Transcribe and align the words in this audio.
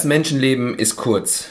Das 0.00 0.06
Menschenleben 0.06 0.78
ist 0.78 0.96
kurz. 0.96 1.48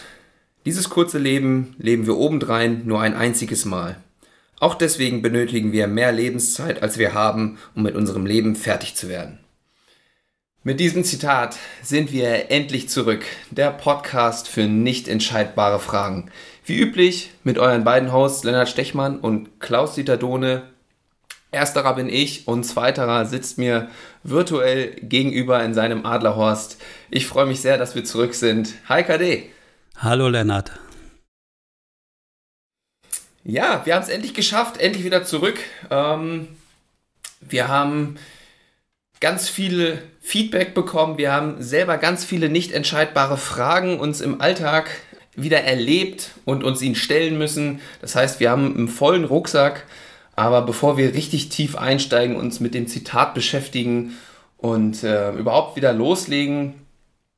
Dieses 0.65 0.89
kurze 0.89 1.19
Leben 1.19 1.75
leben 1.77 2.07
wir 2.07 2.17
obendrein 2.17 2.81
nur 2.83 2.99
ein 2.99 3.13
einziges 3.13 3.63
Mal. 3.63 3.97
Auch 4.59 4.73
deswegen 4.73 5.21
benötigen 5.21 5.71
wir 5.71 5.85
mehr 5.85 6.11
Lebenszeit, 6.11 6.81
als 6.81 6.97
wir 6.97 7.13
haben, 7.13 7.59
um 7.75 7.83
mit 7.83 7.93
unserem 7.93 8.25
Leben 8.25 8.55
fertig 8.55 8.95
zu 8.95 9.07
werden. 9.07 9.37
Mit 10.63 10.79
diesem 10.79 11.03
Zitat 11.03 11.57
sind 11.83 12.11
wir 12.11 12.49
endlich 12.49 12.89
zurück. 12.89 13.23
Der 13.51 13.69
Podcast 13.69 14.47
für 14.47 14.63
nicht 14.63 15.07
entscheidbare 15.07 15.79
Fragen. 15.79 16.31
Wie 16.65 16.79
üblich 16.79 17.29
mit 17.43 17.59
euren 17.59 17.83
beiden 17.83 18.11
Hosts 18.11 18.45
Lennart 18.45 18.69
Stechmann 18.69 19.19
und 19.19 19.59
Klaus-Dieter 19.59 20.17
Dohne. 20.17 20.63
Ersterer 21.51 21.95
bin 21.95 22.09
ich 22.09 22.47
und 22.47 22.63
zweiterer 22.63 23.25
sitzt 23.25 23.57
mir 23.57 23.89
virtuell 24.23 24.91
gegenüber 25.01 25.63
in 25.63 25.73
seinem 25.73 26.05
Adlerhorst. 26.05 26.79
Ich 27.09 27.25
freue 27.25 27.47
mich 27.47 27.61
sehr, 27.61 27.77
dass 27.77 27.95
wir 27.95 28.05
zurück 28.05 28.35
sind. 28.35 28.75
Hi 28.87 29.03
KD. 29.03 29.49
Hallo 29.97 30.29
Lennart. 30.29 30.71
Ja, 33.43 33.81
wir 33.85 33.95
haben 33.95 34.03
es 34.03 34.09
endlich 34.09 34.35
geschafft, 34.35 34.79
endlich 34.79 35.03
wieder 35.03 35.23
zurück. 35.23 35.57
Ähm, 35.89 36.49
wir 37.41 37.67
haben 37.67 38.17
ganz 39.19 39.49
viele 39.49 40.03
Feedback 40.21 40.75
bekommen. 40.75 41.17
Wir 41.17 41.31
haben 41.31 41.63
selber 41.63 41.97
ganz 41.97 42.25
viele 42.25 42.49
nicht 42.49 42.73
entscheidbare 42.73 43.37
Fragen 43.37 43.99
uns 43.99 44.21
im 44.21 44.39
Alltag 44.39 44.91
wieder 45.35 45.63
erlebt 45.63 46.31
und 46.45 46.63
uns 46.63 46.81
ihnen 46.83 46.95
stellen 46.95 47.39
müssen. 47.39 47.81
Das 48.01 48.15
heißt, 48.15 48.39
wir 48.39 48.51
haben 48.51 48.75
einen 48.77 48.87
vollen 48.87 49.23
Rucksack. 49.23 49.85
Aber 50.39 50.61
bevor 50.61 50.95
wir 50.95 51.13
richtig 51.13 51.49
tief 51.49 51.75
einsteigen, 51.75 52.37
uns 52.37 52.61
mit 52.61 52.73
dem 52.73 52.87
Zitat 52.87 53.33
beschäftigen 53.33 54.13
und 54.55 55.03
äh, 55.03 55.33
überhaupt 55.33 55.75
wieder 55.75 55.91
loslegen, 55.91 56.75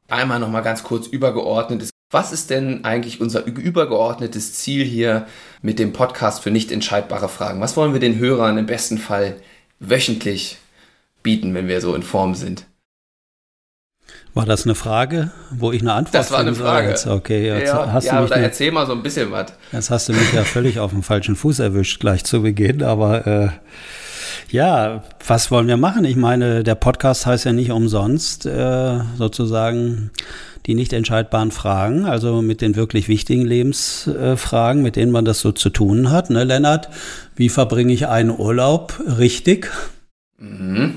einmal 0.07 0.39
nochmal 0.39 0.61
ganz 0.61 0.83
kurz 0.83 1.07
übergeordnet. 1.07 1.89
Was 2.11 2.31
ist 2.31 2.51
denn 2.51 2.85
eigentlich 2.85 3.19
unser 3.19 3.45
übergeordnetes 3.45 4.53
Ziel 4.53 4.85
hier 4.85 5.25
mit 5.63 5.79
dem 5.79 5.93
Podcast 5.93 6.43
für 6.43 6.51
nicht 6.51 6.71
entscheidbare 6.71 7.27
Fragen? 7.27 7.59
Was 7.59 7.75
wollen 7.75 7.93
wir 7.93 7.99
den 7.99 8.19
Hörern 8.19 8.59
im 8.59 8.67
besten 8.67 8.99
Fall 8.99 9.37
wöchentlich 9.79 10.59
bieten, 11.23 11.55
wenn 11.55 11.67
wir 11.67 11.81
so 11.81 11.95
in 11.95 12.03
Form 12.03 12.35
sind. 12.35 12.67
War 14.33 14.45
das 14.45 14.63
eine 14.63 14.75
Frage, 14.75 15.31
wo 15.49 15.73
ich 15.73 15.81
eine 15.81 15.93
Antwort 15.93 16.15
Das 16.15 16.31
war 16.31 16.39
eine 16.39 16.55
Frage. 16.55 16.89
Jetzt, 16.89 17.05
okay, 17.05 17.47
jetzt 17.47 17.67
ja, 17.67 17.91
hast 17.91 18.05
ja, 18.05 18.15
du 18.15 18.23
mich 18.23 18.31
aber 18.31 18.41
erzähl 18.41 18.71
mal 18.71 18.85
so 18.87 18.93
ein 18.93 19.03
bisschen 19.03 19.29
was. 19.31 19.47
Jetzt 19.73 19.89
hast 19.89 20.07
du 20.07 20.13
mich 20.13 20.31
ja 20.31 20.43
völlig 20.43 20.79
auf 20.79 20.91
dem 20.91 21.03
falschen 21.03 21.35
Fuß 21.35 21.59
erwischt 21.59 21.99
gleich 21.99 22.23
zu 22.23 22.41
Beginn, 22.41 22.81
aber 22.81 23.27
äh, 23.27 23.49
ja, 24.49 25.03
was 25.27 25.51
wollen 25.51 25.67
wir 25.67 25.77
machen? 25.77 26.05
Ich 26.05 26.15
meine, 26.15 26.63
der 26.63 26.75
Podcast 26.75 27.25
heißt 27.25 27.45
ja 27.45 27.51
nicht 27.51 27.71
umsonst 27.71 28.45
äh, 28.45 28.99
sozusagen 29.17 30.11
die 30.65 30.75
nicht 30.75 30.93
entscheidbaren 30.93 31.51
Fragen, 31.51 32.05
also 32.05 32.41
mit 32.41 32.61
den 32.61 32.75
wirklich 32.75 33.07
wichtigen 33.07 33.45
Lebensfragen, 33.45 34.81
mit 34.81 34.95
denen 34.95 35.11
man 35.11 35.25
das 35.25 35.39
so 35.39 35.51
zu 35.51 35.69
tun 35.69 36.11
hat. 36.11 36.29
Ne, 36.29 36.43
Lennart, 36.43 36.89
wie 37.35 37.49
verbringe 37.49 37.91
ich 37.91 38.07
einen 38.07 38.29
Urlaub 38.29 39.01
richtig? 39.17 39.71
Mhm. 40.37 40.95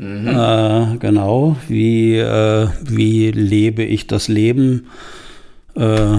Mhm. 0.00 0.28
Äh, 0.28 0.96
genau. 0.98 1.56
Wie, 1.68 2.16
äh, 2.16 2.68
wie 2.82 3.30
lebe 3.32 3.82
ich 3.82 4.06
das 4.06 4.28
Leben 4.28 4.86
äh, 5.76 6.16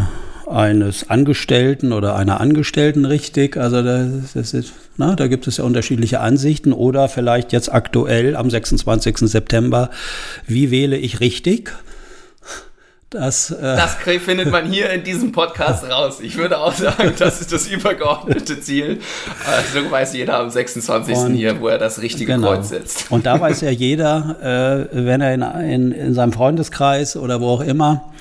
eines 0.47 1.09
Angestellten 1.09 1.91
oder 1.91 2.15
einer 2.15 2.39
Angestellten 2.39 3.05
richtig? 3.05 3.57
Also 3.57 3.81
das, 3.81 4.33
das 4.35 4.53
ist, 4.53 4.73
na, 4.97 5.15
da 5.15 5.25
gibt 5.25 5.47
es 5.47 5.57
ja 5.57 5.63
unterschiedliche 5.63 6.19
Ansichten. 6.19 6.73
Oder 6.73 7.09
vielleicht 7.09 7.53
jetzt 7.53 7.73
aktuell 7.73 8.35
am 8.35 8.51
26. 8.51 9.17
September, 9.17 9.89
wie 10.45 10.69
wähle 10.69 10.97
ich 10.97 11.19
richtig? 11.19 11.73
Das, 13.11 13.51
äh 13.51 13.61
das 13.61 13.95
findet 13.95 14.51
man 14.51 14.71
hier 14.71 14.89
in 14.89 15.03
diesem 15.03 15.33
Podcast 15.33 15.83
raus. 15.83 16.21
Ich 16.21 16.37
würde 16.37 16.57
auch 16.57 16.73
sagen, 16.73 17.11
das 17.19 17.41
ist 17.41 17.51
das 17.51 17.67
übergeordnete 17.67 18.61
Ziel. 18.61 19.01
Also 19.45 19.91
weiß 19.91 20.13
jeder 20.13 20.39
am 20.39 20.49
26. 20.49 21.17
Und, 21.17 21.33
hier, 21.33 21.59
wo 21.59 21.67
er 21.67 21.77
das 21.77 22.01
richtige 22.01 22.35
genau. 22.35 22.47
Kreuz 22.47 22.69
setzt. 22.69 23.11
Und 23.11 23.25
da 23.25 23.37
weiß 23.37 23.59
ja 23.61 23.69
jeder, 23.69 24.87
äh, 24.93 25.05
wenn 25.05 25.19
er 25.19 25.33
in, 25.33 25.41
in, 25.41 25.91
in 25.91 26.13
seinem 26.13 26.31
Freundeskreis 26.31 27.17
oder 27.17 27.41
wo 27.41 27.49
auch 27.49 27.59
immer 27.59 28.13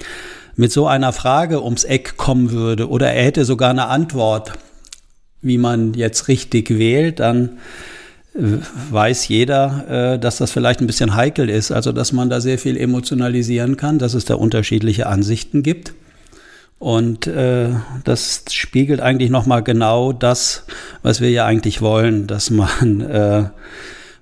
mit 0.57 0.73
so 0.73 0.89
einer 0.89 1.13
Frage 1.13 1.63
ums 1.63 1.85
Eck 1.85 2.17
kommen 2.17 2.51
würde 2.51 2.89
oder 2.89 3.13
er 3.13 3.23
hätte 3.23 3.45
sogar 3.45 3.71
eine 3.71 3.87
Antwort, 3.87 4.55
wie 5.41 5.59
man 5.59 5.95
jetzt 5.95 6.27
richtig 6.27 6.69
wählt, 6.69 7.21
dann 7.21 7.61
weiß 8.35 9.29
jeder, 9.29 10.15
äh, 10.15 10.19
dass 10.19 10.39
das 10.39 10.53
vielleicht 10.53 10.81
ein 10.81 10.87
bisschen 10.87 11.15
heikel 11.15 11.51
ist, 11.51 11.73
also 11.73 11.93
dass 11.93 12.13
man 12.13 12.31
da 12.31 12.41
sehr 12.41 12.59
viel 12.59 12.77
emotionalisieren 12.77 13.77
kann, 13.77 13.99
dass 13.99 14.15
es 14.15 14.25
da 14.25 14.35
unterschiedliche 14.35 15.07
Ansichten 15.07 15.63
gibt. 15.63 15.95
Und 16.79 17.27
äh, 17.27 17.71
das 18.05 18.45
spiegelt 18.51 19.01
eigentlich 19.01 19.31
nochmal 19.31 19.63
genau 19.63 20.13
das, 20.13 20.65
was 21.03 21.21
wir 21.21 21.31
ja 21.31 21.45
eigentlich 21.45 21.83
wollen, 21.83 22.27
dass 22.27 22.49
man 22.51 23.01
äh, 23.03 23.45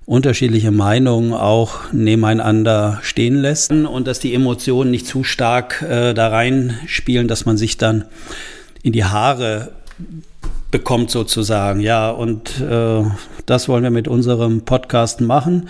unterschiedliche 0.05 0.71
Meinungen 0.71 1.33
auch 1.33 1.93
nebeneinander 1.93 2.99
stehen 3.01 3.35
lässt 3.35 3.71
und 3.71 4.07
dass 4.07 4.19
die 4.19 4.33
Emotionen 4.33 4.91
nicht 4.91 5.07
zu 5.07 5.23
stark 5.23 5.83
äh, 5.83 6.13
da 6.13 6.29
reinspielen, 6.29 7.27
dass 7.27 7.45
man 7.45 7.57
sich 7.57 7.77
dann 7.77 8.05
in 8.81 8.91
die 8.91 9.05
Haare 9.05 9.71
bekommt 10.71 11.11
sozusagen. 11.11 11.79
Ja, 11.79 12.09
und 12.09 12.61
äh, 12.61 13.03
das 13.45 13.67
wollen 13.67 13.83
wir 13.83 13.89
mit 13.89 14.07
unserem 14.07 14.61
Podcast 14.61 15.21
machen. 15.21 15.69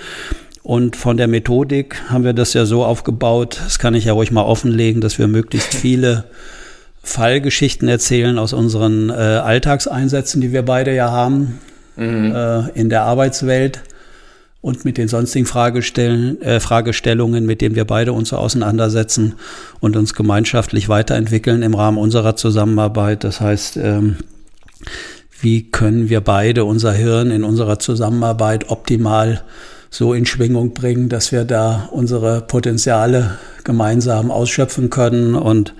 Und 0.61 0.95
von 0.95 1.17
der 1.17 1.27
Methodik 1.27 2.01
haben 2.09 2.23
wir 2.23 2.33
das 2.33 2.53
ja 2.53 2.65
so 2.65 2.83
aufgebaut, 2.83 3.59
das 3.63 3.79
kann 3.79 3.95
ich 3.95 4.05
ja 4.05 4.13
ruhig 4.13 4.31
mal 4.31 4.43
offenlegen, 4.43 5.01
dass 5.01 5.17
wir 5.17 5.27
möglichst 5.27 5.73
viele 5.73 6.25
Fallgeschichten 7.03 7.87
erzählen 7.87 8.37
aus 8.37 8.53
unseren 8.53 9.09
äh, 9.09 9.13
Alltagseinsätzen, 9.13 10.41
die 10.41 10.51
wir 10.51 10.63
beide 10.63 10.93
ja 10.93 11.09
haben 11.11 11.59
mhm. 11.95 12.35
äh, 12.35 12.69
in 12.71 12.89
der 12.89 13.03
Arbeitswelt 13.03 13.81
und 14.61 14.83
mit 14.83 14.97
den 14.97 15.07
sonstigen 15.07 15.45
Fragestellen, 15.45 16.41
äh, 16.41 16.59
Fragestellungen, 16.59 17.45
mit 17.45 17.61
denen 17.61 17.75
wir 17.75 17.85
beide 17.85 18.11
uns 18.11 18.29
so 18.29 18.37
auseinandersetzen 18.37 19.35
und 19.79 19.95
uns 19.95 20.13
gemeinschaftlich 20.13 20.89
weiterentwickeln 20.89 21.61
im 21.61 21.73
Rahmen 21.73 21.97
unserer 21.97 22.35
Zusammenarbeit. 22.35 23.23
Das 23.23 23.39
heißt, 23.39 23.77
ähm, 23.77 24.17
wie 25.41 25.69
können 25.69 26.09
wir 26.09 26.21
beide 26.21 26.65
unser 26.65 26.91
Hirn 26.91 27.31
in 27.31 27.43
unserer 27.43 27.79
Zusammenarbeit 27.79 28.69
optimal 28.69 29.43
so 29.89 30.13
in 30.13 30.25
Schwingung 30.25 30.73
bringen, 30.73 31.09
dass 31.09 31.31
wir 31.31 31.45
da 31.45 31.89
unsere 31.91 32.41
Potenziale 32.41 33.39
gemeinsam 33.63 34.31
ausschöpfen 34.31 34.89
können. 34.89 35.35
Und 35.35 35.73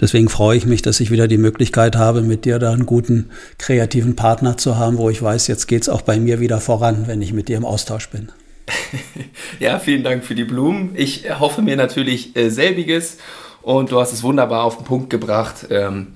deswegen 0.00 0.28
freue 0.28 0.56
ich 0.56 0.66
mich, 0.66 0.82
dass 0.82 1.00
ich 1.00 1.10
wieder 1.10 1.28
die 1.28 1.38
Möglichkeit 1.38 1.96
habe, 1.96 2.22
mit 2.22 2.44
dir 2.44 2.58
da 2.58 2.72
einen 2.72 2.86
guten 2.86 3.30
kreativen 3.58 4.16
Partner 4.16 4.56
zu 4.56 4.76
haben, 4.76 4.98
wo 4.98 5.10
ich 5.10 5.22
weiß, 5.22 5.46
jetzt 5.46 5.66
geht 5.66 5.82
es 5.82 5.88
auch 5.88 6.02
bei 6.02 6.18
mir 6.18 6.40
wieder 6.40 6.60
voran, 6.60 7.04
wenn 7.06 7.22
ich 7.22 7.32
mit 7.32 7.48
dir 7.48 7.56
im 7.56 7.64
Austausch 7.64 8.08
bin. 8.08 8.30
Ja, 9.60 9.78
vielen 9.78 10.02
Dank 10.02 10.24
für 10.24 10.34
die 10.34 10.44
Blumen. 10.44 10.92
Ich 10.96 11.24
hoffe 11.38 11.62
mir 11.62 11.76
natürlich 11.76 12.34
äh, 12.36 12.48
selbiges 12.48 13.18
und 13.60 13.92
du 13.92 14.00
hast 14.00 14.12
es 14.12 14.24
wunderbar 14.24 14.64
auf 14.64 14.76
den 14.76 14.84
Punkt 14.84 15.08
gebracht. 15.08 15.66
Ähm, 15.70 16.08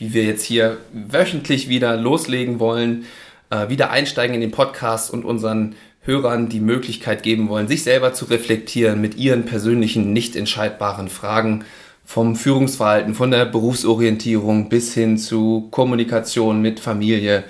wie 0.00 0.14
wir 0.14 0.24
jetzt 0.24 0.44
hier 0.44 0.78
wöchentlich 0.92 1.68
wieder 1.68 1.96
loslegen 1.96 2.58
wollen, 2.58 3.04
äh, 3.50 3.68
wieder 3.68 3.90
einsteigen 3.90 4.34
in 4.34 4.40
den 4.40 4.50
Podcast 4.50 5.12
und 5.12 5.24
unseren 5.24 5.76
Hörern 6.00 6.48
die 6.48 6.60
Möglichkeit 6.60 7.22
geben 7.22 7.50
wollen, 7.50 7.68
sich 7.68 7.82
selber 7.82 8.14
zu 8.14 8.24
reflektieren 8.24 9.02
mit 9.02 9.16
ihren 9.16 9.44
persönlichen, 9.44 10.14
nicht 10.14 10.34
entscheidbaren 10.36 11.10
Fragen 11.10 11.66
vom 12.06 12.34
Führungsverhalten, 12.34 13.14
von 13.14 13.30
der 13.30 13.44
Berufsorientierung 13.44 14.70
bis 14.70 14.94
hin 14.94 15.18
zu 15.18 15.68
Kommunikation 15.70 16.62
mit 16.62 16.80
Familie. 16.80 17.44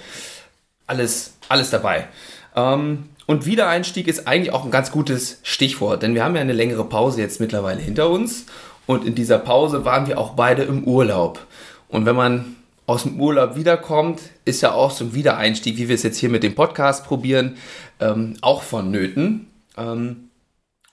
Alles, 0.88 1.34
alles 1.48 1.70
dabei. 1.70 2.08
Ähm, 2.56 3.04
und 3.26 3.46
Wiedereinstieg 3.46 4.08
ist 4.08 4.26
eigentlich 4.26 4.52
auch 4.52 4.64
ein 4.64 4.72
ganz 4.72 4.90
gutes 4.90 5.38
Stichwort, 5.44 6.02
denn 6.02 6.16
wir 6.16 6.24
haben 6.24 6.34
ja 6.34 6.40
eine 6.40 6.52
längere 6.52 6.84
Pause 6.84 7.20
jetzt 7.20 7.38
mittlerweile 7.38 7.80
hinter 7.80 8.10
uns 8.10 8.46
und 8.86 9.06
in 9.06 9.14
dieser 9.14 9.38
Pause 9.38 9.84
waren 9.84 10.08
wir 10.08 10.18
auch 10.18 10.30
beide 10.30 10.64
im 10.64 10.82
Urlaub. 10.82 11.46
Und 11.90 12.06
wenn 12.06 12.16
man 12.16 12.56
aus 12.86 13.04
dem 13.04 13.20
Urlaub 13.20 13.56
wiederkommt, 13.56 14.20
ist 14.44 14.62
ja 14.62 14.72
auch 14.72 14.90
so 14.90 15.04
ein 15.04 15.14
Wiedereinstieg, 15.14 15.76
wie 15.76 15.88
wir 15.88 15.94
es 15.94 16.02
jetzt 16.02 16.18
hier 16.18 16.28
mit 16.28 16.42
dem 16.42 16.54
Podcast 16.54 17.04
probieren, 17.04 17.56
ähm, 18.00 18.36
auch 18.40 18.62
vonnöten. 18.62 19.48
Ähm, 19.76 20.30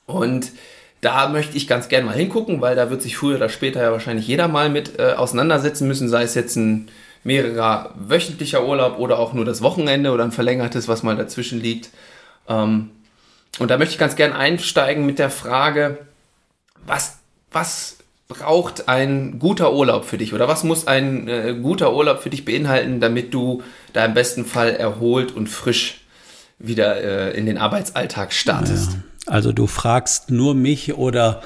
und 0.06 0.52
da 1.02 1.30
möchte 1.30 1.58
ich 1.58 1.68
ganz 1.68 1.90
gerne 1.90 2.06
mal 2.06 2.16
hingucken, 2.16 2.62
weil 2.62 2.76
da 2.76 2.90
wird 2.90 3.02
sich 3.02 3.18
früher 3.18 3.38
oder 3.38 3.50
später 3.50 3.82
ja 3.82 3.92
wahrscheinlich 3.92 4.28
jeder 4.28 4.48
mal 4.48 4.70
mit 4.70 5.00
äh, 5.00 5.14
auseinandersetzen 5.14 5.88
müssen, 5.88 6.10
sei 6.10 6.24
es 6.24 6.36
jetzt 6.36 6.56
ein 6.56 6.90
mehrerer 7.24 7.94
wöchentlicher 7.96 8.66
Urlaub 8.66 8.98
oder 9.00 9.20
auch 9.20 9.34
nur 9.34 9.46
das 9.46 9.62
Wochenende 9.62 10.12
oder 10.12 10.24
ein 10.24 10.32
verlängertes, 10.32 10.88
was 10.88 11.04
mal 11.04 11.16
dazwischen 11.16 11.60
liegt. 11.60 11.90
Ähm, 12.48 12.92
und 13.60 13.72
da 13.72 13.78
möchte 13.78 13.94
ich 13.94 14.00
ganz 14.00 14.16
gerne 14.16 14.36
einsteigen 14.36 15.06
mit 15.06 15.20
der 15.20 15.30
Frage, 15.30 15.98
was, 16.86 17.18
was 17.52 17.97
braucht 18.28 18.90
ein 18.90 19.40
guter 19.40 19.74
Urlaub 19.74 20.06
für 20.06 20.18
dich 20.18 20.34
oder 20.34 20.48
was 20.48 20.64
muss 20.64 20.88
ein 20.88 21.28
äh, 21.28 21.56
guter 21.62 21.94
Urlaub 21.94 22.22
für 22.22 22.30
dich 22.30 22.46
beinhalten, 22.46 23.00
damit 23.00 23.34
du 23.34 23.64
da 23.94 24.06
im 24.06 24.14
besten 24.14 24.46
Fall 24.46 24.76
erholt 24.76 25.34
und 25.34 25.48
frisch 25.48 26.02
wieder 26.60 27.02
äh, 27.02 27.38
in 27.38 27.46
den 27.46 27.58
Arbeitsalltag 27.58 28.34
startest? 28.34 28.94
Ja. 28.94 29.00
Also 29.28 29.52
du 29.52 29.68
fragst 29.68 30.30
nur 30.32 30.56
mich 30.56 30.96
oder 30.96 31.42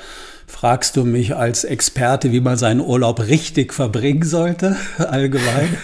Fragst 0.51 0.97
du 0.97 1.05
mich 1.05 1.33
als 1.33 1.63
Experte, 1.63 2.33
wie 2.33 2.41
man 2.41 2.57
seinen 2.57 2.81
Urlaub 2.81 3.21
richtig 3.21 3.73
verbringen 3.73 4.23
sollte, 4.23 4.75
allgemein? 4.97 5.77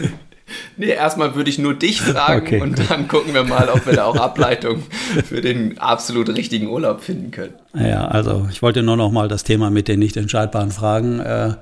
Nee, 0.77 0.89
erstmal 0.89 1.35
würde 1.35 1.49
ich 1.49 1.57
nur 1.57 1.73
dich 1.73 2.01
fragen 2.01 2.41
okay, 2.41 2.61
und 2.61 2.75
gut. 2.75 2.89
dann 2.89 3.07
gucken 3.07 3.33
wir 3.33 3.44
mal, 3.44 3.69
ob 3.69 3.85
wir 3.85 3.94
da 3.94 4.05
auch 4.05 4.15
Ableitung 4.15 4.83
für 5.27 5.41
den 5.41 5.77
absolut 5.77 6.29
richtigen 6.29 6.67
Urlaub 6.67 7.01
finden 7.01 7.31
können. 7.31 7.53
Ja, 7.73 8.07
also 8.07 8.47
ich 8.51 8.61
wollte 8.61 8.83
nur 8.83 8.95
noch 8.95 9.11
mal 9.11 9.27
das 9.27 9.44
Thema 9.44 9.69
mit 9.69 9.88
den 9.88 9.99
nicht 9.99 10.17
entscheidbaren 10.17 10.71
Fragen 10.71 11.19
äh, 11.19 11.55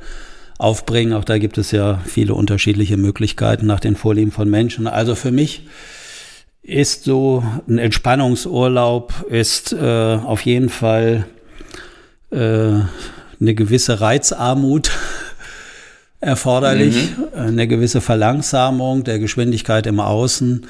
aufbringen. 0.57 1.13
Auch 1.13 1.23
da 1.23 1.37
gibt 1.37 1.57
es 1.57 1.71
ja 1.71 1.99
viele 2.05 2.33
unterschiedliche 2.33 2.97
Möglichkeiten 2.97 3.65
nach 3.65 3.79
den 3.79 3.95
Vorlieben 3.95 4.31
von 4.31 4.49
Menschen. 4.49 4.87
Also 4.87 5.15
für 5.15 5.31
mich 5.31 5.63
ist 6.61 7.03
so 7.03 7.43
ein 7.67 7.77
Entspannungsurlaub 7.77 9.25
ist 9.29 9.71
äh, 9.73 10.17
auf 10.23 10.41
jeden 10.41 10.69
Fall 10.69 11.25
äh, 12.31 12.35
eine 12.37 13.55
gewisse 13.55 14.01
Reizarmut 14.01 14.91
erforderlich, 16.21 17.09
mhm. 17.17 17.39
eine 17.39 17.67
gewisse 17.67 18.01
Verlangsamung 18.01 19.03
der 19.03 19.19
Geschwindigkeit 19.19 19.87
im 19.87 19.99
Außen, 19.99 20.65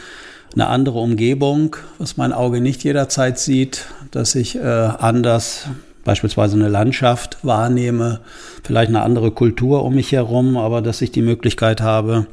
eine 0.53 0.67
andere 0.67 0.99
Umgebung, 0.99 1.75
was 1.97 2.17
mein 2.17 2.31
Auge 2.31 2.61
nicht 2.61 2.83
jederzeit 2.83 3.39
sieht, 3.39 3.87
dass 4.11 4.35
ich 4.35 4.55
äh, 4.55 4.61
anders 4.61 5.67
beispielsweise 6.05 6.55
eine 6.55 6.69
Landschaft 6.69 7.39
wahrnehme, 7.41 8.21
vielleicht 8.63 8.89
eine 8.89 9.01
andere 9.01 9.31
Kultur 9.31 9.83
um 9.83 9.95
mich 9.95 10.11
herum, 10.11 10.55
aber 10.55 10.81
dass 10.81 11.01
ich 11.01 11.11
die 11.11 11.23
Möglichkeit 11.23 11.81
habe, 11.81 12.27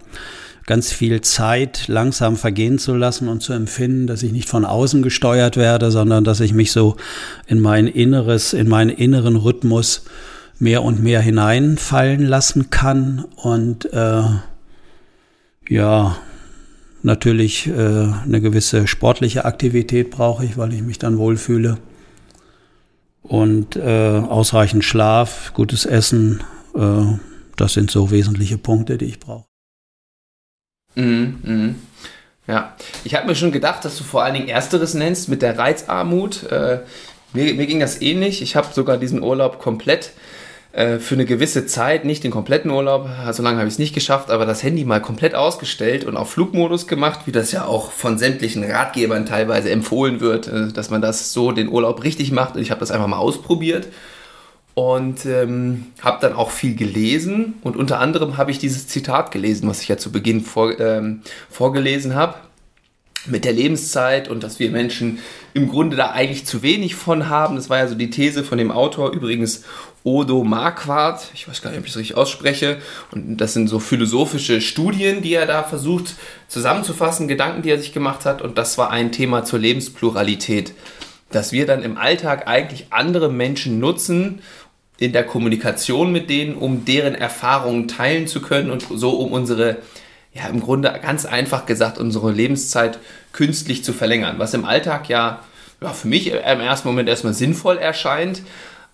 ganz 0.67 0.93
viel 0.93 1.21
Zeit 1.23 1.89
langsam 1.89 2.37
vergehen 2.37 2.79
zu 2.79 2.95
lassen 2.95 3.29
und 3.29 3.43
zu 3.43 3.53
empfinden, 3.53 4.07
dass 4.07 4.23
ich 4.23 4.31
nicht 4.31 4.49
von 4.49 4.65
außen 4.65 5.03
gesteuert 5.03 5.57
werde, 5.57 5.91
sondern 5.91 6.23
dass 6.23 6.41
ich 6.41 6.53
mich 6.53 6.71
so 6.71 6.97
in 7.47 7.59
mein 7.59 7.89
Inneres, 7.89 8.53
in 8.53 8.69
meinen 8.69 8.91
inneren 8.91 9.37
Rhythmus 9.37 10.05
mehr 10.63 10.85
und 10.85 11.03
mehr 11.03 11.21
hineinfallen 11.21 12.25
lassen 12.25 12.71
kann 12.71 13.25
und 13.35 13.93
äh, 13.93 14.23
ja, 15.69 16.17
natürlich 17.03 17.67
äh, 17.67 17.73
eine 17.73 18.41
gewisse 18.41 18.87
sportliche 18.87 19.45
Aktivität 19.45 20.13
brauche 20.13 20.45
ich, 20.45 20.57
weil 20.57 20.73
ich 20.73 20.83
mich 20.83 21.01
dann 21.01 21.19
wohlfühle. 21.19 21.79
Und 23.23 23.75
äh, 23.75 24.21
ausreichend 24.21 24.85
Schlaf, 24.85 25.53
gutes 25.53 25.85
Essen, 25.85 26.45
äh, 26.77 27.19
das 27.57 27.73
sind 27.73 27.91
so 27.91 28.13
wesentliche 28.13 28.57
Punkte, 28.57 28.99
die 28.99 29.07
ich 29.07 29.19
brauche. 29.19 29.47
Mhm, 30.95 31.39
mh. 31.43 31.75
Ja, 32.47 32.77
ich 33.03 33.17
habe 33.17 33.27
mir 33.27 33.35
schon 33.35 33.51
gedacht, 33.51 33.85
dass 33.85 33.99
du 33.99 34.05
vor 34.05 34.23
allen 34.23 34.35
Dingen 34.35 34.49
Ersteres 34.49 34.95
nennst 34.95 35.29
mit 35.29 35.43
der 35.43 35.59
Reizarmut. 35.59 36.45
Äh, 36.45 36.83
mir, 37.33 37.53
mir 37.55 37.67
ging 37.67 37.81
das 37.81 38.01
ähnlich. 38.01 38.43
Ich 38.43 38.55
habe 38.55 38.69
sogar 38.73 38.97
diesen 38.97 39.25
Urlaub 39.25 39.59
komplett 39.59 40.13
für 40.73 41.15
eine 41.15 41.27
gewisse 41.27 41.67
Zeit, 41.67 42.07
nicht 42.07 42.25
den 42.25 42.31
kompletten 42.31 42.71
Urlaub, 42.71 43.07
so 43.33 43.43
lange 43.43 43.59
habe 43.59 43.69
ich 43.69 43.75
es 43.75 43.79
nicht 43.79 43.95
geschafft, 43.95 44.31
aber 44.31 44.47
das 44.47 44.63
Handy 44.63 44.85
mal 44.85 45.03
komplett 45.03 45.35
ausgestellt 45.35 46.05
und 46.05 46.17
auf 46.17 46.31
Flugmodus 46.31 46.87
gemacht, 46.87 47.21
wie 47.27 47.33
das 47.33 47.53
ja 47.53 47.67
auch 47.67 47.93
von 47.93 48.17
sämtlichen 48.17 48.65
Ratgebern 48.65 49.27
teilweise 49.27 49.71
empfohlen 49.71 50.21
wird, 50.21 50.49
äh, 50.49 50.73
dass 50.73 50.89
man 50.89 51.03
das 51.03 51.35
so 51.35 51.53
den 51.53 51.69
Urlaub 51.69 52.03
richtig 52.05 52.33
macht. 52.33 52.55
Und 52.55 52.63
ich 52.63 52.71
habe 52.71 52.81
das 52.81 52.91
einfach 52.91 53.07
mal 53.07 53.19
ausprobiert 53.19 53.89
und 54.75 55.27
ähm, 55.27 55.89
habe 56.01 56.19
dann 56.23 56.33
auch 56.33 56.51
viel 56.51 56.75
gelesen 56.75 57.55
und 57.63 57.77
unter 57.77 58.01
anderem 58.01 58.39
habe 58.39 58.51
ich 58.51 58.59
dieses 58.59 58.89
Zitat 58.89 59.31
gelesen, 59.31 59.69
was 59.69 59.83
ich 59.83 59.89
ja 59.89 59.99
zu 59.99 60.11
Beginn 60.11 60.41
vor, 60.41 60.81
ähm, 60.81 61.21
vorgelesen 61.51 62.15
habe 62.15 62.37
mit 63.27 63.45
der 63.45 63.53
Lebenszeit 63.53 64.29
und 64.29 64.43
dass 64.43 64.59
wir 64.59 64.71
Menschen 64.71 65.19
im 65.55 65.69
Grunde 65.69 65.97
da 65.97 66.11
eigentlich 66.11 66.45
zu 66.45 66.63
wenig 66.63 66.95
von 66.95 67.29
haben. 67.29 67.57
Das 67.57 67.71
war 67.71 67.79
ja 67.79 67.87
so 67.87 67.95
die 67.95 68.11
These 68.11 68.43
von 68.43 68.59
dem 68.59 68.71
Autor, 68.71 69.13
übrigens 69.13 69.65
Odo 70.05 70.43
Marquardt, 70.43 71.31
ich 71.33 71.47
weiß 71.47 71.63
gar 71.63 71.71
nicht, 71.71 71.79
ob 71.79 71.85
ich 71.85 71.93
es 71.93 71.97
richtig 71.97 72.17
ausspreche, 72.17 72.79
und 73.13 73.37
das 73.37 73.53
sind 73.53 73.69
so 73.69 73.79
philosophische 73.79 74.61
Studien, 74.61 75.23
die 75.23 75.35
er 75.35 75.47
da 75.47 75.63
versucht 75.63 76.17
zusammenzufassen, 76.49 77.29
Gedanken, 77.29 77.63
die 77.63 77.71
er 77.71 77.79
sich 77.79 77.93
gemacht 77.93 78.25
hat, 78.25 78.43
und 78.43 78.59
das 78.59 78.79
war 78.79 78.91
ein 78.91 79.13
Thema 79.13 79.45
zur 79.45 79.61
Lebenspluralität, 79.61 80.75
dass 81.31 81.53
wir 81.53 81.67
dann 81.67 81.83
im 81.83 81.97
Alltag 81.97 82.49
eigentlich 82.49 82.87
andere 82.91 83.31
Menschen 83.31 83.79
nutzen, 83.79 84.41
in 84.99 85.13
der 85.13 85.25
Kommunikation 85.25 86.13
mit 86.13 86.31
denen, 86.31 86.55
um 86.55 86.85
deren 86.85 87.15
Erfahrungen 87.15 87.89
teilen 87.89 88.27
zu 88.27 88.41
können 88.41 88.71
und 88.71 88.87
so 88.91 89.11
um 89.11 89.33
unsere, 89.33 89.79
ja 90.35 90.47
im 90.49 90.61
Grunde 90.61 90.99
ganz 91.03 91.27
einfach 91.27 91.67
gesagt, 91.67 91.99
unsere 91.99 92.33
Lebenszeit 92.33 92.99
künstlich 93.33 93.85
zu 93.85 93.93
verlängern, 93.93 94.39
was 94.39 94.55
im 94.55 94.65
Alltag 94.65 95.09
ja, 95.09 95.41
ja 95.81 95.89
für 95.91 96.09
mich 96.09 96.29
im 96.29 96.61
ersten 96.61 96.89
Moment 96.89 97.09
erstmal 97.09 97.35
sinnvoll 97.35 97.79
erscheint, 97.79 98.43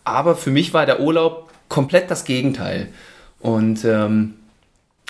aber 0.05 0.37
für 0.37 0.51
mich 0.51 0.75
war 0.75 0.87
der 0.87 1.01
Urlaub 1.01 1.51
komplett 1.69 2.11
das 2.11 2.25
Gegenteil. 2.25 2.89
Und 3.41 3.85
ähm, 3.85 4.35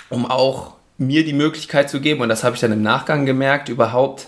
um 0.09 0.25
auch 0.25 0.73
mir 0.97 1.23
die 1.23 1.33
Möglichkeit 1.33 1.89
zu 1.89 2.01
geben, 2.01 2.21
und 2.21 2.29
das 2.29 2.43
habe 2.43 2.55
ich 2.55 2.61
dann 2.61 2.71
im 2.71 2.81
Nachgang 2.81 3.25
gemerkt, 3.25 3.69
überhaupt 3.69 4.27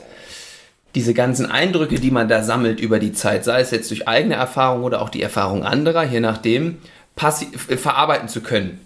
diese 0.96 1.14
ganzen 1.14 1.46
Eindrücke, 1.46 1.96
die 1.96 2.12
man 2.12 2.28
da 2.28 2.44
sammelt 2.44 2.80
über 2.80 3.00
die 3.00 3.14
Zeit, 3.14 3.46
sei 3.46 3.62
es 3.62 3.72
jetzt 3.72 3.90
durch 3.92 4.08
eigene 4.08 4.36
Erfahrung 4.36 4.84
oder 4.84 5.02
auch 5.02 5.10
die 5.10 5.22
Erfahrung 5.22 5.64
anderer, 5.64 6.04
je 6.04 6.20
nachdem, 6.20 6.80
äh, 7.18 7.78
verarbeiten 7.78 8.28
zu 8.28 8.42
können. 8.42 8.80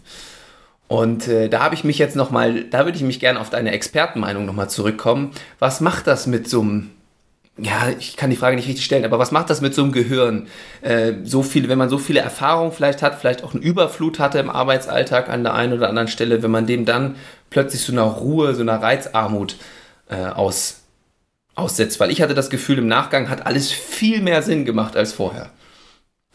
Und 0.88 1.28
äh, 1.28 1.50
da 1.50 1.62
habe 1.62 1.76
ich 1.76 1.84
mich 1.84 1.98
jetzt 1.98 2.16
nochmal, 2.16 2.66
da 2.66 2.86
würde 2.86 2.98
ich 2.98 3.04
mich 3.04 3.20
gerne 3.20 3.40
auf 3.40 3.50
deine 3.50 3.72
Expertenmeinung 3.72 4.46
nochmal 4.46 4.70
zurückkommen. 4.70 5.32
Was 5.58 5.82
macht 5.82 6.06
das 6.08 6.28
mit 6.28 6.48
so 6.48 6.62
einem 6.62 6.92
ja, 7.58 7.90
ich 7.98 8.18
kann 8.18 8.30
die 8.30 8.36
Frage 8.36 8.58
nicht 8.58 8.68
richtig 8.68 8.84
stellen, 8.84 9.06
aber 9.06 9.18
was 9.18 9.32
macht 9.32 9.50
das 9.50 9.62
mit 9.62 9.74
so 9.74 9.84
einem 9.84 9.94
Gehirn? 9.94 10.48
Äh, 10.82 11.14
so 11.24 11.42
viele, 11.42 11.70
wenn 11.70 11.78
man 11.78 11.90
so 11.90 11.98
viele 11.98 12.20
Erfahrungen 12.20 12.74
vielleicht 12.74 13.02
hat, 13.02 13.18
vielleicht 13.18 13.44
auch 13.44 13.54
eine 13.54 13.64
Überflut 13.64 14.20
hatte 14.20 14.40
im 14.40 14.50
Arbeitsalltag 14.50 15.30
an 15.30 15.44
der 15.44 15.54
einen 15.54 15.72
oder 15.72 15.88
anderen 15.88 16.10
Stelle, 16.10 16.44
wenn 16.44 16.52
man 16.52 16.68
dem 16.68 16.84
dann 16.84 17.16
plötzlich 17.50 17.82
so 17.82 17.94
einer 17.94 18.04
Ruhe, 18.04 18.56
so 18.56 18.62
einer 18.62 18.82
Reizarmut 18.82 19.56
äh, 20.10 20.26
aus, 20.26 20.82
aussetzt. 21.56 22.00
Weil 22.02 22.12
ich 22.12 22.22
hatte 22.22 22.34
das 22.34 22.50
Gefühl, 22.50 22.78
im 22.78 22.88
Nachgang 22.88 23.30
hat 23.30 23.46
alles 23.46 23.72
viel 23.72 24.22
mehr 24.22 24.42
Sinn 24.42 24.66
gemacht 24.66 24.98
als 24.98 25.14
vorher. 25.14 25.50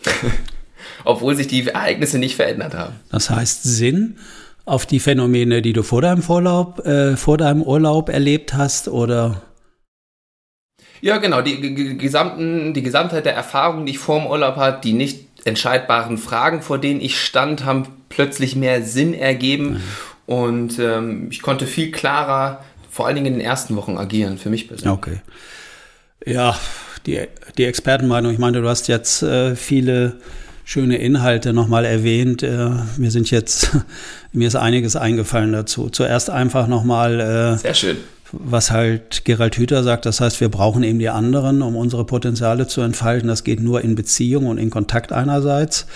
Obwohl 1.05 1.37
sich 1.37 1.49
die 1.49 1.67
Ereignisse 1.67 2.19
nicht 2.19 2.37
verändert 2.37 2.75
haben. 2.75 2.94
Das 3.11 3.28
heißt 3.28 3.62
Sinn 3.62 4.16
auf 4.64 4.87
die 4.87 5.00
Phänomene, 5.00 5.62
die 5.62 5.73
du 5.73 5.83
vor 5.83 6.02
deinem 6.02 6.23
Urlaub, 6.26 6.87
äh, 6.87 7.17
vor 7.17 7.38
deinem 7.38 7.62
Urlaub 7.62 8.09
erlebt 8.09 8.55
hast, 8.55 8.88
oder? 8.88 9.43
Ja, 11.00 11.17
genau. 11.17 11.40
Die, 11.40 11.97
gesamten, 11.97 12.75
die 12.75 12.83
Gesamtheit 12.83 13.25
der 13.25 13.35
Erfahrungen, 13.35 13.87
die 13.87 13.93
ich 13.93 13.99
vor 13.99 14.21
dem 14.21 14.29
Urlaub 14.29 14.57
hatte, 14.57 14.81
die 14.83 14.93
nicht 14.93 15.26
entscheidbaren 15.45 16.19
Fragen, 16.19 16.62
vor 16.62 16.79
denen 16.79 17.00
ich 17.00 17.19
stand, 17.19 17.64
haben 17.64 17.87
plötzlich 18.09 18.57
mehr 18.57 18.83
Sinn 18.83 19.14
ergeben. 19.14 19.73
Mhm. 19.73 19.81
Und 20.26 20.79
ähm, 20.79 21.29
ich 21.31 21.43
konnte 21.43 21.67
viel 21.67 21.90
klarer, 21.90 22.64
vor 22.90 23.07
allen 23.07 23.17
Dingen 23.17 23.26
in 23.26 23.33
den 23.35 23.40
ersten 23.40 23.76
Wochen 23.76 23.97
agieren, 23.97 24.38
für 24.38 24.50
mich 24.50 24.69
persönlich. 24.69 24.93
Okay. 24.93 25.21
Ja, 26.25 26.57
die, 27.07 27.21
die 27.57 27.64
Expertenmeinung, 27.64 28.33
ich 28.33 28.38
meine, 28.38 28.61
du 28.61 28.69
hast 28.69 28.88
jetzt 28.88 29.23
äh, 29.23 29.57
viele 29.57 30.19
schöne 30.71 30.99
Inhalte 30.99 31.53
nochmal 31.53 31.85
erwähnt. 31.85 32.45
Äh, 32.45 32.71
mir 32.97 33.11
sind 33.11 33.29
jetzt, 33.33 33.71
mir 34.33 34.47
ist 34.47 34.55
einiges 34.55 34.95
eingefallen 34.95 35.53
dazu. 35.53 35.89
Zuerst 35.89 36.31
einfach 36.31 36.69
nochmal. 36.69 37.19
Äh, 37.21 37.59
Sehr 37.59 37.75
schön 37.75 37.97
was 38.33 38.71
halt 38.71 39.25
Gerald 39.25 39.57
Hüther 39.57 39.83
sagt, 39.83 40.07
das 40.07 40.21
heißt, 40.21 40.41
wir 40.41 40.49
brauchen 40.50 40.85
eben 40.85 41.00
die 41.00 41.09
anderen, 41.09 41.62
um 41.62 41.75
unsere 41.75 42.05
Potenziale 42.05 42.69
zu 42.69 42.81
entfalten. 42.81 43.27
Das 43.27 43.43
geht 43.43 43.59
nur 43.59 43.83
in 43.83 43.97
Beziehung 43.97 44.47
und 44.47 44.57
in 44.57 44.71
Kontakt 44.71 45.11
einerseits. 45.11 45.89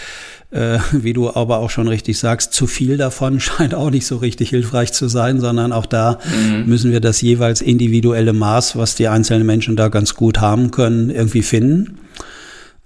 Äh, 0.50 0.80
wie 0.90 1.12
du 1.12 1.32
aber 1.32 1.58
auch 1.58 1.70
schon 1.70 1.86
richtig 1.86 2.18
sagst, 2.18 2.52
zu 2.52 2.66
viel 2.66 2.96
davon 2.96 3.38
scheint 3.40 3.72
auch 3.72 3.90
nicht 3.90 4.04
so 4.04 4.16
richtig 4.16 4.50
hilfreich 4.50 4.92
zu 4.92 5.06
sein, 5.06 5.38
sondern 5.38 5.70
auch 5.72 5.86
da 5.86 6.18
mhm. 6.24 6.66
müssen 6.66 6.90
wir 6.90 6.98
das 6.98 7.20
jeweils 7.20 7.60
individuelle 7.60 8.32
Maß, 8.32 8.74
was 8.74 8.96
die 8.96 9.06
einzelnen 9.06 9.46
Menschen 9.46 9.76
da 9.76 9.86
ganz 9.86 10.16
gut 10.16 10.40
haben 10.40 10.72
können, 10.72 11.10
irgendwie 11.10 11.42
finden. 11.42 11.98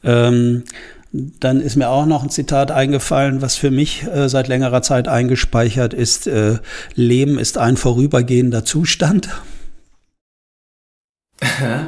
Ähm, 0.05 0.65
dann 1.13 1.61
ist 1.61 1.77
mir 1.77 1.89
auch 1.89 2.07
noch 2.07 2.23
ein 2.23 2.31
Zitat 2.31 2.71
eingefallen, 2.71 3.41
was 3.41 3.57
für 3.57 3.71
mich 3.71 4.05
äh, 4.07 4.29
seit 4.29 4.49
längerer 4.49 4.83
Zeit 4.83 5.09
eingespeichert 5.09 5.95
ist. 5.95 6.27
Äh, 6.27 6.59
Leben 6.95 7.39
ist 7.39 7.57
ein 7.57 7.77
vorübergehender 7.77 8.65
Zustand. 8.65 9.29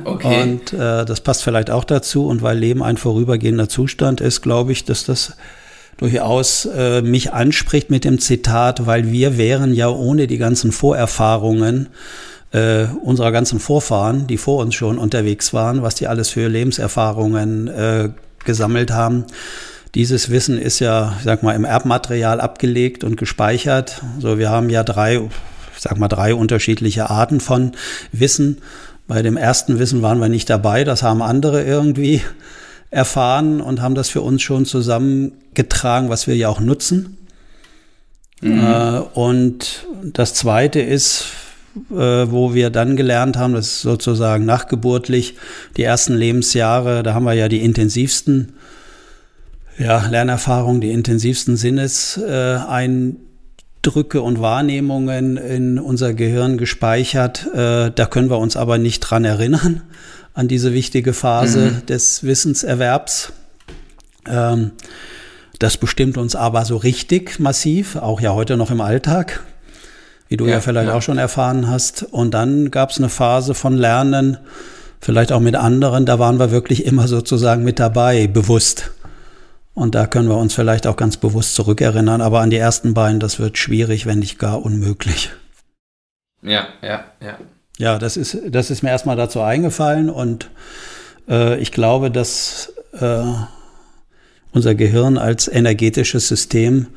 Okay. 0.05 0.43
Und 0.43 0.73
äh, 0.73 1.05
das 1.05 1.21
passt 1.21 1.43
vielleicht 1.43 1.71
auch 1.71 1.83
dazu. 1.85 2.27
Und 2.27 2.41
weil 2.41 2.57
Leben 2.57 2.83
ein 2.83 2.97
vorübergehender 2.97 3.69
Zustand 3.69 4.21
ist, 4.21 4.43
glaube 4.43 4.71
ich, 4.71 4.85
dass 4.85 5.05
das 5.05 5.37
durchaus 5.97 6.67
äh, 6.67 7.03
mich 7.03 7.33
anspricht 7.33 7.91
mit 7.91 8.05
dem 8.05 8.19
Zitat, 8.21 8.87
weil 8.87 9.11
wir 9.11 9.39
wären 9.39 9.75
ja 9.75 9.89
ohne 9.89 10.27
die 10.27 10.39
ganzen 10.39 10.73
Vorerfahrungen 10.73 11.89
äh, 12.53 12.87
unserer 13.03 13.33
ganzen 13.33 13.61
Vorfahren, 13.61 14.27
die 14.27 14.39
vor 14.39 14.63
uns 14.63 14.75
schon 14.75 14.99
unterwegs 14.99 15.53
waren, 15.53 15.83
was 15.83 15.95
die 15.95 16.07
alles 16.07 16.31
für 16.31 16.49
Lebenserfahrungen 16.49 17.69
äh, 17.69 18.09
gesammelt 18.45 18.91
haben. 18.91 19.25
Dieses 19.95 20.31
Wissen 20.31 20.59
ist 20.59 20.79
ja, 20.79 21.15
ich 21.19 21.25
sag 21.25 21.43
mal, 21.43 21.55
im 21.55 21.65
Erbmaterial 21.65 22.41
abgelegt 22.41 23.03
und 23.03 23.17
gespeichert. 23.17 24.03
So, 24.21 24.39
wir 24.39 24.51
haben 24.51 24.71
ja 24.71 24.85
drei, 24.85 25.17
ich 25.17 25.81
sag 25.81 25.99
mal, 25.99 26.09
drei 26.09 26.35
unterschiedliche 26.35 27.11
Arten 27.11 27.41
von 27.41 27.73
Wissen. 28.13 28.59
Bei 29.09 29.23
dem 29.23 29.37
ersten 29.37 29.81
Wissen 29.81 30.03
waren 30.03 30.21
wir 30.21 30.29
nicht 30.29 30.49
dabei, 30.49 30.85
das 30.85 31.03
haben 31.03 31.23
andere 31.23 31.65
irgendwie 31.65 32.23
erfahren 32.91 33.61
und 33.61 33.83
haben 33.83 33.95
das 33.95 34.09
für 34.09 34.21
uns 34.21 34.43
schon 34.43 34.67
zusammengetragen, 34.67 36.09
was 36.09 36.27
wir 36.29 36.37
ja 36.37 36.49
auch 36.49 36.61
nutzen. 36.61 37.17
Mhm. 38.41 38.61
Äh, 38.61 38.99
und 39.15 39.87
das 40.03 40.35
Zweite 40.35 40.81
ist, 40.81 41.27
wo 41.89 42.53
wir 42.53 42.71
dann 42.71 42.97
gelernt 42.97 43.37
haben, 43.37 43.55
das 43.55 43.67
ist 43.67 43.81
sozusagen 43.83 44.45
nachgeburtlich, 44.45 45.37
die 45.77 45.85
ersten 45.85 46.15
Lebensjahre, 46.15 47.03
da 47.03 47.15
haben 47.15 47.25
wir 47.25 47.35
ja 47.35 47.49
die 47.49 47.63
intensivsten 47.63 48.53
ja, 49.81 50.07
Lernerfahrungen, 50.07 50.81
die 50.81 50.91
intensivsten 50.91 51.57
Sinneseindrücke 51.57 54.21
und 54.21 54.41
Wahrnehmungen 54.41 55.37
in 55.37 55.79
unser 55.79 56.13
Gehirn 56.13 56.59
gespeichert. 56.59 57.47
Äh, 57.55 57.93
da 57.95 58.07
können 58.07 58.29
wir 58.31 58.39
uns 58.39 58.57
aber 58.57 58.79
nicht 58.79 58.99
dran 59.01 59.25
erinnern, 59.25 59.83
an 60.35 60.49
diese 60.49 60.75
wichtige 60.75 61.15
Phase 61.15 61.71
mhm. 61.71 61.87
des 61.87 62.25
Wissenserwerbs. 62.25 63.33
Ähm, 64.29 64.73
das 65.59 65.79
bestimmt 65.79 66.19
uns 66.19 66.37
aber 66.37 66.65
so 66.65 66.77
richtig 66.77 67.39
massiv, 67.39 67.97
auch 67.97 68.21
ja 68.21 68.35
heute 68.35 68.57
noch 68.57 68.71
im 68.71 68.81
Alltag, 68.81 69.43
wie 70.31 70.37
du 70.37 70.47
ja, 70.47 70.53
ja 70.53 70.61
vielleicht 70.61 70.89
ja. 70.89 70.95
auch 70.95 71.03
schon 71.03 71.19
erfahren 71.19 71.69
hast. 71.69 72.05
Und 72.05 72.33
dann 72.33 72.71
gab 72.71 72.91
es 72.91 72.99
eine 72.99 73.09
Phase 73.11 73.53
von 73.53 73.77
Lernen, 73.77 74.39
vielleicht 75.01 75.33
auch 75.33 75.41
mit 75.41 75.57
anderen, 75.57 76.07
da 76.07 76.19
waren 76.19 76.39
wir 76.39 76.51
wirklich 76.53 76.87
immer 76.87 77.09
sozusagen 77.09 77.65
mit 77.65 77.79
dabei, 77.79 78.29
bewusst. 78.29 78.93
Und 79.75 79.95
da 79.95 80.07
können 80.07 80.29
wir 80.29 80.37
uns 80.37 80.55
vielleicht 80.55 80.87
auch 80.87 80.97
ganz 80.97 81.17
bewusst 81.17 81.57
zurückerinnern. 81.57 82.21
Aber 82.21 82.41
an 82.41 82.51
die 82.51 82.57
ersten 82.57 82.95
beiden, 82.95 83.19
das 83.19 83.41
wird 83.41 83.59
schwierig, 83.59 84.07
wenn 84.07 84.21
nicht 84.21 84.39
gar 84.39 84.63
unmöglich. 84.63 85.31
Ja, 86.43 86.69
ja, 86.81 87.05
ja. 87.21 87.37
Ja, 87.79 87.99
das 87.99 88.17
ist, 88.17 88.37
das 88.49 88.71
ist 88.71 88.83
mir 88.83 88.91
erstmal 88.91 89.17
dazu 89.17 89.41
eingefallen 89.41 90.11
und 90.11 90.51
äh, 91.29 91.59
ich 91.59 91.73
glaube, 91.73 92.11
dass 92.11 92.75
äh, 92.93 93.23
unser 94.53 94.75
Gehirn 94.75 95.17
als 95.17 95.49
energetisches 95.49 96.29
System 96.29 96.89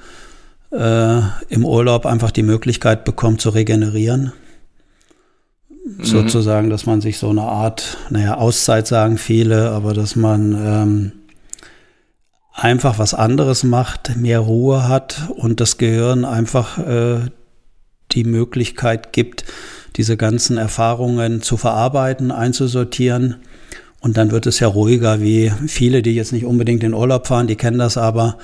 äh, 0.74 1.22
im 1.50 1.66
Urlaub 1.66 2.06
einfach 2.06 2.32
die 2.32 2.44
Möglichkeit 2.44 3.06
bekommt 3.06 3.42
zu 3.42 3.50
regenerieren. 3.50 4.34
Mhm. 5.70 6.04
Sozusagen, 6.04 6.70
dass 6.70 6.86
man 6.86 7.02
sich 7.02 7.18
so 7.18 7.30
eine 7.30 7.44
Art, 7.44 7.98
naja, 8.10 8.36
Auszeit 8.36 8.88
sagen 8.88 9.18
viele, 9.18 9.72
aber 9.72 9.94
dass 9.94 10.16
man 10.16 10.54
ähm, 10.54 11.12
einfach 12.54 13.00
was 13.00 13.14
anderes 13.14 13.64
macht, 13.64 14.16
mehr 14.16 14.40
Ruhe 14.40 14.88
hat 14.88 15.30
und 15.36 15.60
das 15.60 15.78
Gehirn 15.78 16.26
einfach 16.26 16.78
äh, 16.78 17.22
die 18.12 18.24
Möglichkeit 18.24 19.14
gibt, 19.14 19.46
diese 19.96 20.18
ganzen 20.18 20.58
Erfahrungen 20.58 21.42
zu 21.42 21.58
verarbeiten, 21.58 22.32
einzusortieren 22.32 23.38
und 24.04 24.18
dann 24.18 24.32
wird 24.32 24.48
es 24.48 24.60
ja 24.60 24.68
ruhiger, 24.68 25.22
wie 25.22 25.50
viele, 25.68 26.02
die 26.02 26.14
jetzt 26.14 26.34
nicht 26.34 26.44
unbedingt 26.46 26.84
in 26.84 26.94
Urlaub 26.94 27.26
fahren, 27.26 27.48
die 27.48 27.56
kennen 27.56 27.80
das 27.80 27.96
aber. 27.98 28.38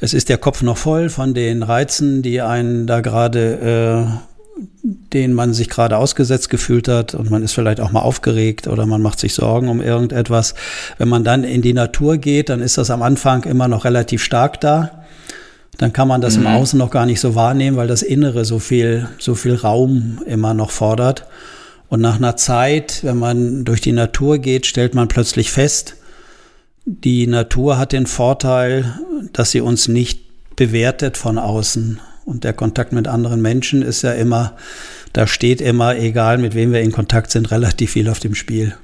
Es 0.00 0.14
ist 0.14 0.28
der 0.28 0.38
Kopf 0.38 0.62
noch 0.62 0.76
voll 0.76 1.08
von 1.08 1.34
den 1.34 1.62
Reizen, 1.62 2.22
die 2.22 2.40
einen 2.40 2.86
da 2.86 3.00
gerade, 3.00 4.08
äh, 4.12 4.60
denen 5.12 5.34
man 5.34 5.54
sich 5.54 5.68
gerade 5.68 5.96
ausgesetzt 5.96 6.50
gefühlt 6.50 6.88
hat 6.88 7.14
und 7.14 7.30
man 7.30 7.42
ist 7.42 7.52
vielleicht 7.52 7.80
auch 7.80 7.92
mal 7.92 8.00
aufgeregt 8.00 8.68
oder 8.68 8.86
man 8.86 9.02
macht 9.02 9.18
sich 9.20 9.34
Sorgen 9.34 9.68
um 9.68 9.80
irgendetwas. 9.80 10.54
Wenn 10.98 11.08
man 11.08 11.24
dann 11.24 11.44
in 11.44 11.62
die 11.62 11.72
Natur 11.72 12.18
geht, 12.18 12.48
dann 12.48 12.60
ist 12.60 12.78
das 12.78 12.90
am 12.90 13.02
Anfang 13.02 13.44
immer 13.44 13.68
noch 13.68 13.84
relativ 13.84 14.22
stark 14.22 14.60
da. 14.60 15.04
Dann 15.78 15.92
kann 15.92 16.08
man 16.08 16.20
das 16.20 16.36
mhm. 16.36 16.46
im 16.46 16.52
Außen 16.52 16.78
noch 16.78 16.90
gar 16.90 17.06
nicht 17.06 17.20
so 17.20 17.34
wahrnehmen, 17.34 17.76
weil 17.76 17.88
das 17.88 18.02
Innere 18.02 18.44
so 18.44 18.58
viel, 18.58 19.08
so 19.18 19.34
viel 19.34 19.54
Raum 19.54 20.20
immer 20.26 20.54
noch 20.54 20.70
fordert. 20.70 21.26
Und 21.88 22.00
nach 22.00 22.16
einer 22.16 22.36
Zeit, 22.36 23.00
wenn 23.02 23.18
man 23.18 23.64
durch 23.64 23.80
die 23.80 23.92
Natur 23.92 24.38
geht, 24.38 24.66
stellt 24.66 24.94
man 24.94 25.08
plötzlich 25.08 25.50
fest, 25.50 25.96
die 26.86 27.26
Natur 27.26 27.78
hat 27.78 27.92
den 27.92 28.06
Vorteil, 28.06 28.98
dass 29.32 29.50
sie 29.50 29.60
uns 29.60 29.88
nicht 29.88 30.20
bewertet 30.54 31.16
von 31.16 31.38
außen. 31.38 32.00
Und 32.24 32.44
der 32.44 32.52
Kontakt 32.52 32.92
mit 32.92 33.08
anderen 33.08 33.42
Menschen 33.42 33.82
ist 33.82 34.02
ja 34.02 34.12
immer, 34.12 34.56
da 35.12 35.26
steht 35.26 35.60
immer, 35.60 35.96
egal 35.96 36.38
mit 36.38 36.54
wem 36.54 36.72
wir 36.72 36.80
in 36.80 36.92
Kontakt 36.92 37.30
sind, 37.32 37.50
relativ 37.50 37.92
viel 37.92 38.08
auf 38.08 38.20
dem 38.20 38.34
Spiel. 38.34 38.76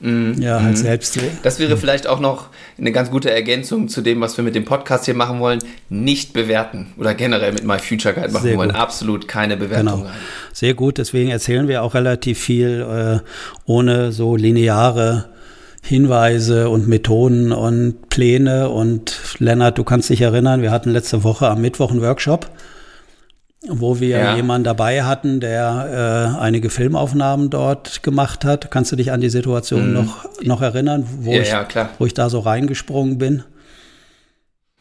Mhm. 0.00 0.40
Ja, 0.40 0.62
halt 0.62 0.76
mhm. 0.76 0.82
selbst. 0.82 1.18
Das 1.42 1.58
wäre 1.58 1.76
vielleicht 1.76 2.06
auch 2.06 2.20
noch 2.20 2.48
eine 2.78 2.92
ganz 2.92 3.10
gute 3.10 3.30
Ergänzung 3.30 3.88
zu 3.88 4.00
dem, 4.00 4.20
was 4.20 4.36
wir 4.36 4.44
mit 4.44 4.54
dem 4.54 4.64
Podcast 4.64 5.06
hier 5.06 5.14
machen 5.14 5.40
wollen. 5.40 5.58
Nicht 5.88 6.32
bewerten 6.32 6.94
oder 6.96 7.14
generell 7.14 7.52
mit 7.52 7.64
My 7.64 7.78
Future 7.78 8.14
Guide 8.14 8.30
machen 8.30 8.44
Sehr 8.44 8.56
wollen. 8.56 8.70
Gut. 8.70 8.78
Absolut 8.78 9.28
keine 9.28 9.56
Bewertung. 9.56 10.02
Genau. 10.02 10.10
Sehr 10.52 10.74
gut, 10.74 10.98
deswegen 10.98 11.30
erzählen 11.30 11.66
wir 11.68 11.82
auch 11.82 11.94
relativ 11.94 12.38
viel 12.38 13.20
äh, 13.24 13.28
ohne 13.66 14.12
so 14.12 14.36
lineare 14.36 15.30
Hinweise 15.82 16.68
und 16.68 16.88
Methoden 16.88 17.52
und 17.52 18.08
Pläne. 18.08 18.70
Und 18.70 19.18
Lennart, 19.38 19.78
du 19.78 19.84
kannst 19.84 20.10
dich 20.10 20.20
erinnern, 20.20 20.62
wir 20.62 20.70
hatten 20.70 20.90
letzte 20.90 21.24
Woche 21.24 21.48
am 21.48 21.60
Mittwoch 21.60 21.90
einen 21.90 22.02
Workshop 22.02 22.50
wo 23.66 23.98
wir 23.98 24.18
ja. 24.18 24.36
jemanden 24.36 24.64
dabei 24.64 25.02
hatten, 25.02 25.40
der 25.40 26.34
äh, 26.36 26.40
einige 26.40 26.70
Filmaufnahmen 26.70 27.50
dort 27.50 28.02
gemacht 28.02 28.44
hat. 28.44 28.70
Kannst 28.70 28.92
du 28.92 28.96
dich 28.96 29.10
an 29.10 29.20
die 29.20 29.30
Situation 29.30 29.88
mhm. 29.88 29.94
noch, 29.94 30.42
noch 30.42 30.62
erinnern, 30.62 31.06
wo, 31.20 31.32
ja, 31.32 31.42
ich, 31.42 31.74
ja, 31.74 31.90
wo 31.98 32.06
ich 32.06 32.14
da 32.14 32.30
so 32.30 32.40
reingesprungen 32.40 33.18
bin? 33.18 33.42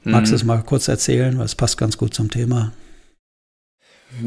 Mhm. 0.04 0.12
Magst 0.12 0.32
du 0.32 0.36
es 0.36 0.44
mal 0.44 0.62
kurz 0.64 0.88
erzählen? 0.88 1.38
Weil 1.38 1.46
es 1.46 1.56
passt 1.56 1.78
ganz 1.78 1.98
gut 1.98 2.14
zum 2.14 2.30
Thema. 2.30 2.72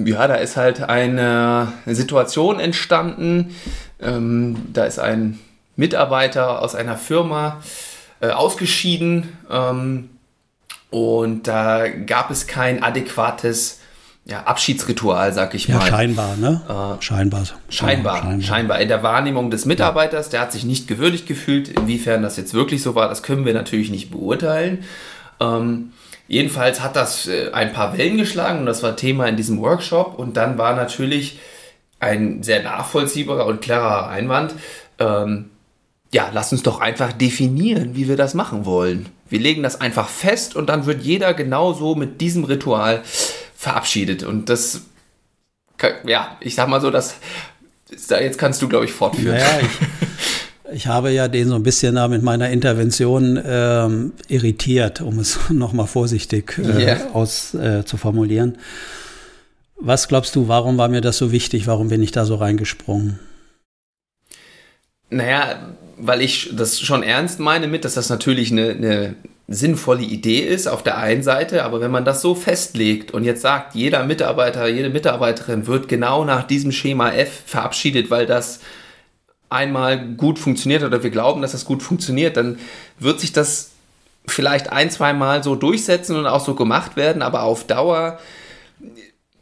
Ja, 0.05 0.29
da 0.29 0.35
ist 0.35 0.57
halt 0.57 0.83
eine 0.83 1.69
Situation 1.87 2.61
entstanden. 2.61 3.55
Ähm, 4.01 4.57
da 4.73 4.85
ist 4.85 4.99
ein 4.99 5.39
Mitarbeiter 5.81 6.63
aus 6.63 6.75
einer 6.75 6.97
Firma 6.97 7.61
äh, 8.21 8.29
ausgeschieden 8.29 9.37
ähm, 9.51 10.11
und 10.91 11.49
da 11.49 11.89
gab 11.89 12.31
es 12.31 12.47
kein 12.47 12.83
adäquates 12.83 13.81
ja, 14.27 14.43
Abschiedsritual, 14.43 15.33
sag 15.33 15.55
ich 15.55 15.67
ja, 15.67 15.79
mal. 15.79 15.87
Scheinbar, 15.87 16.37
ne? 16.37 16.61
Äh, 16.69 17.03
scheinbar. 17.03 17.45
Scheinbar, 17.69 18.19
scheinbar. 18.19 18.43
Scheinbar. 18.43 18.81
In 18.81 18.89
der 18.89 19.03
Wahrnehmung 19.03 19.51
des 19.51 19.65
Mitarbeiters, 19.65 20.29
der 20.29 20.41
hat 20.41 20.53
sich 20.53 20.65
nicht 20.65 20.87
gewürdigt 20.87 21.27
gefühlt. 21.27 21.69
Inwiefern 21.69 22.23
das 22.23 22.37
jetzt 22.37 22.53
wirklich 22.53 22.83
so 22.83 22.95
war, 22.95 23.09
das 23.09 23.23
können 23.23 23.47
wir 23.47 23.55
natürlich 23.55 23.91
nicht 23.91 24.11
beurteilen. 24.11 24.85
Ähm, 25.41 25.93
jedenfalls 26.29 26.83
hat 26.83 26.95
das 26.95 27.27
äh, 27.27 27.51
ein 27.53 27.73
paar 27.73 27.97
Wellen 27.97 28.19
geschlagen 28.19 28.61
und 28.61 28.67
das 28.67 28.83
war 28.83 28.95
Thema 28.97 29.27
in 29.27 29.37
diesem 29.37 29.59
Workshop. 29.61 30.19
Und 30.19 30.37
dann 30.37 30.59
war 30.59 30.77
natürlich 30.77 31.41
ein 31.99 32.43
sehr 32.43 32.63
nachvollziehbarer 32.63 33.47
und 33.47 33.63
klarer 33.63 34.09
Einwand. 34.09 34.55
Ähm, 34.99 35.47
ja, 36.13 36.31
lass 36.33 36.53
uns 36.53 36.63
doch 36.63 36.81
einfach 36.81 37.13
definieren, 37.13 37.95
wie 37.95 38.09
wir 38.09 38.17
das 38.17 38.35
machen 38.35 38.65
wollen. 38.65 39.07
Wir 39.29 39.39
legen 39.39 39.63
das 39.63 39.81
einfach 39.81 40.09
fest 40.09 40.57
und 40.57 40.69
dann 40.69 40.87
wird 40.87 41.03
jeder 41.03 41.35
genauso 41.35 41.95
mit 41.95 42.21
diesem 42.21 42.45
Ritual 42.45 43.03
verabschiedet. 43.55 44.25
Und 44.25 44.49
das, 44.49 44.83
ja, 46.05 46.37
ich 46.41 46.57
sag 46.57 46.69
mal 46.69 46.81
so, 46.81 46.91
das, 46.91 47.15
jetzt 47.89 48.39
kannst 48.39 48.61
du, 48.61 48.69
glaube 48.69 48.87
ich, 48.87 48.93
fortführen. 48.93 49.37
Naja, 49.37 49.61
ich, 49.61 50.73
ich, 50.73 50.87
habe 50.89 51.13
ja 51.13 51.29
den 51.29 51.49
so 51.49 51.55
ein 51.55 51.63
bisschen 51.63 51.95
da 51.95 52.09
mit 52.09 52.25
meiner 52.25 52.51
Intervention 52.51 53.41
ähm, 53.45 54.13
irritiert, 54.27 55.01
um 55.01 55.21
es 55.21 55.39
nochmal 55.51 55.87
vorsichtig 55.87 56.59
äh, 56.59 56.83
yeah. 56.83 57.11
aus 57.13 57.55
äh, 57.55 57.85
zu 57.85 57.97
formulieren. 57.97 58.59
Was 59.77 60.09
glaubst 60.09 60.35
du, 60.35 60.49
warum 60.49 60.77
war 60.77 60.89
mir 60.89 61.01
das 61.01 61.19
so 61.19 61.31
wichtig? 61.31 61.69
Warum 61.69 61.89
bin 61.89 62.03
ich 62.03 62.11
da 62.11 62.25
so 62.25 62.35
reingesprungen? 62.35 63.21
Naja, 65.09 65.75
weil 66.01 66.23
ich 66.23 66.51
das 66.53 66.81
schon 66.81 67.03
ernst 67.03 67.41
meine 67.41 67.67
mit, 67.67 67.85
dass 67.85 67.95
das 67.95 68.09
natürlich 68.09 68.51
eine, 68.53 68.71
eine 68.71 69.17
sinnvolle 69.49 70.03
Idee 70.03 70.41
ist 70.41 70.69
auf 70.69 70.83
der 70.83 70.99
einen 70.99 71.23
Seite, 71.23 71.65
aber 71.65 71.81
wenn 71.81 71.91
man 71.91 72.05
das 72.05 72.23
so 72.23 72.35
festlegt 72.35 73.11
und 73.11 73.25
jetzt 73.25 73.43
sagt, 73.43 73.75
jeder 73.75 74.05
Mitarbeiter, 74.05 74.69
jede 74.69 74.91
Mitarbeiterin 74.91 75.67
wird 75.67 75.89
genau 75.89 76.25
nach 76.25 76.45
diesem 76.45 76.71
Schema 76.71 77.11
F 77.11 77.43
verabschiedet, 77.47 78.11
weil 78.11 78.27
das 78.27 78.61
einmal 79.49 79.99
gut 80.15 80.39
funktioniert 80.39 80.85
oder 80.85 81.03
wir 81.03 81.11
glauben, 81.11 81.43
dass 81.43 81.53
das 81.53 81.65
gut 81.65 81.83
funktioniert, 81.83 82.37
dann 82.37 82.59
wird 83.01 83.19
sich 83.19 83.33
das 83.33 83.71
vielleicht 84.27 84.71
ein, 84.71 84.91
zwei 84.91 85.13
Mal 85.13 85.43
so 85.43 85.57
durchsetzen 85.57 86.17
und 86.17 86.27
auch 86.27 86.45
so 86.45 86.55
gemacht 86.55 86.97
werden, 86.97 87.21
aber 87.21 87.43
auf 87.43 87.67
Dauer 87.67 88.21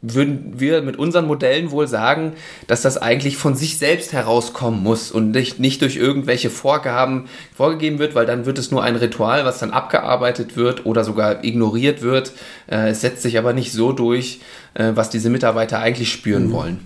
würden 0.01 0.59
wir 0.59 0.81
mit 0.81 0.97
unseren 0.97 1.27
Modellen 1.27 1.71
wohl 1.71 1.87
sagen, 1.87 2.33
dass 2.67 2.81
das 2.81 2.97
eigentlich 2.97 3.35
von 3.35 3.55
sich 3.55 3.77
selbst 3.77 4.13
herauskommen 4.13 4.81
muss 4.81 5.11
und 5.11 5.31
nicht, 5.31 5.59
nicht 5.59 5.81
durch 5.81 5.97
irgendwelche 5.97 6.49
Vorgaben 6.49 7.25
vorgegeben 7.53 7.99
wird, 7.99 8.15
weil 8.15 8.25
dann 8.25 8.45
wird 8.45 8.57
es 8.57 8.71
nur 8.71 8.81
ein 8.83 8.95
Ritual, 8.95 9.43
was 9.43 9.59
dann 9.59 9.71
abgearbeitet 9.71 10.55
wird 10.55 10.85
oder 10.85 11.03
sogar 11.03 11.43
ignoriert 11.43 12.01
wird. 12.01 12.31
Äh, 12.67 12.89
es 12.89 13.01
setzt 13.01 13.23
sich 13.23 13.37
aber 13.37 13.51
nicht 13.51 13.73
so 13.73 13.91
durch, 13.91 14.39
äh, 14.73 14.91
was 14.95 15.09
diese 15.09 15.29
Mitarbeiter 15.29 15.79
eigentlich 15.79 16.11
spüren 16.11 16.47
mhm. 16.47 16.51
wollen. 16.53 16.79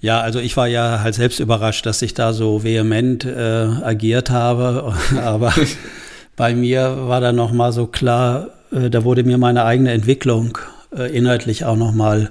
Ja, 0.00 0.20
also 0.20 0.38
ich 0.38 0.56
war 0.56 0.66
ja 0.66 1.00
halt 1.02 1.14
selbst 1.14 1.40
überrascht, 1.40 1.84
dass 1.84 2.00
ich 2.00 2.14
da 2.14 2.32
so 2.32 2.64
vehement 2.64 3.26
äh, 3.26 3.66
agiert 3.82 4.30
habe, 4.30 4.94
aber 5.22 5.52
bei 6.36 6.54
mir 6.54 7.06
war 7.06 7.20
dann 7.20 7.36
noch 7.36 7.52
mal 7.52 7.72
so 7.72 7.86
klar, 7.86 8.48
äh, 8.72 8.88
da 8.88 9.04
wurde 9.04 9.24
mir 9.24 9.36
meine 9.36 9.66
eigene 9.66 9.92
Entwicklung 9.92 10.56
äh, 10.96 11.16
inhaltlich 11.16 11.64
auch 11.64 11.76
nochmal 11.76 12.30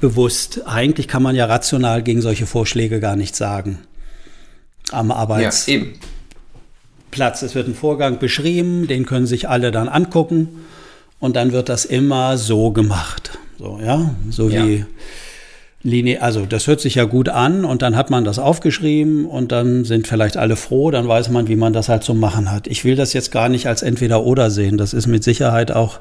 bewusst. 0.00 0.62
Eigentlich 0.66 1.08
kann 1.08 1.22
man 1.22 1.36
ja 1.36 1.46
rational 1.46 2.02
gegen 2.02 2.22
solche 2.22 2.46
Vorschläge 2.46 3.00
gar 3.00 3.16
nichts 3.16 3.38
sagen. 3.38 3.78
Am 4.92 5.10
Arbeits. 5.10 5.66
Ja. 5.66 5.80
Platz. 7.10 7.42
Es 7.42 7.54
wird 7.54 7.68
ein 7.68 7.74
Vorgang 7.74 8.18
beschrieben, 8.18 8.86
den 8.86 9.06
können 9.06 9.26
sich 9.26 9.48
alle 9.48 9.70
dann 9.70 9.88
angucken 9.88 10.48
und 11.18 11.36
dann 11.36 11.52
wird 11.52 11.68
das 11.68 11.84
immer 11.84 12.36
so 12.36 12.72
gemacht. 12.72 13.38
So, 13.58 13.80
ja, 13.82 14.14
so 14.28 14.50
ja. 14.50 14.66
wie 14.66 14.84
Linie, 15.82 16.20
also 16.20 16.44
das 16.46 16.66
hört 16.66 16.80
sich 16.80 16.96
ja 16.96 17.04
gut 17.04 17.28
an 17.28 17.64
und 17.64 17.80
dann 17.80 17.96
hat 17.96 18.10
man 18.10 18.24
das 18.24 18.38
aufgeschrieben 18.38 19.24
und 19.24 19.52
dann 19.52 19.84
sind 19.84 20.06
vielleicht 20.08 20.36
alle 20.36 20.56
froh, 20.56 20.90
dann 20.90 21.06
weiß 21.06 21.30
man, 21.30 21.48
wie 21.48 21.56
man 21.56 21.72
das 21.72 21.88
halt 21.88 22.02
so 22.02 22.12
machen 22.12 22.50
hat. 22.50 22.66
Ich 22.66 22.84
will 22.84 22.96
das 22.96 23.12
jetzt 23.12 23.30
gar 23.30 23.48
nicht 23.48 23.66
als 23.66 23.82
entweder 23.82 24.24
oder 24.24 24.50
sehen. 24.50 24.78
Das 24.78 24.92
ist 24.92 25.06
mit 25.06 25.22
Sicherheit 25.24 25.70
auch 25.70 26.00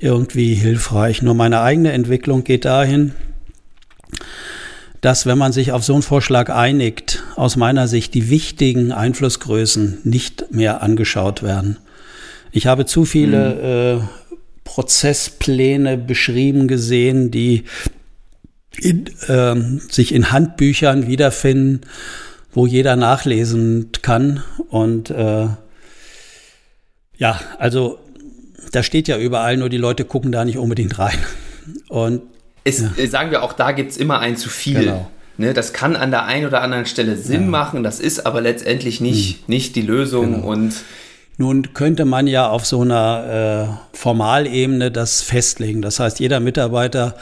irgendwie 0.00 0.54
hilfreich. 0.54 1.22
Nur 1.22 1.34
meine 1.34 1.60
eigene 1.60 1.92
Entwicklung 1.92 2.44
geht 2.44 2.64
dahin, 2.64 3.12
dass 5.00 5.26
wenn 5.26 5.38
man 5.38 5.52
sich 5.52 5.72
auf 5.72 5.84
so 5.84 5.92
einen 5.92 6.02
Vorschlag 6.02 6.48
einigt, 6.50 7.22
aus 7.36 7.56
meiner 7.56 7.88
Sicht 7.88 8.14
die 8.14 8.30
wichtigen 8.30 8.90
Einflussgrößen 8.92 9.98
nicht 10.04 10.46
mehr 10.50 10.82
angeschaut 10.82 11.42
werden. 11.42 11.78
Ich 12.52 12.66
habe 12.66 12.86
zu 12.86 13.04
viele 13.04 13.98
mhm. 13.98 14.02
äh, 14.02 14.06
Prozesspläne 14.64 15.98
beschrieben 15.98 16.68
gesehen, 16.68 17.30
die 17.30 17.64
in, 18.78 19.06
äh, 19.28 19.54
sich 19.90 20.14
in 20.14 20.32
Handbüchern 20.32 21.06
wiederfinden, 21.06 21.82
wo 22.52 22.66
jeder 22.66 22.96
nachlesen 22.96 23.90
kann. 24.02 24.42
Und 24.68 25.10
äh, 25.10 25.48
ja, 27.18 27.40
also 27.58 27.98
da 28.74 28.82
steht 28.82 29.08
ja 29.08 29.18
überall, 29.18 29.56
nur 29.56 29.68
die 29.68 29.76
Leute 29.76 30.04
gucken 30.04 30.32
da 30.32 30.44
nicht 30.44 30.58
unbedingt 30.58 30.98
rein. 30.98 31.18
Und 31.88 32.22
es, 32.64 32.80
ja. 32.80 32.90
Äh, 32.96 33.06
sagen 33.06 33.30
wir 33.30 33.42
auch, 33.42 33.52
da 33.52 33.72
gibt 33.72 33.92
es 33.92 33.96
immer 33.96 34.20
ein 34.20 34.36
zu 34.36 34.48
viel. 34.48 34.80
Genau. 34.80 35.10
Ne, 35.36 35.52
das 35.52 35.72
kann 35.72 35.96
an 35.96 36.12
der 36.12 36.26
einen 36.26 36.46
oder 36.46 36.62
anderen 36.62 36.86
Stelle 36.86 37.16
Sinn 37.16 37.42
ja. 37.42 37.48
machen, 37.48 37.82
das 37.82 37.98
ist 37.98 38.24
aber 38.24 38.40
letztendlich 38.40 39.00
nicht, 39.00 39.38
hm. 39.38 39.44
nicht 39.48 39.74
die 39.74 39.82
Lösung 39.82 40.34
genau. 40.34 40.46
und 40.46 40.74
nun 41.36 41.74
könnte 41.74 42.04
man 42.04 42.28
ja 42.28 42.48
auf 42.48 42.64
so 42.64 42.82
einer 42.82 43.80
äh, 43.92 43.96
Formalebene 43.96 44.92
das 44.92 45.22
festlegen. 45.22 45.82
Das 45.82 45.98
heißt, 45.98 46.20
jeder 46.20 46.38
Mitarbeiter 46.38 47.16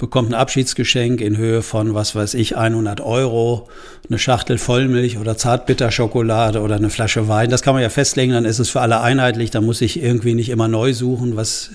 bekommt 0.00 0.30
ein 0.30 0.34
Abschiedsgeschenk 0.34 1.20
in 1.20 1.36
Höhe 1.36 1.62
von, 1.62 1.94
was 1.94 2.16
weiß 2.16 2.34
ich, 2.34 2.56
100 2.56 3.00
Euro, 3.00 3.68
eine 4.08 4.18
Schachtel 4.18 4.58
Vollmilch 4.58 5.18
oder 5.18 5.36
Zartbitterschokolade 5.36 6.60
oder 6.60 6.74
eine 6.74 6.90
Flasche 6.90 7.28
Wein. 7.28 7.50
Das 7.50 7.62
kann 7.62 7.74
man 7.74 7.82
ja 7.82 7.90
festlegen, 7.90 8.32
dann 8.32 8.44
ist 8.44 8.58
es 8.58 8.70
für 8.70 8.80
alle 8.80 9.00
einheitlich. 9.00 9.50
Da 9.50 9.60
muss 9.60 9.80
ich 9.80 10.02
irgendwie 10.02 10.34
nicht 10.34 10.48
immer 10.48 10.66
neu 10.66 10.92
suchen, 10.92 11.36
was 11.36 11.70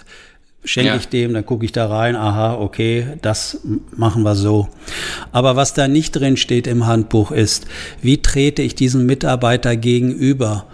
schenke 0.65 0.89
ja. 0.89 0.95
ich 0.97 1.07
dem, 1.07 1.33
dann 1.33 1.45
gucke 1.45 1.63
ich 1.63 1.71
da 1.71 1.87
rein, 1.87 2.15
aha, 2.15 2.55
okay, 2.55 3.05
das 3.21 3.61
machen 3.95 4.23
wir 4.23 4.35
so. 4.35 4.67
Aber 5.31 5.55
was 5.55 5.73
da 5.73 5.87
nicht 5.87 6.11
drin 6.11 6.35
steht 6.35 6.67
im 6.67 6.87
Handbuch 6.87 7.31
ist, 7.31 7.65
wie 8.01 8.21
trete 8.21 8.61
ich 8.63 8.75
diesem 8.75 9.05
Mitarbeiter 9.05 9.77
gegenüber? 9.77 10.65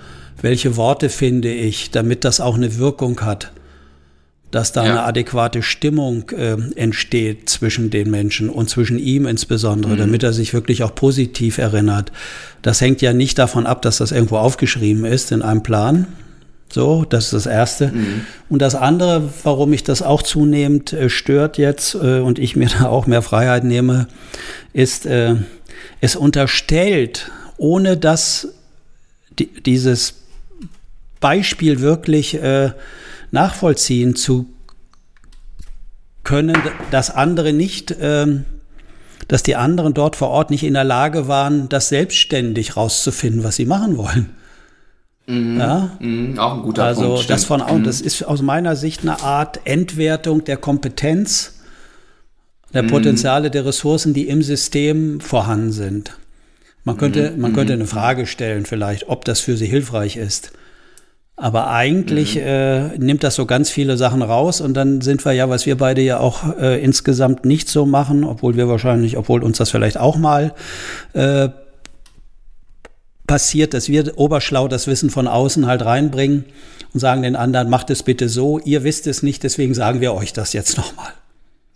Welche 0.42 0.78
Worte 0.78 1.10
finde 1.10 1.54
ich, 1.54 1.92
damit 1.92 2.24
das 2.24 2.40
auch 2.40 2.56
eine 2.56 2.78
Wirkung 2.78 3.22
hat? 3.22 3.52
Dass 4.52 4.74
da 4.74 4.84
ja. 4.84 4.92
eine 4.92 5.04
adäquate 5.04 5.64
Stimmung 5.64 6.30
äh, 6.32 6.58
entsteht 6.76 7.50
zwischen 7.50 7.90
den 7.90 8.12
Menschen 8.12 8.50
und 8.50 8.70
zwischen 8.70 9.00
ihm 9.00 9.26
insbesondere, 9.26 9.94
mhm. 9.94 9.98
damit 9.98 10.24
er 10.24 10.34
sich 10.34 10.54
wirklich 10.54 10.84
auch 10.84 10.94
positiv 10.94 11.58
erinnert. 11.58 12.12
Das 12.62 12.82
hängt 12.82 13.02
ja 13.02 13.14
nicht 13.14 13.40
davon 13.40 13.66
ab, 13.66 13.82
dass 13.82 13.98
das 13.98 14.12
irgendwo 14.12 14.38
aufgeschrieben 14.38 15.06
ist 15.06 15.32
in 15.32 15.42
einem 15.42 15.64
Plan. 15.64 16.08
So, 16.70 17.06
das 17.08 17.26
ist 17.26 17.34
das 17.34 17.46
Erste. 17.46 17.88
Mhm. 17.88 18.22
Und 18.50 18.62
das 18.62 18.76
andere, 18.76 19.30
warum 19.44 19.72
mich 19.72 19.84
das 19.84 20.02
auch 20.02 20.22
zunehmend 20.22 20.94
äh, 20.94 21.10
stört 21.10 21.58
jetzt 21.58 21.96
äh, 21.96 22.20
und 22.20 22.40
ich 22.40 22.56
mir 22.56 22.70
da 22.80 22.88
auch 22.88 23.08
mehr 23.08 23.22
Freiheit 23.22 23.64
nehme, 23.64 24.08
ist, 24.74 25.06
äh, 25.06 25.36
es 26.02 26.16
unterstellt, 26.16 27.32
ohne 27.58 27.98
dass 27.98 28.50
die, 29.38 29.48
dieses 29.48 30.16
Beispiel 31.20 31.80
wirklich 31.80 32.36
äh, 32.36 32.72
nachvollziehen 33.32 34.16
zu 34.16 34.48
können, 36.24 36.58
dass 36.92 37.10
andere 37.10 37.54
nicht, 37.54 37.96
ähm, 38.00 38.46
dass 39.28 39.44
die 39.44 39.56
anderen 39.56 39.94
dort 39.94 40.16
vor 40.16 40.30
Ort 40.30 40.52
nicht 40.52 40.64
in 40.64 40.74
der 40.74 40.84
Lage 40.84 41.28
waren, 41.28 41.70
das 41.70 41.90
selbstständig 41.90 42.78
rauszufinden, 42.78 43.44
was 43.44 43.56
sie 43.56 43.66
machen 43.66 43.98
wollen. 43.98 44.30
Mhm. 45.26 45.60
Ja? 45.60 45.98
Mhm, 46.00 46.40
auch 46.40 46.56
ein 46.56 46.62
guter 46.62 46.84
also 46.84 47.02
Punkt. 47.02 47.18
Also 47.18 47.28
das 47.28 47.46
von 47.46 47.62
mhm. 47.62 47.84
das 47.84 48.02
ist 48.02 48.24
aus 48.24 48.42
meiner 48.42 48.76
Sicht 48.76 49.02
eine 49.02 49.22
Art 49.22 49.62
Entwertung 49.66 50.44
der 50.44 50.58
Kompetenz, 50.58 51.62
der 52.74 52.84
mhm. 52.84 52.88
Potenziale 52.88 53.52
der 53.52 53.66
Ressourcen, 53.66 54.14
die 54.14 54.28
im 54.28 54.42
System 54.42 55.20
vorhanden 55.20 55.72
sind. 55.72 56.18
Man 56.84 56.98
könnte, 56.98 57.32
mhm. 57.32 57.42
man 57.42 57.54
könnte 57.54 57.74
eine 57.74 57.88
Frage 57.88 58.26
stellen, 58.26 58.66
vielleicht, 58.66 59.08
ob 59.08 59.26
das 59.26 59.40
für 59.40 59.58
sie 59.58 59.68
hilfreich 59.68 60.18
ist. 60.18 60.52
Aber 61.42 61.72
eigentlich 61.72 62.36
mhm. 62.36 62.42
äh, 62.44 62.98
nimmt 63.00 63.24
das 63.24 63.34
so 63.34 63.48
ganz 63.48 63.72
viele 63.72 63.98
Sachen 63.98 64.22
raus 64.22 64.62
und 64.62 64.76
dann 64.76 65.02
sind 65.02 65.26
wir 65.26 65.32
ja, 65.32 65.50
was 65.50 65.66
wir 65.66 65.76
beide 65.76 66.00
ja 66.02 66.20
auch 66.20 66.56
äh, 66.60 66.80
insgesamt 66.84 67.46
nicht 67.46 67.68
so 67.68 67.88
machen, 67.88 68.24
obwohl 68.24 68.58
wir 68.58 68.68
wahrscheinlich, 68.68 69.18
obwohl 69.18 69.42
uns 69.44 69.58
das 69.58 69.72
vielleicht 69.72 69.98
auch 69.98 70.18
mal 70.18 70.54
äh, 71.14 71.50
passiert, 73.26 73.74
dass 73.74 73.90
wir 73.90 74.20
oberschlau 74.20 74.68
das 74.68 74.86
Wissen 74.86 75.10
von 75.10 75.28
außen 75.28 75.66
halt 75.66 75.84
reinbringen 75.84 76.46
und 76.94 77.00
sagen 77.00 77.24
den 77.24 77.36
anderen, 77.36 77.72
macht 77.72 77.90
es 77.90 78.04
bitte 78.04 78.30
so, 78.30 78.60
ihr 78.60 78.84
wisst 78.84 79.08
es 79.08 79.24
nicht, 79.24 79.42
deswegen 79.42 79.74
sagen 79.74 80.00
wir 80.00 80.14
euch 80.14 80.34
das 80.34 80.54
jetzt 80.54 80.78
nochmal. 80.78 81.12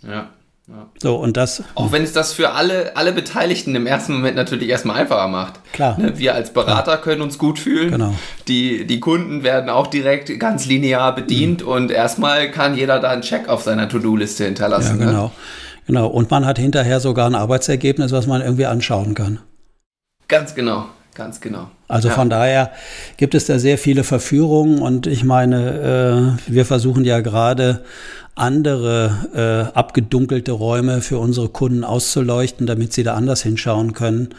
Ja. 0.08 0.30
Ja. 0.67 0.88
So, 0.99 1.15
und 1.17 1.38
das. 1.38 1.63
Auch 1.75 1.91
wenn 1.91 2.04
es 2.04 2.12
das 2.12 2.34
für 2.34 2.51
alle, 2.51 2.95
alle 2.95 3.12
Beteiligten 3.12 3.75
im 3.75 3.86
ersten 3.86 4.13
Moment 4.13 4.36
natürlich 4.36 4.67
erstmal 4.69 5.01
einfacher 5.01 5.28
macht. 5.28 5.60
Klar. 5.73 5.99
Ne, 5.99 6.17
wir 6.17 6.34
als 6.34 6.54
Berater 6.54 6.84
Klar. 6.84 7.01
können 7.01 7.21
uns 7.21 7.38
gut 7.38 7.60
fühlen. 7.60 7.91
Genau. 7.91 8.15
Die, 8.47 8.88
die 8.88 8.99
Kunden 8.99 9.43
werden 9.43 9.69
auch 9.69 9.86
direkt 9.86 10.39
ganz 10.39 10.65
linear 10.65 11.13
bedient 11.13 11.62
mhm. 11.62 11.67
und 11.67 11.91
erstmal 11.91 12.49
kann 12.49 12.75
jeder 12.75 12.99
da 12.99 13.12
einen 13.12 13.21
Check 13.21 13.47
auf 13.47 13.62
seiner 13.62 13.88
To-Do-Liste 13.88 14.45
hinterlassen. 14.45 14.99
Ja, 14.99 15.06
genau. 15.06 15.23
Ne? 15.25 15.32
Genau. 15.86 16.08
Und 16.08 16.32
man 16.32 16.47
hat 16.47 16.58
hinterher 16.58 16.99
sogar 16.99 17.28
ein 17.28 17.36
Arbeitsergebnis, 17.36 18.12
was 18.12 18.25
man 18.25 18.41
irgendwie 18.41 18.65
anschauen 18.65 19.13
kann. 19.13 19.39
Ganz 20.28 20.56
genau. 20.56 20.88
Ganz 21.15 21.39
genau. 21.39 21.71
Also 21.88 22.10
ja. 22.10 22.13
von 22.13 22.30
daher 22.30 22.71
gibt 23.15 23.36
es 23.36 23.45
da 23.45 23.58
sehr 23.58 23.78
viele 23.78 24.04
Verführungen 24.04 24.80
und 24.80 25.08
ich 25.08 25.23
meine, 25.23 26.38
äh, 26.47 26.51
wir 26.51 26.65
versuchen 26.65 27.06
ja 27.06 27.21
gerade 27.21 27.86
andere 28.36 29.71
äh, 29.73 29.78
abgedunkelte 29.78 30.51
Räume 30.51 31.01
für 31.01 31.17
unsere 31.17 31.47
Kunden 31.47 31.86
auszuleuchten, 31.86 32.67
damit 32.67 32.91
sie 32.91 33.04
da 33.04 33.13
anders 33.13 33.41
hinschauen 33.43 33.93
können, 33.93 34.36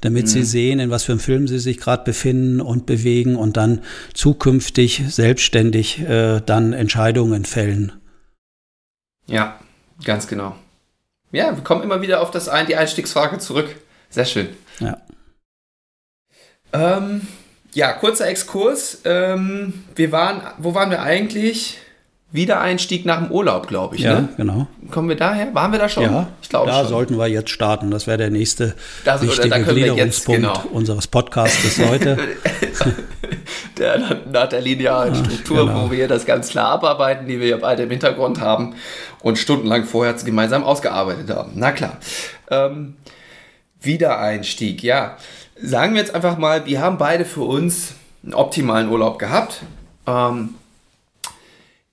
damit 0.00 0.24
mhm. 0.24 0.30
sie 0.30 0.42
sehen, 0.42 0.80
in 0.80 0.90
was 0.90 1.04
für 1.04 1.12
einem 1.12 1.20
Film 1.20 1.46
sie 1.46 1.60
sich 1.60 1.78
gerade 1.78 2.02
befinden 2.02 2.60
und 2.60 2.86
bewegen 2.86 3.36
und 3.36 3.56
dann 3.56 3.82
zukünftig 4.12 5.04
selbstständig 5.08 6.00
äh, 6.00 6.40
dann 6.44 6.72
Entscheidungen 6.72 7.44
fällen. 7.44 7.92
Ja, 9.26 9.60
ganz 10.04 10.26
genau. 10.26 10.56
Ja, 11.30 11.54
wir 11.54 11.62
kommen 11.62 11.84
immer 11.84 12.02
wieder 12.02 12.20
auf 12.20 12.32
das 12.32 12.48
ein, 12.48 12.66
die 12.66 12.74
Einstiegsfrage 12.74 13.38
zurück. 13.38 13.76
Sehr 14.10 14.24
schön. 14.24 14.48
Ja. 14.80 14.98
Ähm, 16.76 17.22
ja, 17.74 17.92
kurzer 17.92 18.28
Exkurs. 18.28 19.02
Ähm, 19.04 19.84
wir 19.94 20.12
waren, 20.12 20.42
wo 20.58 20.74
waren 20.74 20.90
wir 20.90 21.02
eigentlich? 21.02 21.78
Wiedereinstieg 22.32 23.06
nach 23.06 23.22
dem 23.22 23.30
Urlaub, 23.30 23.68
glaube 23.68 23.96
ich. 23.96 24.02
Ja, 24.02 24.20
ne? 24.20 24.28
genau. 24.36 24.66
Kommen 24.90 25.08
wir 25.08 25.16
daher? 25.16 25.54
Waren 25.54 25.72
wir 25.72 25.78
da 25.78 25.88
schon? 25.88 26.02
Ja, 26.02 26.28
ich 26.42 26.48
glaube 26.48 26.66
Da 26.66 26.80
schon. 26.80 26.88
sollten 26.88 27.18
wir 27.18 27.28
jetzt 27.28 27.50
starten. 27.50 27.90
Das 27.90 28.06
wäre 28.06 28.18
der 28.18 28.30
nächste 28.30 28.74
das, 29.04 29.22
wichtige 29.22 29.48
da 29.48 29.58
Gliederungspunkt 29.58 30.42
jetzt, 30.42 30.62
genau. 30.62 30.74
unseres 30.74 31.06
Podcastes 31.06 31.78
heute. 31.88 32.18
der, 33.78 34.22
nach 34.30 34.48
der 34.48 34.60
linearen 34.60 35.14
Struktur, 35.14 35.66
genau. 35.66 35.86
wo 35.86 35.90
wir 35.90 36.08
das 36.08 36.26
ganz 36.26 36.50
klar 36.50 36.70
abarbeiten, 36.72 37.26
die 37.28 37.40
wir 37.40 37.46
ja 37.46 37.56
beide 37.58 37.84
im 37.84 37.90
Hintergrund 37.90 38.40
haben 38.40 38.74
und 39.22 39.38
stundenlang 39.38 39.84
vorher 39.84 40.14
gemeinsam 40.14 40.64
ausgearbeitet 40.64 41.30
haben. 41.30 41.52
Na 41.54 41.72
klar. 41.72 41.98
Ähm, 42.50 42.96
Wiedereinstieg, 43.80 44.82
ja. 44.82 45.16
Sagen 45.60 45.94
wir 45.94 46.00
jetzt 46.00 46.14
einfach 46.14 46.36
mal, 46.36 46.66
wir 46.66 46.80
haben 46.80 46.98
beide 46.98 47.24
für 47.24 47.42
uns 47.42 47.94
einen 48.22 48.34
optimalen 48.34 48.90
Urlaub 48.90 49.18
gehabt. 49.18 49.62
Ähm, 50.06 50.54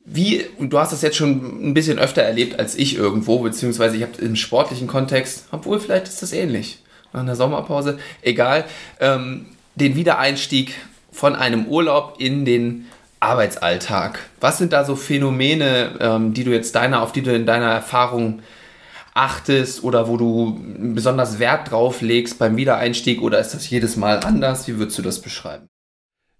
wie, 0.06 0.46
du 0.60 0.78
hast 0.78 0.92
das 0.92 1.02
jetzt 1.02 1.16
schon 1.16 1.70
ein 1.70 1.74
bisschen 1.74 1.98
öfter 1.98 2.22
erlebt 2.22 2.60
als 2.60 2.76
ich 2.76 2.98
irgendwo, 2.98 3.40
beziehungsweise 3.40 3.96
ich 3.96 4.04
habe 4.04 4.22
im 4.22 4.36
sportlichen 4.36 4.88
Kontext, 4.88 5.46
obwohl 5.52 5.80
vielleicht 5.80 6.10
ist 6.10 6.22
das 6.22 6.34
ähnlich, 6.34 6.84
nach 7.14 7.22
einer 7.22 7.38
Sommerpause, 7.38 8.00
egal, 8.22 8.66
ähm, 9.00 9.46
den 9.76 9.96
Wiedereinstieg 9.96 10.76
von 11.12 11.36
einem 11.36 11.66
Urlaub 11.68 12.16
in 12.18 12.44
den 12.44 12.88
Arbeitsalltag. 13.22 14.20
Was 14.42 14.58
sind 14.58 14.74
da 14.74 14.84
so 14.84 14.98
Phänomene, 14.98 15.92
ähm, 16.02 16.34
die 16.34 16.44
du 16.44 16.52
jetzt 16.52 16.76
deiner, 16.76 17.02
auf 17.02 17.14
die 17.14 17.22
du 17.22 17.34
in 17.34 17.46
deiner 17.46 17.72
Erfahrung 17.72 18.42
achtest 19.14 19.84
oder 19.84 20.08
wo 20.08 20.18
du 20.18 20.60
besonders 20.94 21.40
Wert 21.40 21.72
drauf 21.72 22.02
legst 22.02 22.40
beim 22.40 22.58
Wiedereinstieg 22.58 23.22
oder 23.22 23.40
ist 23.40 23.54
das 23.54 23.70
jedes 23.70 23.96
Mal 23.96 24.20
anders? 24.20 24.68
Wie 24.68 24.78
würdest 24.78 24.98
du 24.98 25.02
das 25.02 25.20
beschreiben? 25.20 25.68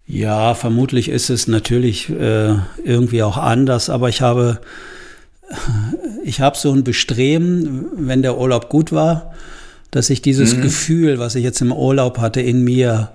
Ja, 0.06 0.54
vermutlich 0.54 1.08
ist 1.08 1.30
es 1.30 1.46
natürlich 1.48 2.10
äh, 2.10 2.56
irgendwie 2.84 3.22
auch 3.22 3.38
anders, 3.38 3.88
aber 3.88 4.08
ich 4.08 4.20
habe, 4.20 4.60
ich 6.24 6.40
habe 6.40 6.58
so 6.58 6.72
ein 6.72 6.84
Bestreben, 6.84 7.86
wenn 7.96 8.22
der 8.22 8.38
Urlaub 8.38 8.68
gut 8.68 8.92
war, 8.92 9.32
dass 9.90 10.10
ich 10.10 10.20
dieses 10.20 10.56
mhm. 10.56 10.62
Gefühl, 10.62 11.18
was 11.18 11.36
ich 11.36 11.44
jetzt 11.44 11.60
im 11.62 11.72
Urlaub 11.72 12.18
hatte, 12.18 12.40
in 12.40 12.62
mir 12.62 13.12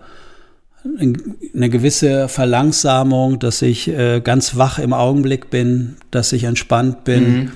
eine 1.53 1.69
gewisse 1.69 2.29
Verlangsamung, 2.29 3.37
dass 3.39 3.61
ich 3.61 3.89
äh, 3.89 4.21
ganz 4.21 4.55
wach 4.55 4.79
im 4.79 4.93
Augenblick 4.93 5.49
bin, 5.49 5.97
dass 6.09 6.31
ich 6.31 6.45
entspannt 6.45 7.03
bin, 7.03 7.33
mhm. 7.33 7.51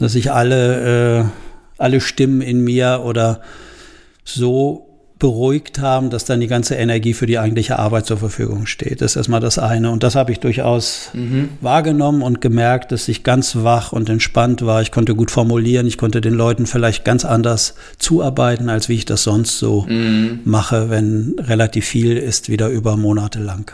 Dass 0.00 0.14
ich 0.14 0.32
alle, 0.32 1.20
äh, 1.20 1.24
alle 1.78 2.00
Stimmen 2.00 2.40
in 2.40 2.62
mir 2.62 3.02
oder 3.04 3.40
so 4.24 4.86
beruhigt 5.18 5.80
haben, 5.80 6.08
dass 6.08 6.24
dann 6.24 6.40
die 6.40 6.46
ganze 6.46 6.76
Energie 6.76 7.12
für 7.12 7.26
die 7.26 7.38
eigentliche 7.38 7.78
Arbeit 7.78 8.06
zur 8.06 8.16
Verfügung 8.16 8.64
steht. 8.64 9.02
Das 9.02 9.12
ist 9.12 9.16
erstmal 9.16 9.40
das 9.40 9.58
eine. 9.58 9.90
Und 9.90 10.02
das 10.02 10.14
habe 10.14 10.32
ich 10.32 10.40
durchaus 10.40 11.10
mhm. 11.12 11.50
wahrgenommen 11.60 12.22
und 12.22 12.40
gemerkt, 12.40 12.90
dass 12.90 13.06
ich 13.06 13.22
ganz 13.22 13.56
wach 13.56 13.92
und 13.92 14.08
entspannt 14.08 14.64
war. 14.64 14.80
Ich 14.80 14.90
konnte 14.90 15.14
gut 15.14 15.30
formulieren. 15.30 15.86
Ich 15.86 15.98
konnte 15.98 16.22
den 16.22 16.32
Leuten 16.32 16.64
vielleicht 16.64 17.04
ganz 17.04 17.26
anders 17.26 17.74
zuarbeiten, 17.98 18.70
als 18.70 18.88
wie 18.88 18.94
ich 18.94 19.04
das 19.04 19.22
sonst 19.22 19.58
so 19.58 19.82
mhm. 19.86 20.40
mache, 20.44 20.88
wenn 20.88 21.36
relativ 21.38 21.84
viel 21.84 22.16
ist, 22.16 22.48
wieder 22.48 22.68
über 22.68 22.96
Monate 22.96 23.40
lang. 23.40 23.72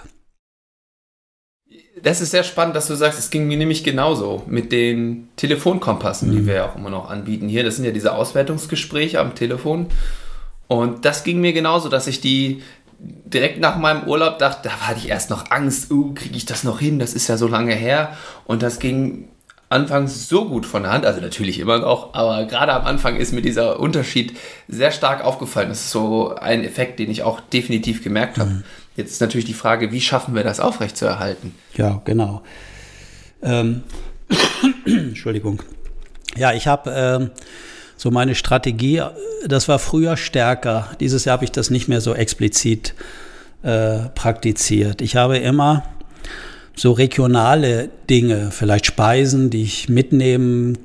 Das 2.06 2.20
ist 2.20 2.30
sehr 2.30 2.44
spannend, 2.44 2.76
dass 2.76 2.86
du 2.86 2.94
sagst, 2.94 3.18
es 3.18 3.30
ging 3.30 3.48
mir 3.48 3.56
nämlich 3.56 3.82
genauso 3.82 4.44
mit 4.46 4.70
den 4.70 5.26
Telefonkompassen, 5.34 6.30
mhm. 6.30 6.36
die 6.36 6.46
wir 6.46 6.54
ja 6.54 6.70
auch 6.70 6.76
immer 6.76 6.88
noch 6.88 7.10
anbieten 7.10 7.48
hier. 7.48 7.64
Das 7.64 7.74
sind 7.74 7.84
ja 7.84 7.90
diese 7.90 8.14
Auswertungsgespräche 8.14 9.18
am 9.18 9.34
Telefon. 9.34 9.88
Und 10.68 11.04
das 11.04 11.24
ging 11.24 11.40
mir 11.40 11.52
genauso, 11.52 11.88
dass 11.88 12.06
ich 12.06 12.20
die 12.20 12.62
direkt 13.00 13.58
nach 13.58 13.76
meinem 13.76 14.04
Urlaub 14.04 14.38
dachte, 14.38 14.68
da 14.68 14.86
hatte 14.86 15.00
ich 15.00 15.08
erst 15.08 15.30
noch 15.30 15.50
Angst, 15.50 15.90
uh, 15.90 16.14
kriege 16.14 16.36
ich 16.36 16.46
das 16.46 16.62
noch 16.62 16.78
hin, 16.78 17.00
das 17.00 17.12
ist 17.12 17.26
ja 17.26 17.36
so 17.36 17.48
lange 17.48 17.74
her. 17.74 18.16
Und 18.44 18.62
das 18.62 18.78
ging 18.78 19.26
anfangs 19.68 20.28
so 20.28 20.48
gut 20.48 20.64
von 20.64 20.84
der 20.84 20.92
Hand, 20.92 21.06
also 21.06 21.20
natürlich 21.20 21.58
immer 21.58 21.80
noch, 21.80 22.14
aber 22.14 22.44
gerade 22.44 22.72
am 22.72 22.86
Anfang 22.86 23.16
ist 23.16 23.32
mir 23.32 23.42
dieser 23.42 23.80
Unterschied 23.80 24.36
sehr 24.68 24.92
stark 24.92 25.24
aufgefallen. 25.24 25.70
Das 25.70 25.80
ist 25.80 25.90
so 25.90 26.36
ein 26.36 26.62
Effekt, 26.62 27.00
den 27.00 27.10
ich 27.10 27.24
auch 27.24 27.40
definitiv 27.40 28.04
gemerkt 28.04 28.38
habe. 28.38 28.50
Mhm. 28.50 28.64
Jetzt 28.96 29.12
ist 29.12 29.20
natürlich 29.20 29.44
die 29.44 29.54
Frage, 29.54 29.92
wie 29.92 30.00
schaffen 30.00 30.34
wir 30.34 30.42
das 30.42 30.58
aufrechtzuerhalten? 30.58 31.54
Ja, 31.74 32.00
genau. 32.04 32.42
Ähm, 33.42 33.82
Entschuldigung. 34.86 35.62
Ja, 36.36 36.52
ich 36.52 36.66
habe 36.66 36.90
ähm, 36.94 37.30
so 37.96 38.10
meine 38.10 38.34
Strategie, 38.34 39.02
das 39.46 39.68
war 39.68 39.78
früher 39.78 40.16
stärker. 40.16 40.90
Dieses 41.00 41.24
Jahr 41.24 41.34
habe 41.34 41.44
ich 41.44 41.52
das 41.52 41.70
nicht 41.70 41.88
mehr 41.88 42.00
so 42.00 42.14
explizit 42.14 42.94
äh, 43.62 44.08
praktiziert. 44.14 45.00
Ich 45.02 45.16
habe 45.16 45.38
immer 45.38 45.84
so 46.74 46.92
regionale 46.92 47.88
Dinge, 48.08 48.50
vielleicht 48.50 48.86
Speisen, 48.86 49.50
die 49.50 49.62
ich 49.62 49.88
mitnehmen 49.88 50.78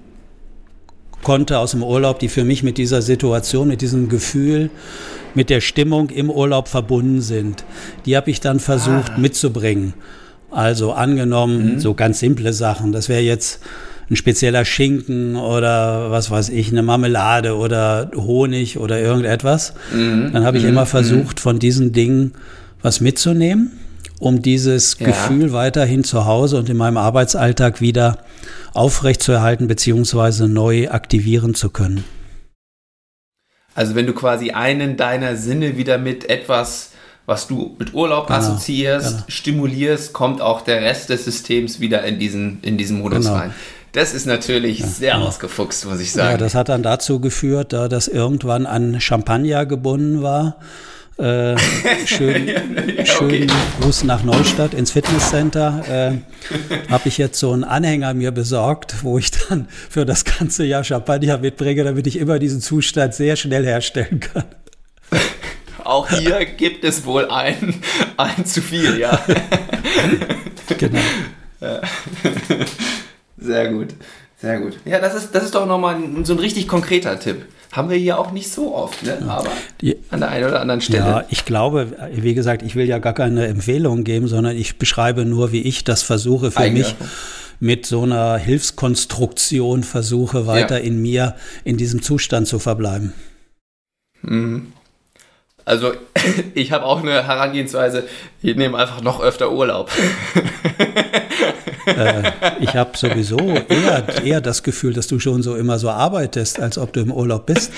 konnte 1.23 1.59
aus 1.59 1.71
dem 1.71 1.83
Urlaub, 1.83 2.19
die 2.19 2.29
für 2.29 2.43
mich 2.43 2.63
mit 2.63 2.77
dieser 2.77 3.01
Situation, 3.01 3.67
mit 3.67 3.81
diesem 3.81 4.09
Gefühl, 4.09 4.69
mit 5.33 5.49
der 5.49 5.61
Stimmung 5.61 6.09
im 6.09 6.29
Urlaub 6.29 6.67
verbunden 6.67 7.21
sind. 7.21 7.63
Die 8.05 8.17
habe 8.17 8.29
ich 8.31 8.39
dann 8.39 8.59
versucht 8.59 9.11
ah. 9.15 9.17
mitzubringen. 9.17 9.93
Also 10.49 10.91
angenommen, 10.91 11.75
mhm. 11.75 11.79
so 11.79 11.93
ganz 11.93 12.19
simple 12.19 12.51
Sachen. 12.51 12.91
Das 12.91 13.07
wäre 13.07 13.21
jetzt 13.21 13.61
ein 14.09 14.17
spezieller 14.17 14.65
Schinken 14.65 15.37
oder 15.37 16.11
was 16.11 16.29
weiß 16.29 16.49
ich, 16.49 16.69
eine 16.69 16.83
Marmelade 16.83 17.55
oder 17.55 18.11
Honig 18.13 18.77
oder 18.77 18.99
irgendetwas. 18.99 19.73
Mhm. 19.93 20.31
Dann 20.33 20.43
habe 20.43 20.57
ich 20.57 20.63
mhm. 20.63 20.69
immer 20.69 20.85
versucht, 20.85 21.39
von 21.39 21.59
diesen 21.59 21.93
Dingen 21.93 22.33
was 22.81 22.99
mitzunehmen, 22.99 23.71
um 24.19 24.41
dieses 24.41 24.97
ja. 24.99 25.07
Gefühl 25.07 25.53
weiterhin 25.53 26.03
zu 26.03 26.25
Hause 26.25 26.57
und 26.57 26.69
in 26.69 26.75
meinem 26.75 26.97
Arbeitsalltag 26.97 27.79
wieder 27.79 28.17
aufrechtzuerhalten 28.73 29.67
beziehungsweise 29.67 30.47
neu 30.47 30.89
aktivieren 30.89 31.55
zu 31.55 31.69
können. 31.69 32.03
Also 33.73 33.95
wenn 33.95 34.05
du 34.05 34.13
quasi 34.13 34.51
einen 34.51 34.97
deiner 34.97 35.35
Sinne 35.35 35.77
wieder 35.77 35.97
mit 35.97 36.29
etwas, 36.29 36.91
was 37.25 37.47
du 37.47 37.75
mit 37.79 37.93
Urlaub 37.93 38.27
genau, 38.27 38.39
assoziierst, 38.39 39.11
genau. 39.11 39.23
stimulierst, 39.27 40.13
kommt 40.13 40.41
auch 40.41 40.61
der 40.61 40.81
Rest 40.81 41.09
des 41.09 41.25
Systems 41.25 41.79
wieder 41.79 42.03
in 42.03 42.19
diesen, 42.19 42.59
in 42.61 42.77
diesen 42.77 42.99
Modus 42.99 43.25
genau. 43.25 43.37
rein. 43.37 43.53
Das 43.93 44.13
ist 44.13 44.25
natürlich 44.25 44.79
ja, 44.79 44.87
sehr 44.87 45.09
ja. 45.09 45.19
ausgefuchst, 45.19 45.85
muss 45.85 45.99
ich 45.99 46.11
sagen. 46.11 46.31
Ja, 46.31 46.37
das 46.37 46.55
hat 46.55 46.69
dann 46.69 46.83
dazu 46.83 47.19
geführt, 47.19 47.73
da 47.73 47.87
das 47.87 48.07
irgendwann 48.07 48.65
an 48.65 49.01
Champagner 49.01 49.65
gebunden 49.65 50.21
war. 50.21 50.57
Äh, 51.21 51.55
schön 52.07 52.47
ja, 52.97 53.05
schön 53.05 53.43
okay. 53.43 53.47
Gruß 53.79 54.05
nach 54.05 54.23
Neustadt 54.23 54.73
ins 54.73 54.91
Fitnesscenter. 54.91 55.83
Äh, 55.87 56.91
Habe 56.91 57.09
ich 57.09 57.19
jetzt 57.19 57.37
so 57.37 57.51
einen 57.51 57.63
Anhänger 57.63 58.15
mir 58.15 58.31
besorgt, 58.31 59.03
wo 59.03 59.19
ich 59.19 59.29
dann 59.29 59.67
für 59.69 60.03
das 60.03 60.25
ganze 60.25 60.65
Jahr 60.65 60.83
Champagner 60.83 61.37
mitbringe, 61.37 61.83
damit 61.83 62.07
ich 62.07 62.17
immer 62.17 62.39
diesen 62.39 62.59
Zustand 62.59 63.13
sehr 63.13 63.35
schnell 63.35 63.63
herstellen 63.63 64.19
kann. 64.19 64.45
Auch 65.83 66.09
hier 66.09 66.43
gibt 66.45 66.83
es 66.83 67.05
wohl 67.05 67.29
ein, 67.29 67.75
ein 68.17 68.45
zu 68.45 68.61
viel, 68.61 68.97
ja. 68.97 69.23
genau. 70.77 70.99
Sehr 73.37 73.69
gut, 73.71 73.89
sehr 74.41 74.59
gut. 74.59 74.77
Ja, 74.85 74.99
das 74.99 75.13
ist, 75.13 75.35
das 75.35 75.43
ist 75.43 75.55
doch 75.55 75.67
nochmal 75.67 75.95
ein, 75.95 76.25
so 76.25 76.33
ein 76.33 76.39
richtig 76.39 76.67
konkreter 76.67 77.19
Tipp. 77.19 77.45
Haben 77.71 77.89
wir 77.89 77.97
hier 77.97 78.19
auch 78.19 78.31
nicht 78.31 78.51
so 78.51 78.75
oft, 78.75 79.03
ne? 79.03 79.17
aber 79.27 79.49
Die, 79.79 79.97
an 80.09 80.19
der 80.19 80.29
einen 80.29 80.45
oder 80.45 80.59
anderen 80.59 80.81
Stelle. 80.81 80.99
Ja, 80.99 81.23
ich 81.29 81.45
glaube, 81.45 81.95
wie 82.11 82.33
gesagt, 82.33 82.63
ich 82.63 82.75
will 82.75 82.85
ja 82.85 82.99
gar 82.99 83.13
keine 83.13 83.47
Empfehlung 83.47 84.03
geben, 84.03 84.27
sondern 84.27 84.57
ich 84.57 84.77
beschreibe 84.77 85.23
nur, 85.23 85.53
wie 85.53 85.61
ich 85.61 85.85
das 85.85 86.01
versuche 86.01 86.51
für 86.51 86.57
Eigene. 86.57 86.79
mich 86.79 86.95
mit 87.61 87.85
so 87.85 88.01
einer 88.01 88.37
Hilfskonstruktion 88.37 89.83
versuche, 89.83 90.47
weiter 90.47 90.79
ja. 90.79 90.83
in 90.83 91.01
mir 91.01 91.35
in 91.63 91.77
diesem 91.77 92.01
Zustand 92.01 92.47
zu 92.47 92.59
verbleiben. 92.59 93.13
Mhm. 94.23 94.73
Also 95.63 95.93
ich 96.55 96.71
habe 96.71 96.85
auch 96.85 97.01
eine 97.01 97.25
Herangehensweise, 97.25 98.03
ich 98.41 98.55
nehme 98.55 98.77
einfach 98.77 99.01
noch 99.01 99.21
öfter 99.21 99.51
Urlaub. 99.51 99.89
äh, 101.85 102.31
ich 102.59 102.75
habe 102.75 102.97
sowieso 102.97 103.37
eher, 103.37 104.23
eher 104.23 104.41
das 104.41 104.63
Gefühl, 104.63 104.93
dass 104.93 105.07
du 105.07 105.19
schon 105.19 105.43
so 105.43 105.55
immer 105.55 105.79
so 105.79 105.89
arbeitest, 105.89 106.59
als 106.59 106.77
ob 106.77 106.93
du 106.93 107.01
im 107.01 107.11
Urlaub 107.11 107.45
bist. 107.45 107.71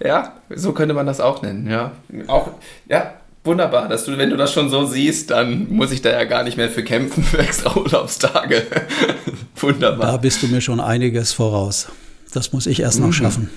Ja, 0.00 0.34
so 0.54 0.72
könnte 0.72 0.94
man 0.94 1.06
das 1.06 1.20
auch 1.20 1.42
nennen, 1.42 1.68
ja. 1.68 1.92
Auch, 2.28 2.50
ja, 2.88 3.14
wunderbar, 3.44 3.88
dass 3.88 4.04
du, 4.04 4.16
wenn 4.16 4.30
du 4.30 4.36
das 4.36 4.52
schon 4.52 4.70
so 4.70 4.86
siehst, 4.86 5.30
dann 5.30 5.68
muss 5.70 5.90
ich 5.90 6.02
da 6.02 6.10
ja 6.10 6.24
gar 6.24 6.44
nicht 6.44 6.56
mehr 6.56 6.68
für 6.68 6.84
kämpfen, 6.84 7.24
für 7.24 7.38
extra 7.38 7.76
Urlaubstage. 7.76 8.66
wunderbar. 9.56 10.12
Da 10.12 10.16
bist 10.18 10.42
du 10.42 10.46
mir 10.46 10.60
schon 10.60 10.80
einiges 10.80 11.32
voraus. 11.32 11.88
Das 12.32 12.52
muss 12.52 12.66
ich 12.66 12.80
erst 12.80 13.00
mhm. 13.00 13.06
noch 13.06 13.12
schaffen. 13.12 13.50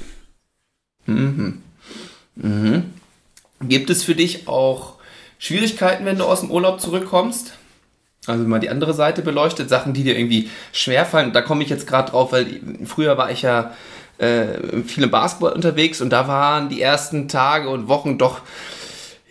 Mhm. 1.06 1.62
Mhm. 2.36 2.84
Gibt 3.62 3.90
es 3.90 4.04
für 4.04 4.16
dich 4.16 4.48
auch 4.48 4.96
Schwierigkeiten, 5.38 6.06
wenn 6.06 6.18
du 6.18 6.26
aus 6.26 6.40
dem 6.40 6.50
Urlaub 6.50 6.82
zurückkommst? 6.82 7.54
Also 8.28 8.44
mal 8.44 8.60
die 8.60 8.70
andere 8.70 8.94
Seite 8.94 9.24
beleuchtet, 9.24 9.68
Sachen, 9.68 9.94
die 9.94 10.04
dir 10.04 10.16
irgendwie 10.16 10.50
schwerfallen. 10.74 11.34
Da 11.34 11.42
komme 11.42 11.64
ich 11.64 11.70
jetzt 11.70 11.88
gerade 11.88 12.12
drauf, 12.12 12.32
weil 12.32 12.60
früher 12.86 13.18
war 13.18 13.32
ich 13.32 13.42
ja 13.42 13.72
äh, 14.20 14.84
viel 14.86 15.06
im 15.06 15.10
Basketball 15.10 15.54
unterwegs 15.54 16.02
und 16.02 16.12
da 16.12 16.28
waren 16.28 16.70
die 16.70 16.84
ersten 16.84 17.28
Tage 17.28 17.68
und 17.68 17.88
Wochen 17.88 18.20
doch 18.20 18.42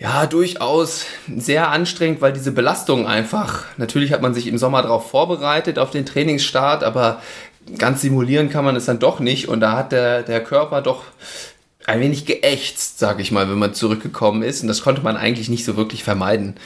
ja 0.00 0.26
durchaus 0.26 1.04
sehr 1.36 1.70
anstrengend, 1.70 2.20
weil 2.20 2.32
diese 2.32 2.50
Belastung 2.50 3.06
einfach, 3.06 3.64
natürlich 3.76 4.12
hat 4.12 4.22
man 4.22 4.34
sich 4.34 4.48
im 4.48 4.58
Sommer 4.58 4.82
darauf 4.82 5.08
vorbereitet, 5.08 5.78
auf 5.78 5.92
den 5.92 6.04
Trainingsstart, 6.04 6.82
aber 6.82 7.22
ganz 7.78 8.00
simulieren 8.00 8.50
kann 8.50 8.64
man 8.64 8.74
es 8.74 8.86
dann 8.86 8.98
doch 8.98 9.20
nicht 9.20 9.46
und 9.46 9.60
da 9.60 9.76
hat 9.76 9.92
der, 9.92 10.24
der 10.24 10.42
Körper 10.42 10.82
doch 10.82 11.04
ein 11.86 12.00
wenig 12.00 12.26
geächtzt, 12.26 12.98
sage 12.98 13.22
ich 13.22 13.30
mal, 13.30 13.48
wenn 13.48 13.58
man 13.58 13.72
zurückgekommen 13.72 14.42
ist 14.42 14.62
und 14.62 14.68
das 14.68 14.82
konnte 14.82 15.02
man 15.02 15.16
eigentlich 15.16 15.48
nicht 15.48 15.64
so 15.64 15.76
wirklich 15.76 16.02
vermeiden. 16.02 16.56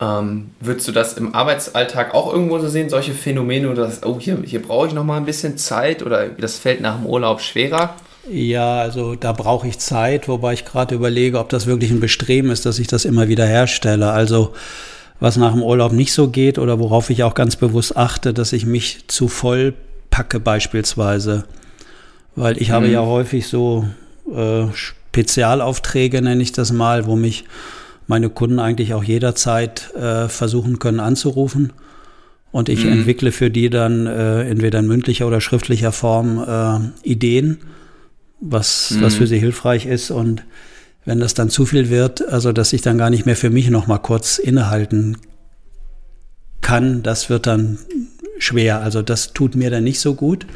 Ähm, 0.00 0.50
würdest 0.60 0.86
du 0.86 0.92
das 0.92 1.14
im 1.14 1.34
Arbeitsalltag 1.34 2.14
auch 2.14 2.32
irgendwo 2.32 2.58
so 2.60 2.68
sehen, 2.68 2.88
solche 2.88 3.12
Phänomene, 3.12 3.68
oder 3.68 3.86
das, 3.86 4.04
oh, 4.04 4.18
hier, 4.20 4.38
hier 4.44 4.62
brauche 4.62 4.86
ich 4.86 4.92
noch 4.92 5.04
mal 5.04 5.16
ein 5.16 5.24
bisschen 5.24 5.58
Zeit 5.58 6.04
oder 6.04 6.28
das 6.28 6.56
fällt 6.56 6.80
nach 6.80 6.96
dem 6.96 7.06
Urlaub 7.06 7.40
schwerer? 7.40 7.94
Ja, 8.30 8.78
also 8.80 9.14
da 9.14 9.32
brauche 9.32 9.66
ich 9.66 9.78
Zeit, 9.78 10.28
wobei 10.28 10.52
ich 10.52 10.64
gerade 10.64 10.94
überlege, 10.94 11.38
ob 11.38 11.48
das 11.48 11.66
wirklich 11.66 11.90
ein 11.90 12.00
Bestreben 12.00 12.50
ist, 12.50 12.66
dass 12.66 12.78
ich 12.78 12.86
das 12.86 13.04
immer 13.04 13.28
wieder 13.28 13.46
herstelle. 13.46 14.10
Also 14.10 14.52
was 15.18 15.36
nach 15.36 15.52
dem 15.52 15.62
Urlaub 15.62 15.92
nicht 15.92 16.12
so 16.12 16.28
geht 16.28 16.58
oder 16.58 16.78
worauf 16.78 17.10
ich 17.10 17.24
auch 17.24 17.34
ganz 17.34 17.56
bewusst 17.56 17.96
achte, 17.96 18.32
dass 18.32 18.52
ich 18.52 18.66
mich 18.66 19.08
zu 19.08 19.28
voll 19.28 19.74
packe 20.10 20.38
beispielsweise. 20.40 21.44
Weil 22.36 22.60
ich 22.60 22.68
mhm. 22.68 22.72
habe 22.72 22.88
ja 22.88 23.00
häufig 23.00 23.48
so 23.48 23.86
äh, 24.32 24.66
Spezialaufträge, 24.72 26.22
nenne 26.22 26.42
ich 26.42 26.52
das 26.52 26.70
mal, 26.70 27.06
wo 27.06 27.16
mich 27.16 27.44
meine 28.08 28.30
Kunden 28.30 28.58
eigentlich 28.58 28.94
auch 28.94 29.04
jederzeit 29.04 29.94
äh, 29.94 30.28
versuchen 30.28 30.80
können 30.80 30.98
anzurufen. 30.98 31.72
Und 32.50 32.68
ich 32.70 32.84
mhm. 32.84 32.92
entwickle 32.92 33.30
für 33.30 33.50
die 33.50 33.70
dann 33.70 34.06
äh, 34.06 34.48
entweder 34.48 34.80
in 34.80 34.86
mündlicher 34.86 35.26
oder 35.26 35.40
schriftlicher 35.40 35.92
Form 35.92 36.42
äh, 36.44 37.08
Ideen, 37.08 37.58
was, 38.40 38.90
mhm. 38.90 39.02
was 39.02 39.16
für 39.16 39.26
sie 39.26 39.38
hilfreich 39.38 39.84
ist. 39.86 40.10
Und 40.10 40.42
wenn 41.04 41.20
das 41.20 41.34
dann 41.34 41.50
zu 41.50 41.66
viel 41.66 41.90
wird, 41.90 42.26
also 42.26 42.52
dass 42.52 42.72
ich 42.72 42.80
dann 42.80 42.98
gar 42.98 43.10
nicht 43.10 43.26
mehr 43.26 43.36
für 43.36 43.50
mich 43.50 43.68
noch 43.68 43.86
mal 43.86 43.98
kurz 43.98 44.38
innehalten 44.38 45.18
kann, 46.62 47.02
das 47.02 47.28
wird 47.28 47.46
dann 47.46 47.78
schwer. 48.38 48.80
Also 48.80 49.02
das 49.02 49.34
tut 49.34 49.54
mir 49.54 49.70
dann 49.70 49.84
nicht 49.84 50.00
so 50.00 50.14
gut. 50.14 50.46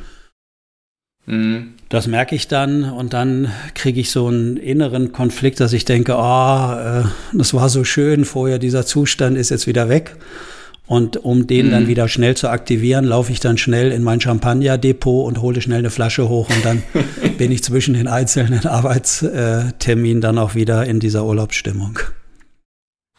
Mhm. 1.26 1.74
Das 1.92 2.06
merke 2.06 2.34
ich 2.34 2.48
dann 2.48 2.84
und 2.84 3.12
dann 3.12 3.52
kriege 3.74 4.00
ich 4.00 4.10
so 4.10 4.26
einen 4.26 4.56
inneren 4.56 5.12
Konflikt, 5.12 5.60
dass 5.60 5.74
ich 5.74 5.84
denke, 5.84 6.14
oh, 6.16 6.72
äh, 6.72 7.02
das 7.34 7.52
war 7.52 7.68
so 7.68 7.84
schön 7.84 8.24
vorher, 8.24 8.58
dieser 8.58 8.86
Zustand 8.86 9.36
ist 9.36 9.50
jetzt 9.50 9.66
wieder 9.66 9.90
weg. 9.90 10.16
Und 10.86 11.18
um 11.18 11.46
den 11.46 11.66
mhm. 11.66 11.70
dann 11.70 11.88
wieder 11.88 12.08
schnell 12.08 12.34
zu 12.34 12.48
aktivieren, 12.48 13.04
laufe 13.04 13.30
ich 13.30 13.40
dann 13.40 13.58
schnell 13.58 13.92
in 13.92 14.02
mein 14.02 14.22
Champagner-Depot 14.22 15.26
und 15.26 15.42
hole 15.42 15.60
schnell 15.60 15.80
eine 15.80 15.90
Flasche 15.90 16.30
hoch 16.30 16.48
und 16.48 16.64
dann 16.64 16.82
bin 17.36 17.52
ich 17.52 17.62
zwischen 17.62 17.92
den 17.92 18.08
einzelnen 18.08 18.64
Arbeitsterminen 18.66 20.22
dann 20.22 20.38
auch 20.38 20.54
wieder 20.54 20.86
in 20.86 20.98
dieser 20.98 21.26
Urlaubsstimmung. 21.26 21.98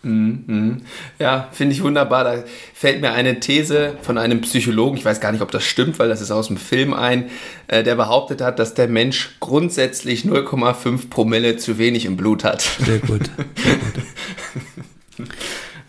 Mhm. 0.03 0.81
Ja, 1.17 1.47
finde 1.53 1.73
ich 1.73 1.81
wunderbar. 1.81 2.25
Da 2.25 2.43
fällt 2.73 2.99
mir 2.99 3.13
eine 3.13 3.39
These 3.39 3.95
von 4.01 4.17
einem 4.17 4.41
Psychologen, 4.41 4.97
ich 4.97 5.05
weiß 5.05 5.21
gar 5.21 5.31
nicht, 5.31 5.41
ob 5.41 5.51
das 5.51 5.63
stimmt, 5.63 5.97
weil 5.97 6.09
das 6.09 6.19
ist 6.19 6.29
aus 6.29 6.47
dem 6.47 6.57
Film 6.57 6.93
ein, 6.93 7.29
äh, 7.67 7.83
der 7.83 7.95
behauptet 7.95 8.41
hat, 8.41 8.59
dass 8.59 8.73
der 8.73 8.89
Mensch 8.89 9.37
grundsätzlich 9.39 10.25
0,5 10.25 11.09
Promille 11.09 11.55
zu 11.55 11.77
wenig 11.77 12.05
im 12.05 12.17
Blut 12.17 12.43
hat. 12.43 12.61
Sehr 12.61 12.99
gut. 12.99 13.29
Sehr 13.55 13.75
gut. 13.75 15.29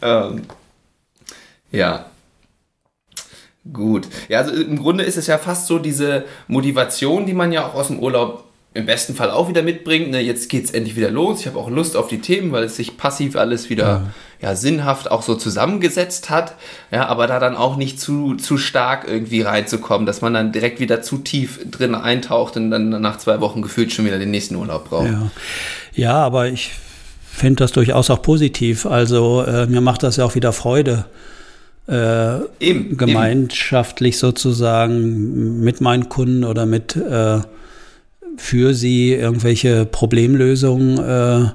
ähm, 0.03 0.43
ja. 1.73 2.07
Gut. 3.73 4.07
Ja, 4.29 4.41
also 4.41 4.53
im 4.53 4.79
Grunde 4.79 5.03
ist 5.05 5.17
es 5.17 5.27
ja 5.27 5.39
fast 5.39 5.67
so 5.67 5.79
diese 5.81 6.25
Motivation, 6.47 7.27
die 7.27 7.33
man 7.35 7.51
ja 7.51 7.67
auch 7.67 7.75
aus 7.75 7.89
dem 7.89 7.99
Urlaub 7.99 8.45
im 8.75 8.87
besten 8.87 9.15
Fall 9.15 9.31
auch 9.31 9.49
wieder 9.49 9.63
mitbringt. 9.63 10.11
Ne, 10.11 10.21
jetzt 10.21 10.49
geht 10.49 10.65
es 10.65 10.73
endlich 10.73 10.97
wieder 10.97 11.11
los. 11.11 11.41
Ich 11.41 11.47
habe 11.47 11.59
auch 11.59 11.71
Lust 11.71 11.97
auf 11.97 12.09
die 12.09 12.21
Themen, 12.21 12.51
weil 12.51 12.65
es 12.65 12.75
sich 12.75 12.97
passiv 12.97 13.37
alles 13.37 13.71
wieder 13.71 13.85
ja. 14.43 14.49
ja. 14.49 14.57
sinnhaft 14.57 15.13
auch 15.13 15.23
so 15.23 15.37
zusammengesetzt 15.37 16.29
hat. 16.29 16.57
Ja, 16.91 17.07
aber 17.07 17.29
da 17.29 17.39
dann 17.39 17.57
auch 17.57 17.77
nicht 17.77 18.01
zu, 18.01 18.35
zu 18.35 18.59
stark 18.59 19.07
irgendwie 19.07 19.43
reinzukommen, 19.43 20.07
dass 20.07 20.23
man 20.23 20.35
dann 20.35 20.51
direkt 20.51 20.81
wieder 20.81 21.03
zu 21.03 21.19
tief 21.19 21.61
drin 21.71 21.95
eintaucht 21.95 22.57
und 22.57 22.73
dann 22.73 22.89
nach 22.89 23.19
zwei 23.19 23.41
Wochen 23.41 23.63
gefühlt 23.63 23.93
schon 23.93 24.07
wieder 24.07 24.19
den 24.19 24.33
nächsten 24.33 24.57
Urlaub 24.57 24.91
braucht. 24.91 25.07
Ja, 25.07 25.31
ja 25.95 26.15
aber 26.15 26.49
ich 26.49 26.73
finde 27.31 27.63
das 27.63 27.71
durchaus 27.71 28.11
auch 28.11 28.23
positiv. 28.23 28.87
Also 28.87 29.45
äh, 29.45 29.67
mir 29.67 29.83
macht 29.83 30.03
das 30.03 30.17
ja 30.17 30.25
auch 30.25 30.35
wieder 30.35 30.53
Freude. 30.53 31.05
Äh, 31.87 32.39
eben, 32.61 32.97
gemeinschaftlich 32.97 34.15
eben. 34.15 34.21
sozusagen 34.21 35.61
mit 35.61 35.81
meinen 35.81 36.09
Kunden 36.09 36.43
oder 36.43 36.65
mit 36.67 36.97
äh, 36.97 37.41
für 38.37 38.75
sie 38.75 39.13
irgendwelche 39.13 39.87
Problemlösungen 39.87 40.99
äh, 40.99 41.51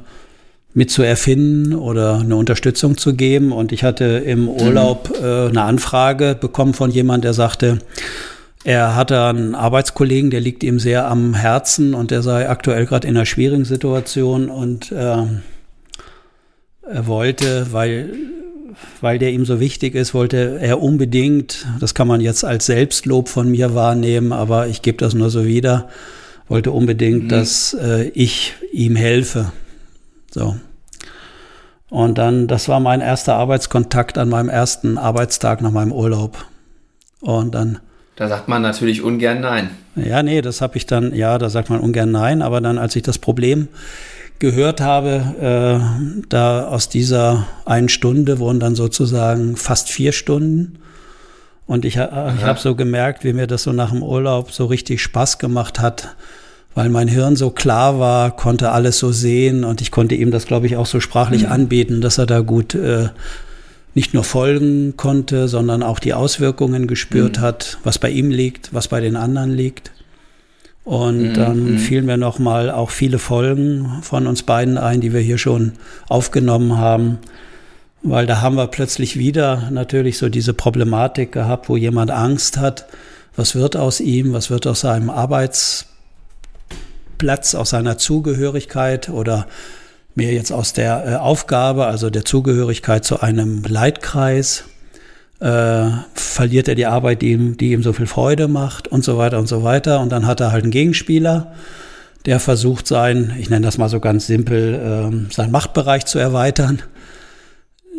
mit 0.74 0.92
zu 0.92 1.02
erfinden 1.02 1.76
oder 1.76 2.20
eine 2.20 2.36
Unterstützung 2.36 2.98
zu 2.98 3.16
geben. 3.16 3.52
Und 3.52 3.72
ich 3.72 3.84
hatte 3.84 4.06
im 4.06 4.44
mhm. 4.44 4.50
Urlaub 4.50 5.12
äh, 5.22 5.48
eine 5.48 5.64
Anfrage 5.64 6.38
bekommen 6.40 6.74
von 6.74 6.92
jemand, 6.92 7.24
der 7.24 7.34
sagte, 7.34 7.80
er 8.64 8.96
hatte 8.96 9.24
einen 9.24 9.56
Arbeitskollegen, 9.56 10.32
der 10.32 10.42
liegt 10.42 10.64
ihm 10.64 10.80
sehr 10.80 11.08
am 11.08 11.34
Herzen 11.34 11.94
und 11.94 12.12
der 12.12 12.22
sei 12.22 12.50
aktuell 12.50 12.86
gerade 12.86 13.08
in 13.08 13.16
einer 13.16 13.26
schwierigen 13.26 13.66
Situation 13.66 14.50
und 14.50 14.92
äh, 14.92 15.26
er 16.84 17.08
wollte, 17.08 17.68
weil 17.72 18.10
weil 19.02 19.20
der 19.20 19.32
ihm 19.32 19.46
so 19.46 19.60
wichtig 19.60 19.96
ist, 19.96 20.14
wollte 20.14 20.58
er 20.62 20.82
unbedingt, 20.82 21.68
das 21.80 21.94
kann 21.94 22.08
man 22.08 22.22
jetzt 22.22 22.46
als 22.46 22.66
Selbstlob 22.66 23.30
von 23.30 23.50
mir 23.50 23.76
wahrnehmen, 23.76 24.32
aber 24.32 24.68
ich 24.68 24.82
gebe 24.82 24.98
das 24.98 25.14
nur 25.14 25.30
so 25.30 25.46
wieder, 25.46 25.90
wollte 26.50 26.72
unbedingt, 26.72 27.26
mhm. 27.26 27.30
dass 27.30 27.74
äh, 27.74 28.10
ich 28.10 28.56
ihm 28.74 28.96
helfe. 28.96 29.52
So. 30.32 30.58
Und 31.90 32.18
dann, 32.18 32.48
das 32.48 32.68
war 32.68 32.80
mein 32.80 33.02
erster 33.02 33.36
Arbeitskontakt 33.36 34.18
an 34.18 34.30
meinem 34.30 34.50
ersten 34.50 34.98
Arbeitstag 34.98 35.62
nach 35.62 35.72
meinem 35.72 35.92
Urlaub. 35.92 36.46
Und 37.22 37.56
dann. 37.56 37.80
Da 38.16 38.28
sagt 38.28 38.48
man 38.48 38.62
natürlich 38.62 39.02
ungern 39.02 39.42
Nein. 39.42 39.70
Ja, 39.96 40.24
nee, 40.24 40.42
das 40.42 40.62
habe 40.62 40.78
ich 40.78 40.86
dann, 40.86 41.14
ja, 41.16 41.38
da 41.38 41.50
sagt 41.50 41.70
man 41.70 41.80
ungern 41.80 42.12
Nein, 42.12 42.42
aber 42.42 42.62
dann, 42.62 42.78
als 42.78 42.96
ich 42.96 43.04
das 43.04 43.18
Problem 43.18 43.68
gehört 44.40 44.82
habe, 44.82 45.82
äh, 46.22 46.24
da 46.30 46.68
aus 46.68 46.90
dieser 46.90 47.48
einen 47.66 47.90
Stunde 47.90 48.40
wurden 48.40 48.60
dann 48.60 48.76
sozusagen 48.76 49.58
fast 49.58 49.90
vier 49.90 50.12
Stunden. 50.12 50.80
Und 51.66 51.86
ich, 51.86 51.98
ich 51.98 52.02
habe 52.02 52.60
so 52.60 52.76
gemerkt, 52.76 53.24
wie 53.24 53.34
mir 53.34 53.46
das 53.46 53.64
so 53.64 53.74
nach 53.74 53.92
dem 53.92 54.02
Urlaub 54.02 54.52
so 54.52 54.66
richtig 54.66 55.04
Spaß 55.04 55.38
gemacht 55.38 55.80
hat, 55.80 56.16
weil 56.80 56.88
mein 56.88 57.10
Hirn 57.10 57.36
so 57.36 57.50
klar 57.50 58.00
war, 58.00 58.34
konnte 58.34 58.72
alles 58.72 59.00
so 59.00 59.12
sehen 59.12 59.66
und 59.66 59.82
ich 59.82 59.92
konnte 59.92 60.16
ihm 60.16 60.32
das, 60.32 60.46
glaube 60.46 60.66
ich, 60.66 60.78
auch 60.78 60.86
so 60.86 61.02
sprachlich 61.02 61.44
mhm. 61.44 61.52
anbieten, 61.52 62.00
dass 62.00 62.18
er 62.18 62.26
da 62.26 62.40
gut 62.40 62.74
äh, 62.74 63.10
nicht 63.96 64.14
nur 64.14 64.24
folgen 64.24 64.96
konnte, 64.96 65.50
sondern 65.50 65.84
auch 65.84 66.00
die 66.00 66.14
Auswirkungen 66.14 66.88
gespürt 66.88 67.40
mhm. 67.40 67.42
hat, 67.42 67.80
was 67.84 68.00
bei 68.00 68.10
ihm 68.10 68.32
liegt, 68.32 68.74
was 68.74 68.88
bei 68.88 69.02
den 69.02 69.18
anderen 69.18 69.52
liegt. 69.52 69.92
Und 70.86 71.32
mhm. 71.32 71.34
dann 71.34 71.72
mhm. 71.72 71.78
fielen 71.80 72.06
mir 72.06 72.16
nochmal 72.16 72.72
auch 72.72 72.92
viele 72.92 73.20
Folgen 73.20 74.00
von 74.02 74.26
uns 74.26 74.44
beiden 74.44 74.78
ein, 74.78 75.02
die 75.02 75.12
wir 75.12 75.20
hier 75.20 75.38
schon 75.38 75.74
aufgenommen 76.08 76.78
haben, 76.78 77.18
weil 78.04 78.26
da 78.26 78.40
haben 78.40 78.56
wir 78.56 78.68
plötzlich 78.68 79.20
wieder 79.20 79.70
natürlich 79.70 80.18
so 80.18 80.30
diese 80.30 80.54
Problematik 80.54 81.34
gehabt, 81.34 81.68
wo 81.68 81.76
jemand 81.76 82.10
Angst 82.10 82.58
hat, 82.58 82.86
was 83.36 83.54
wird 83.54 83.76
aus 83.76 84.00
ihm, 84.00 84.32
was 84.32 84.50
wird 84.50 84.66
aus 84.66 84.80
seinem 84.80 85.10
Arbeits 85.10 85.89
Platz, 87.20 87.54
aus 87.54 87.70
seiner 87.70 88.00
Zugehörigkeit 88.00 89.10
oder 89.10 89.46
mehr 90.16 90.34
jetzt 90.34 90.52
aus 90.52 90.74
der 90.74 91.06
äh, 91.06 91.16
Aufgabe, 91.16 91.86
also 91.86 92.10
der 92.10 92.26
Zugehörigkeit 92.26 93.06
zu 93.06 93.22
einem 93.22 93.64
Leitkreis, 93.68 94.64
äh, 95.40 95.90
verliert 96.14 96.68
er 96.68 96.76
die 96.76 96.88
Arbeit, 96.88 97.22
die 97.22 97.32
ihm, 97.32 97.58
die 97.58 97.72
ihm 97.72 97.84
so 97.84 97.94
viel 97.94 98.08
Freude 98.08 98.48
macht 98.48 98.88
und 98.88 99.04
so 99.04 99.18
weiter 99.18 99.38
und 99.38 99.48
so 99.48 99.64
weiter. 99.64 100.02
Und 100.02 100.12
dann 100.12 100.26
hat 100.26 100.40
er 100.42 100.52
halt 100.52 100.64
einen 100.64 100.72
Gegenspieler, 100.72 101.54
der 102.26 102.40
versucht 102.40 102.88
sein, 102.88 103.36
ich 103.40 103.50
nenne 103.50 103.66
das 103.66 103.78
mal 103.78 103.90
so 103.90 104.00
ganz 104.00 104.28
simpel, 104.28 104.74
äh, 104.76 105.34
seinen 105.34 105.52
Machtbereich 105.52 106.06
zu 106.06 106.20
erweitern. 106.20 106.82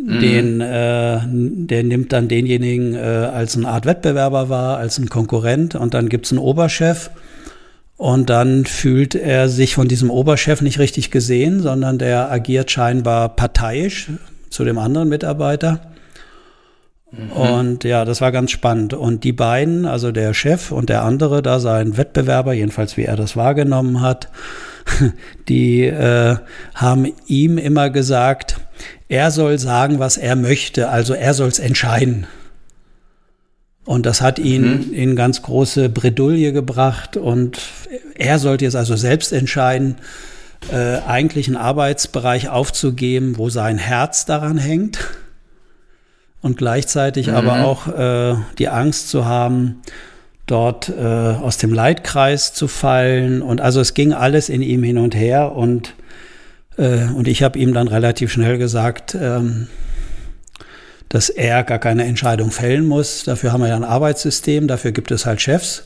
Mhm. 0.04 0.20
Den, 0.20 0.60
äh, 0.60 1.20
der 1.66 1.84
nimmt 1.84 2.12
dann 2.12 2.28
denjenigen 2.28 2.94
äh, 2.94 2.98
als 2.98 3.56
eine 3.56 3.68
Art 3.68 3.86
Wettbewerber 3.86 4.48
wahr, 4.48 4.78
als 4.78 4.98
ein 4.98 5.08
Konkurrent 5.08 5.74
und 5.74 5.94
dann 5.94 6.08
gibt's 6.08 6.32
einen 6.32 6.38
Oberchef 6.38 7.10
und 8.00 8.30
dann 8.30 8.64
fühlt 8.64 9.14
er 9.14 9.50
sich 9.50 9.74
von 9.74 9.86
diesem 9.86 10.08
Oberchef 10.08 10.62
nicht 10.62 10.78
richtig 10.78 11.10
gesehen, 11.10 11.60
sondern 11.60 11.98
der 11.98 12.32
agiert 12.32 12.70
scheinbar 12.70 13.28
parteiisch 13.36 14.08
zu 14.48 14.64
dem 14.64 14.78
anderen 14.78 15.10
Mitarbeiter. 15.10 15.82
Mhm. 17.10 17.30
Und 17.32 17.84
ja, 17.84 18.06
das 18.06 18.22
war 18.22 18.32
ganz 18.32 18.52
spannend. 18.52 18.94
Und 18.94 19.22
die 19.22 19.34
beiden, 19.34 19.84
also 19.84 20.12
der 20.12 20.32
Chef 20.32 20.72
und 20.72 20.88
der 20.88 21.02
andere, 21.02 21.42
da 21.42 21.60
sein 21.60 21.98
Wettbewerber, 21.98 22.54
jedenfalls 22.54 22.96
wie 22.96 23.04
er 23.04 23.16
das 23.16 23.36
wahrgenommen 23.36 24.00
hat, 24.00 24.30
die 25.50 25.84
äh, 25.84 26.36
haben 26.74 27.12
ihm 27.26 27.58
immer 27.58 27.90
gesagt, 27.90 28.60
er 29.10 29.30
soll 29.30 29.58
sagen, 29.58 29.98
was 29.98 30.16
er 30.16 30.36
möchte, 30.36 30.88
also 30.88 31.12
er 31.12 31.34
soll 31.34 31.48
es 31.48 31.58
entscheiden. 31.58 32.26
Und 33.84 34.06
das 34.06 34.20
hat 34.20 34.38
ihn 34.38 34.88
mhm. 34.88 34.92
in 34.92 35.16
ganz 35.16 35.42
große 35.42 35.88
Bredouille 35.88 36.52
gebracht. 36.52 37.16
Und 37.16 37.58
er 38.14 38.38
sollte 38.38 38.64
jetzt 38.64 38.76
also 38.76 38.96
selbst 38.96 39.32
entscheiden, 39.32 39.96
äh, 40.70 40.98
eigentlich 41.06 41.46
einen 41.46 41.56
Arbeitsbereich 41.56 42.48
aufzugeben, 42.48 43.38
wo 43.38 43.48
sein 43.48 43.78
Herz 43.78 44.26
daran 44.26 44.58
hängt. 44.58 44.98
Und 46.42 46.56
gleichzeitig 46.56 47.28
mhm. 47.28 47.34
aber 47.34 47.64
auch 47.64 47.88
äh, 47.88 48.36
die 48.58 48.68
Angst 48.68 49.08
zu 49.08 49.24
haben, 49.24 49.82
dort 50.46 50.88
äh, 50.88 51.02
aus 51.02 51.58
dem 51.58 51.72
Leitkreis 51.72 52.52
zu 52.52 52.68
fallen. 52.68 53.40
Und 53.40 53.60
also 53.60 53.80
es 53.80 53.94
ging 53.94 54.12
alles 54.12 54.48
in 54.48 54.62
ihm 54.62 54.82
hin 54.82 54.98
und 54.98 55.14
her. 55.14 55.52
Und, 55.52 55.94
äh, 56.76 57.06
und 57.06 57.28
ich 57.28 57.42
habe 57.42 57.58
ihm 57.58 57.72
dann 57.72 57.88
relativ 57.88 58.32
schnell 58.32 58.58
gesagt, 58.58 59.16
ähm, 59.18 59.68
dass 61.10 61.28
er 61.28 61.64
gar 61.64 61.78
keine 61.78 62.04
Entscheidung 62.04 62.50
fällen 62.50 62.86
muss. 62.86 63.24
Dafür 63.24 63.52
haben 63.52 63.60
wir 63.60 63.68
ja 63.68 63.76
ein 63.76 63.84
Arbeitssystem, 63.84 64.66
dafür 64.66 64.92
gibt 64.92 65.10
es 65.10 65.26
halt 65.26 65.42
Chefs. 65.42 65.82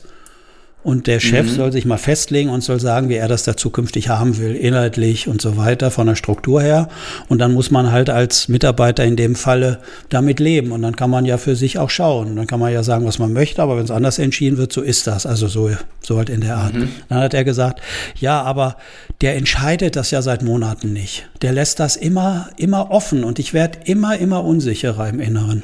Und 0.85 1.07
der 1.07 1.19
Chef 1.19 1.47
mhm. 1.47 1.55
soll 1.55 1.71
sich 1.71 1.83
mal 1.85 1.97
festlegen 1.97 2.51
und 2.51 2.63
soll 2.63 2.79
sagen, 2.79 3.09
wie 3.09 3.15
er 3.15 3.27
das 3.27 3.41
da 3.41 3.57
zukünftig 3.57 4.09
haben 4.09 4.37
will, 4.37 4.55
inhaltlich 4.55 5.27
und 5.27 5.41
so 5.41 5.57
weiter, 5.57 5.89
von 5.89 6.05
der 6.05 6.15
Struktur 6.15 6.61
her. 6.61 6.89
Und 7.27 7.39
dann 7.39 7.53
muss 7.53 7.71
man 7.71 7.91
halt 7.91 8.11
als 8.11 8.49
Mitarbeiter 8.49 9.03
in 9.03 9.15
dem 9.15 9.33
Falle 9.33 9.79
damit 10.09 10.39
leben. 10.39 10.71
Und 10.71 10.83
dann 10.83 10.95
kann 10.95 11.09
man 11.09 11.25
ja 11.25 11.39
für 11.39 11.55
sich 11.55 11.79
auch 11.79 11.89
schauen. 11.89 12.35
Dann 12.35 12.45
kann 12.45 12.59
man 12.59 12.71
ja 12.71 12.83
sagen, 12.83 13.03
was 13.03 13.17
man 13.17 13.33
möchte, 13.33 13.63
aber 13.63 13.77
wenn 13.77 13.85
es 13.85 13.89
anders 13.89 14.19
entschieden 14.19 14.57
wird, 14.59 14.71
so 14.71 14.83
ist 14.83 15.07
das. 15.07 15.25
Also 15.25 15.47
so, 15.47 15.71
so 16.03 16.17
halt 16.17 16.29
in 16.29 16.41
der 16.41 16.57
Art. 16.57 16.75
Mhm. 16.75 16.89
Dann 17.09 17.17
hat 17.17 17.33
er 17.33 17.43
gesagt, 17.43 17.81
ja, 18.19 18.43
aber 18.43 18.77
der 19.21 19.35
entscheidet 19.37 19.95
das 19.95 20.11
ja 20.11 20.21
seit 20.21 20.43
Monaten 20.43 20.93
nicht. 20.93 21.27
Der 21.41 21.51
lässt 21.51 21.79
das 21.79 21.95
immer, 21.95 22.49
immer 22.57 22.91
offen 22.91 23.23
und 23.23 23.39
ich 23.39 23.55
werde 23.55 23.79
immer, 23.85 24.19
immer 24.19 24.43
unsicherer 24.43 25.09
im 25.09 25.19
Inneren. 25.19 25.63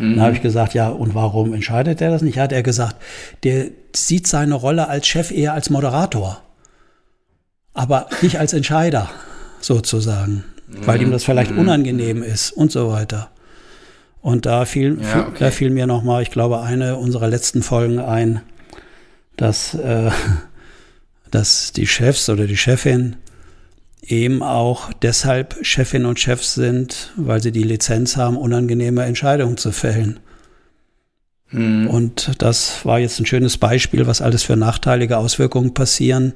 Mhm. 0.00 0.16
Dann 0.16 0.24
habe 0.24 0.36
ich 0.36 0.42
gesagt, 0.42 0.74
ja, 0.74 0.88
und 0.88 1.14
warum 1.14 1.52
entscheidet 1.52 2.00
er 2.00 2.10
das 2.10 2.22
nicht? 2.22 2.38
Hat 2.38 2.52
er 2.52 2.62
gesagt, 2.62 2.96
der 3.44 3.66
sieht 3.94 4.26
seine 4.26 4.54
Rolle 4.54 4.88
als 4.88 5.06
Chef 5.06 5.30
eher 5.30 5.52
als 5.52 5.70
Moderator, 5.70 6.40
aber 7.74 8.08
nicht 8.22 8.38
als 8.38 8.52
Entscheider 8.52 9.10
sozusagen, 9.60 10.44
mhm. 10.68 10.86
weil 10.86 11.02
ihm 11.02 11.10
das 11.10 11.24
vielleicht 11.24 11.52
mhm. 11.52 11.58
unangenehm 11.58 12.22
ist 12.22 12.50
und 12.52 12.72
so 12.72 12.90
weiter. 12.90 13.30
Und 14.22 14.46
da 14.46 14.64
fiel, 14.64 14.98
ja, 15.00 15.28
okay. 15.28 15.36
da 15.38 15.50
fiel 15.50 15.70
mir 15.70 15.86
nochmal, 15.86 16.22
ich 16.22 16.30
glaube, 16.30 16.60
eine 16.60 16.96
unserer 16.96 17.28
letzten 17.28 17.62
Folgen 17.62 17.98
ein, 17.98 18.42
dass, 19.36 19.74
äh, 19.74 20.10
dass 21.30 21.72
die 21.72 21.86
Chefs 21.86 22.28
oder 22.28 22.46
die 22.46 22.56
Chefin 22.56 23.16
eben 24.02 24.42
auch 24.42 24.92
deshalb 24.92 25.58
Chefin 25.62 26.06
und 26.06 26.18
Chefs 26.18 26.54
sind, 26.54 27.12
weil 27.16 27.42
sie 27.42 27.52
die 27.52 27.62
Lizenz 27.62 28.16
haben, 28.16 28.36
unangenehme 28.36 29.04
Entscheidungen 29.04 29.56
zu 29.56 29.72
fällen. 29.72 30.20
Hm. 31.48 31.88
Und 31.88 32.32
das 32.38 32.84
war 32.84 32.98
jetzt 32.98 33.20
ein 33.20 33.26
schönes 33.26 33.58
Beispiel, 33.58 34.06
was 34.06 34.22
alles 34.22 34.42
für 34.42 34.56
nachteilige 34.56 35.18
Auswirkungen 35.18 35.74
passieren, 35.74 36.34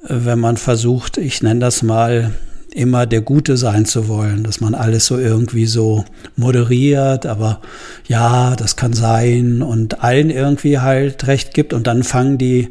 wenn 0.00 0.38
man 0.38 0.56
versucht, 0.56 1.18
ich 1.18 1.42
nenne 1.42 1.60
das 1.60 1.82
mal, 1.82 2.32
immer 2.70 3.06
der 3.06 3.22
Gute 3.22 3.56
sein 3.56 3.86
zu 3.86 4.08
wollen, 4.08 4.44
dass 4.44 4.60
man 4.60 4.74
alles 4.74 5.06
so 5.06 5.18
irgendwie 5.18 5.66
so 5.66 6.04
moderiert, 6.36 7.26
aber 7.26 7.60
ja, 8.06 8.54
das 8.56 8.76
kann 8.76 8.92
sein 8.92 9.62
und 9.62 10.02
allen 10.02 10.30
irgendwie 10.30 10.78
halt 10.78 11.26
recht 11.26 11.54
gibt 11.54 11.72
und 11.72 11.86
dann 11.86 12.02
fangen 12.02 12.38
die 12.38 12.68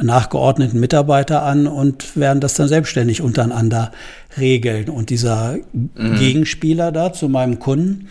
nachgeordneten 0.00 0.78
Mitarbeiter 0.80 1.42
an 1.42 1.66
und 1.66 2.16
werden 2.16 2.40
das 2.40 2.54
dann 2.54 2.68
selbstständig 2.68 3.20
untereinander 3.20 3.92
regeln. 4.38 4.88
Und 4.88 5.10
dieser 5.10 5.56
mhm. 5.72 6.16
Gegenspieler 6.16 6.92
da 6.92 7.12
zu 7.12 7.28
meinem 7.28 7.58
Kunden, 7.58 8.08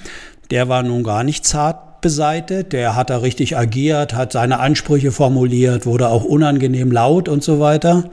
der 0.52 0.70
war 0.70 0.84
nun 0.84 1.04
gar 1.04 1.24
nicht 1.24 1.46
zart 1.46 2.02
beseitet, 2.02 2.74
der 2.74 2.96
hat 2.96 3.10
da 3.10 3.18
richtig 3.18 3.58
agiert, 3.58 4.14
hat 4.14 4.32
seine 4.32 4.60
Ansprüche 4.60 5.12
formuliert, 5.12 5.86
wurde 5.86 6.10
auch 6.10 6.24
unangenehm 6.24 6.92
laut 6.92 7.28
und 7.28 7.44
so 7.44 7.60
weiter. 7.60 8.10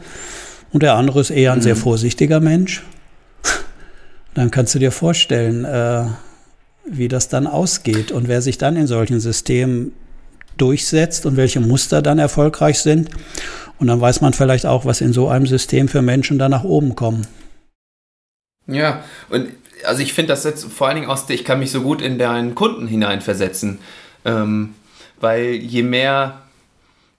Und 0.72 0.82
der 0.82 0.94
andere 0.94 1.20
ist 1.20 1.30
eher 1.30 1.52
ein 1.52 1.58
mhm. 1.58 1.62
sehr 1.62 1.76
vorsichtiger 1.76 2.40
Mensch. 2.40 2.82
Dann 4.34 4.50
kannst 4.50 4.74
du 4.74 4.78
dir 4.78 4.90
vorstellen, 4.90 5.64
äh, 5.64 6.04
wie 6.86 7.08
das 7.08 7.28
dann 7.28 7.46
ausgeht 7.46 8.12
und 8.12 8.28
wer 8.28 8.42
sich 8.42 8.58
dann 8.58 8.76
in 8.76 8.86
solchen 8.86 9.18
Systemen 9.18 9.92
durchsetzt 10.56 11.26
und 11.26 11.36
welche 11.36 11.60
Muster 11.60 12.02
dann 12.02 12.18
erfolgreich 12.18 12.78
sind. 12.78 13.10
Und 13.78 13.88
dann 13.88 14.00
weiß 14.00 14.20
man 14.20 14.32
vielleicht 14.32 14.66
auch, 14.66 14.84
was 14.84 15.00
in 15.00 15.12
so 15.12 15.28
einem 15.28 15.46
System 15.46 15.88
für 15.88 16.02
Menschen 16.02 16.38
da 16.38 16.48
nach 16.48 16.64
oben 16.64 16.94
kommen. 16.94 17.26
Ja, 18.66 19.02
und 19.30 19.48
also 19.84 20.02
ich 20.02 20.14
finde 20.14 20.28
das 20.28 20.44
jetzt 20.44 20.64
vor 20.64 20.88
allen 20.88 20.96
Dingen 20.96 21.10
aus, 21.10 21.28
ich 21.28 21.44
kann 21.44 21.58
mich 21.58 21.70
so 21.70 21.82
gut 21.82 22.00
in 22.00 22.18
deinen 22.18 22.54
Kunden 22.54 22.86
hineinversetzen, 22.86 23.78
ähm, 24.24 24.74
weil 25.20 25.54
je 25.54 25.82
mehr 25.82 26.40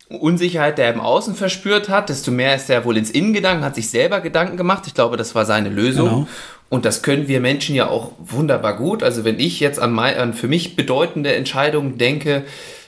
Unsicherheit 0.10 0.78
der 0.78 0.94
im 0.94 1.00
Außen 1.00 1.36
verspürt 1.36 1.90
hat, 1.90 2.10
desto 2.10 2.32
mehr 2.32 2.56
ist 2.56 2.70
er 2.70 2.86
wohl 2.86 2.98
ins 2.98 3.10
Innengedanken, 3.10 3.66
hat 3.66 3.76
sich 3.76 3.90
selber 3.90 4.22
Gedanken 4.22 4.58
gemacht. 4.58 4.84
Ich 4.88 4.94
glaube, 4.94 5.18
das 5.18 5.36
war 5.36 5.46
seine 5.46 5.70
Lösung. 5.70 6.10
Genau. 6.10 6.28
Und 6.70 6.86
das 6.86 7.04
können 7.04 7.28
wir 7.28 7.40
Menschen 7.40 7.76
ja 7.76 7.88
auch 7.88 8.12
wunderbar 8.20 8.76
gut. 8.76 9.04
Also 9.04 9.24
wenn 9.24 9.40
ich 9.40 9.60
jetzt 9.60 9.80
an, 9.80 9.92
mein, 9.92 10.18
an 10.18 10.34
für 10.34 10.48
mich 10.48 10.76
bedeutende 10.76 11.34
Entscheidungen 11.34 11.98
denke, 11.98 12.44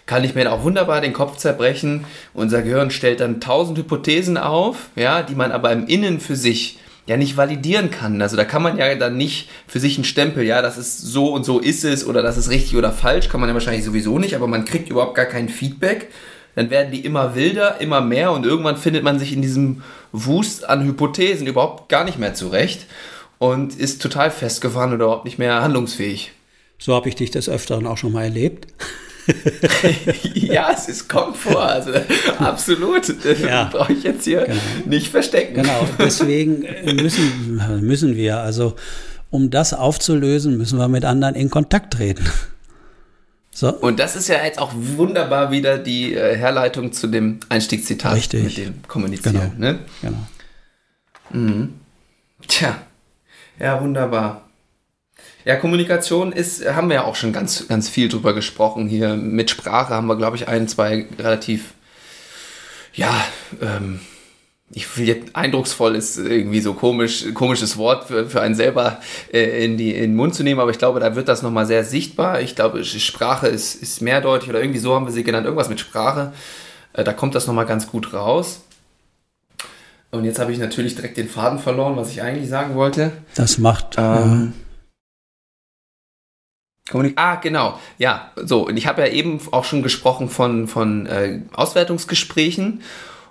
kann 0.07 0.23
ich 0.23 0.33
mir 0.33 0.51
auch 0.51 0.63
wunderbar 0.63 1.01
den 1.01 1.13
Kopf 1.13 1.37
zerbrechen. 1.37 2.05
Unser 2.33 2.63
Gehirn 2.63 2.89
stellt 2.89 3.19
dann 3.19 3.39
tausend 3.39 3.77
Hypothesen 3.77 4.37
auf, 4.37 4.87
ja, 4.95 5.21
die 5.21 5.35
man 5.35 5.51
aber 5.51 5.71
im 5.71 5.85
Innen 5.85 6.19
für 6.19 6.35
sich 6.35 6.79
ja 7.05 7.17
nicht 7.17 7.37
validieren 7.37 7.91
kann. 7.91 8.21
Also 8.21 8.35
da 8.35 8.43
kann 8.43 8.63
man 8.63 8.77
ja 8.77 8.93
dann 8.95 9.17
nicht 9.17 9.49
für 9.67 9.79
sich 9.79 9.95
einen 9.97 10.05
Stempel, 10.05 10.43
ja, 10.43 10.61
das 10.61 10.77
ist 10.77 10.99
so 10.99 11.33
und 11.33 11.45
so 11.45 11.59
ist 11.59 11.83
es 11.83 12.05
oder 12.05 12.21
das 12.21 12.37
ist 12.37 12.49
richtig 12.49 12.77
oder 12.77 12.91
falsch, 12.91 13.29
kann 13.29 13.39
man 13.39 13.49
ja 13.49 13.53
wahrscheinlich 13.53 13.85
sowieso 13.85 14.17
nicht, 14.17 14.35
aber 14.35 14.47
man 14.47 14.65
kriegt 14.65 14.89
überhaupt 14.89 15.15
gar 15.15 15.25
kein 15.25 15.49
Feedback. 15.49 16.07
Dann 16.55 16.69
werden 16.69 16.91
die 16.91 17.01
immer 17.01 17.35
wilder, 17.35 17.79
immer 17.81 18.01
mehr 18.01 18.31
und 18.31 18.45
irgendwann 18.45 18.77
findet 18.77 19.03
man 19.03 19.19
sich 19.19 19.31
in 19.31 19.43
diesem 19.43 19.83
Wust 20.11 20.67
an 20.67 20.83
Hypothesen 20.85 21.47
überhaupt 21.47 21.87
gar 21.87 22.03
nicht 22.03 22.17
mehr 22.17 22.33
zurecht 22.33 22.87
und 23.37 23.75
ist 23.75 24.01
total 24.01 24.31
festgefahren 24.31 24.93
oder 24.93 25.05
überhaupt 25.05 25.25
nicht 25.25 25.37
mehr 25.37 25.61
handlungsfähig. 25.61 26.31
So 26.79 26.95
habe 26.95 27.09
ich 27.09 27.15
dich 27.15 27.31
des 27.31 27.47
Öfteren 27.47 27.85
auch 27.85 27.97
schon 27.97 28.11
mal 28.11 28.23
erlebt. 28.23 28.67
ja, 30.33 30.71
es 30.73 30.87
ist, 30.87 31.07
kommt 31.07 31.37
vor, 31.37 31.61
also 31.61 31.91
absolut. 32.39 33.13
Ja. 33.41 33.65
brauche 33.65 33.93
ich 33.93 34.03
jetzt 34.03 34.23
hier 34.23 34.45
genau. 34.45 34.59
nicht 34.85 35.09
verstecken. 35.09 35.55
Genau, 35.55 35.87
deswegen 35.99 36.65
müssen, 37.01 37.61
müssen 37.81 38.15
wir, 38.15 38.39
also 38.39 38.75
um 39.29 39.49
das 39.49 39.73
aufzulösen, 39.73 40.57
müssen 40.57 40.79
wir 40.79 40.87
mit 40.87 41.05
anderen 41.05 41.35
in 41.35 41.49
Kontakt 41.49 41.93
treten. 41.93 42.25
So. 43.51 43.73
Und 43.73 43.99
das 43.99 44.15
ist 44.15 44.27
ja 44.27 44.43
jetzt 44.43 44.59
auch 44.59 44.71
wunderbar 44.73 45.49
wieder 45.49 45.79
die 45.79 46.13
äh, 46.13 46.37
Herleitung 46.37 46.91
zu 46.91 47.07
dem 47.07 47.39
Einstiegszitat 47.49 48.13
Richtig. 48.13 48.43
mit 48.43 48.57
dem 48.57 48.73
Kommunizieren. 48.87 49.53
Genau. 49.57 49.71
Ne? 49.71 49.79
genau. 50.01 50.17
Mhm. 51.31 51.73
Tja, 52.47 52.77
ja, 53.59 53.81
wunderbar. 53.81 54.46
Ja, 55.47 55.55
Kommunikation 55.55 56.33
ist, 56.33 56.67
haben 56.67 56.89
wir 56.89 56.95
ja 56.95 57.03
auch 57.05 57.15
schon 57.15 57.31
ganz, 57.31 57.69
ganz 57.69 57.87
viel 57.87 58.09
drüber 58.09 58.33
gesprochen 58.33 58.89
hier. 58.89 59.15
Mit 59.15 59.49
Sprache 59.49 59.93
haben 59.93 60.07
wir, 60.07 60.17
glaube 60.17 60.35
ich, 60.35 60.49
ein, 60.49 60.67
zwei 60.67 61.05
relativ, 61.17 61.73
ja, 62.93 63.15
ähm, 63.61 64.01
ich 64.69 64.97
will 64.97 65.07
jetzt 65.07 65.37
eindrucksvoll 65.37 65.95
ist 65.95 66.17
irgendwie 66.17 66.59
so 66.59 66.73
komisch, 66.73 67.33
komisches 67.33 67.77
Wort 67.77 68.09
für, 68.09 68.29
für 68.29 68.41
einen 68.41 68.55
selber 68.55 68.99
äh, 69.31 69.63
in, 69.63 69.77
die, 69.77 69.95
in 69.95 70.01
den 70.01 70.15
Mund 70.17 70.35
zu 70.35 70.43
nehmen, 70.43 70.59
aber 70.59 70.71
ich 70.71 70.79
glaube, 70.79 70.99
da 70.99 71.15
wird 71.15 71.29
das 71.29 71.43
nochmal 71.43 71.65
sehr 71.65 71.85
sichtbar. 71.85 72.41
Ich 72.41 72.57
glaube, 72.57 72.83
Sprache 72.83 73.47
ist, 73.47 73.81
ist 73.81 74.01
mehrdeutig 74.01 74.49
oder 74.49 74.59
irgendwie 74.59 74.79
so 74.81 74.95
haben 74.95 75.05
wir 75.05 75.13
sie 75.13 75.23
genannt, 75.23 75.45
irgendwas 75.45 75.69
mit 75.69 75.79
Sprache. 75.79 76.33
Äh, 76.91 77.05
da 77.05 77.13
kommt 77.13 77.35
das 77.35 77.47
nochmal 77.47 77.65
ganz 77.65 77.87
gut 77.87 78.11
raus. 78.11 78.63
Und 80.11 80.25
jetzt 80.25 80.39
habe 80.39 80.51
ich 80.51 80.59
natürlich 80.59 80.95
direkt 80.95 81.15
den 81.15 81.29
Faden 81.29 81.59
verloren, 81.59 81.95
was 81.95 82.09
ich 82.11 82.21
eigentlich 82.21 82.49
sagen 82.49 82.75
wollte. 82.75 83.13
Das 83.35 83.57
macht. 83.57 83.95
Ähm, 83.97 84.51
ja 84.53 84.66
Kommunik 86.89 87.13
ah, 87.17 87.35
genau. 87.35 87.79
Ja, 87.97 88.31
so. 88.35 88.67
Und 88.67 88.77
ich 88.77 88.87
habe 88.87 89.01
ja 89.01 89.07
eben 89.07 89.39
auch 89.51 89.65
schon 89.65 89.83
gesprochen 89.83 90.29
von, 90.29 90.67
von 90.67 91.05
äh, 91.05 91.41
Auswertungsgesprächen. 91.53 92.81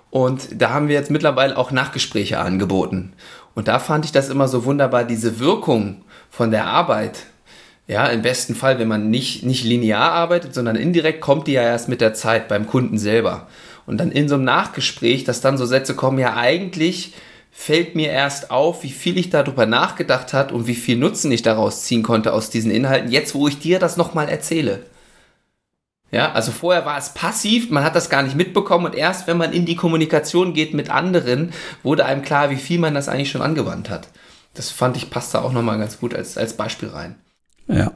Und 0.09 0.61
da 0.61 0.69
haben 0.69 0.87
wir 0.87 0.95
jetzt 0.95 1.11
mittlerweile 1.11 1.57
auch 1.57 1.71
Nachgespräche 1.71 2.39
angeboten. 2.39 3.13
Und 3.55 3.67
da 3.67 3.79
fand 3.79 4.05
ich 4.05 4.11
das 4.11 4.29
immer 4.29 4.47
so 4.47 4.65
wunderbar, 4.65 5.03
diese 5.03 5.39
Wirkung 5.39 6.03
von 6.29 6.51
der 6.51 6.67
Arbeit. 6.67 7.25
Ja, 7.87 8.07
im 8.07 8.21
besten 8.21 8.53
Fall, 8.53 8.79
wenn 8.79 8.87
man 8.87 9.09
nicht, 9.09 9.43
nicht 9.43 9.63
linear 9.63 10.11
arbeitet, 10.11 10.53
sondern 10.53 10.75
indirekt 10.75 11.21
kommt 11.21 11.47
die 11.47 11.53
ja 11.53 11.63
erst 11.63 11.87
mit 11.87 12.01
der 12.01 12.13
Zeit 12.13 12.49
beim 12.49 12.67
Kunden 12.67 12.97
selber. 12.97 13.47
Und 13.85 13.97
dann 13.97 14.11
in 14.11 14.27
so 14.27 14.35
einem 14.35 14.43
Nachgespräch, 14.43 15.23
dass 15.23 15.39
dann 15.39 15.57
so 15.57 15.65
Sätze 15.65 15.95
kommen, 15.95 16.19
ja, 16.19 16.35
eigentlich 16.35 17.13
fällt 17.59 17.95
mir 17.95 18.11
erst 18.11 18.51
auf, 18.51 18.83
wie 18.83 18.91
viel 18.91 19.17
ich 19.17 19.31
darüber 19.31 19.65
nachgedacht 19.65 20.31
hat 20.31 20.51
und 20.51 20.67
wie 20.67 20.75
viel 20.75 20.95
Nutzen 20.95 21.31
ich 21.31 21.41
daraus 21.41 21.83
ziehen 21.83 22.03
konnte 22.03 22.31
aus 22.31 22.51
diesen 22.51 22.69
Inhalten, 22.69 23.11
jetzt 23.11 23.33
wo 23.33 23.47
ich 23.47 23.57
dir 23.57 23.79
das 23.79 23.97
nochmal 23.97 24.29
erzähle. 24.29 24.83
Ja, 26.11 26.31
also 26.33 26.51
vorher 26.51 26.85
war 26.85 26.99
es 26.99 27.15
passiv, 27.15 27.71
man 27.71 27.83
hat 27.83 27.95
das 27.95 28.11
gar 28.11 28.21
nicht 28.21 28.35
mitbekommen 28.35 28.85
und 28.85 28.95
erst 28.95 29.25
wenn 29.25 29.37
man 29.37 29.53
in 29.53 29.65
die 29.65 29.75
Kommunikation 29.75 30.53
geht 30.53 30.75
mit 30.75 30.91
anderen, 30.91 31.51
wurde 31.81 32.05
einem 32.05 32.21
klar, 32.21 32.51
wie 32.51 32.57
viel 32.57 32.77
man 32.77 32.93
das 32.93 33.09
eigentlich 33.09 33.31
schon 33.31 33.41
angewandt 33.41 33.89
hat. 33.89 34.07
Das 34.53 34.69
fand 34.69 34.95
ich 34.95 35.09
passt 35.09 35.33
da 35.33 35.41
auch 35.41 35.51
nochmal 35.51 35.79
ganz 35.79 35.99
gut 35.99 36.13
als, 36.13 36.37
als 36.37 36.53
Beispiel 36.53 36.89
rein. 36.89 37.15
Ja. 37.67 37.91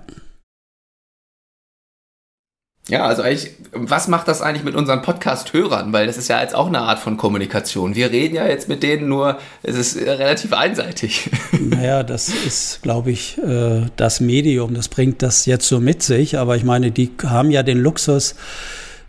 Ja, 2.92 3.06
also 3.06 3.22
eigentlich, 3.22 3.52
was 3.72 4.10
macht 4.10 4.28
das 4.28 4.42
eigentlich 4.42 4.66
mit 4.66 4.76
unseren 4.76 5.02
Podcast-Hörern? 5.02 5.94
Weil 5.94 6.08
das 6.08 6.18
ist 6.18 6.28
ja 6.28 6.42
jetzt 6.42 6.54
auch 6.54 6.68
eine 6.68 6.80
Art 6.80 7.00
von 7.00 7.16
Kommunikation. 7.16 7.96
Wir 7.96 8.12
reden 8.12 8.36
ja 8.36 8.46
jetzt 8.46 8.68
mit 8.68 8.84
denen 8.84 9.08
nur, 9.08 9.40
es 9.64 9.78
ist 9.78 9.96
relativ 9.96 10.52
einseitig. 10.54 11.30
Naja, 11.62 12.04
das 12.04 12.28
ist, 12.28 12.82
glaube 12.82 13.12
ich, 13.12 13.38
äh, 13.38 13.84
das 13.96 14.20
Medium, 14.20 14.74
das 14.74 14.90
bringt 14.90 15.22
das 15.22 15.46
jetzt 15.46 15.68
so 15.68 15.80
mit 15.80 16.04
sich. 16.04 16.38
Aber 16.38 16.58
ich 16.58 16.64
meine, 16.66 16.92
die 16.92 17.12
haben 17.24 17.50
ja 17.50 17.64
den 17.64 17.78
Luxus, 17.78 18.36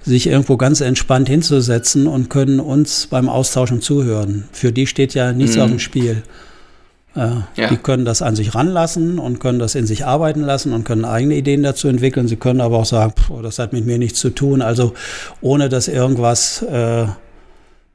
sich 0.05 0.29
irgendwo 0.29 0.57
ganz 0.57 0.81
entspannt 0.81 1.29
hinzusetzen 1.29 2.07
und 2.07 2.31
können 2.31 2.61
uns 2.61 3.09
beim 3.09 3.29
Austauschen 3.29 3.81
zuhören. 3.81 4.49
Für 4.53 4.71
die 4.71 4.87
steht 4.87 5.14
ja 5.14 5.33
nichts 5.33 5.57
mhm. 5.57 5.62
auf 5.62 5.68
dem 5.71 5.79
Spiel. 5.81 6.23
Äh, 7.15 7.60
ja. 7.60 7.69
Die 7.69 7.77
können 7.77 8.04
das 8.04 8.23
an 8.23 8.37
sich 8.37 8.54
ranlassen 8.54 9.19
und 9.19 9.38
können 9.38 9.58
das 9.58 9.75
in 9.75 9.87
sich 9.87 10.06
arbeiten 10.06 10.40
lassen 10.40 10.73
und 10.73 10.85
können 10.85 11.04
eigene 11.04 11.35
Ideen 11.35 11.63
dazu 11.63 11.88
entwickeln. 11.88 12.29
Sie 12.29 12.37
können 12.37 12.60
aber 12.60 12.79
auch 12.79 12.87
sagen, 12.87 13.13
pff, 13.13 13.42
das 13.42 13.58
hat 13.58 13.73
mit 13.73 13.85
mir 13.85 13.98
nichts 13.98 14.19
zu 14.21 14.31
tun. 14.31 14.63
Also 14.63 14.94
ohne 15.40 15.69
dass 15.69 15.88
irgendwas 15.88 16.63
äh, 16.63 17.06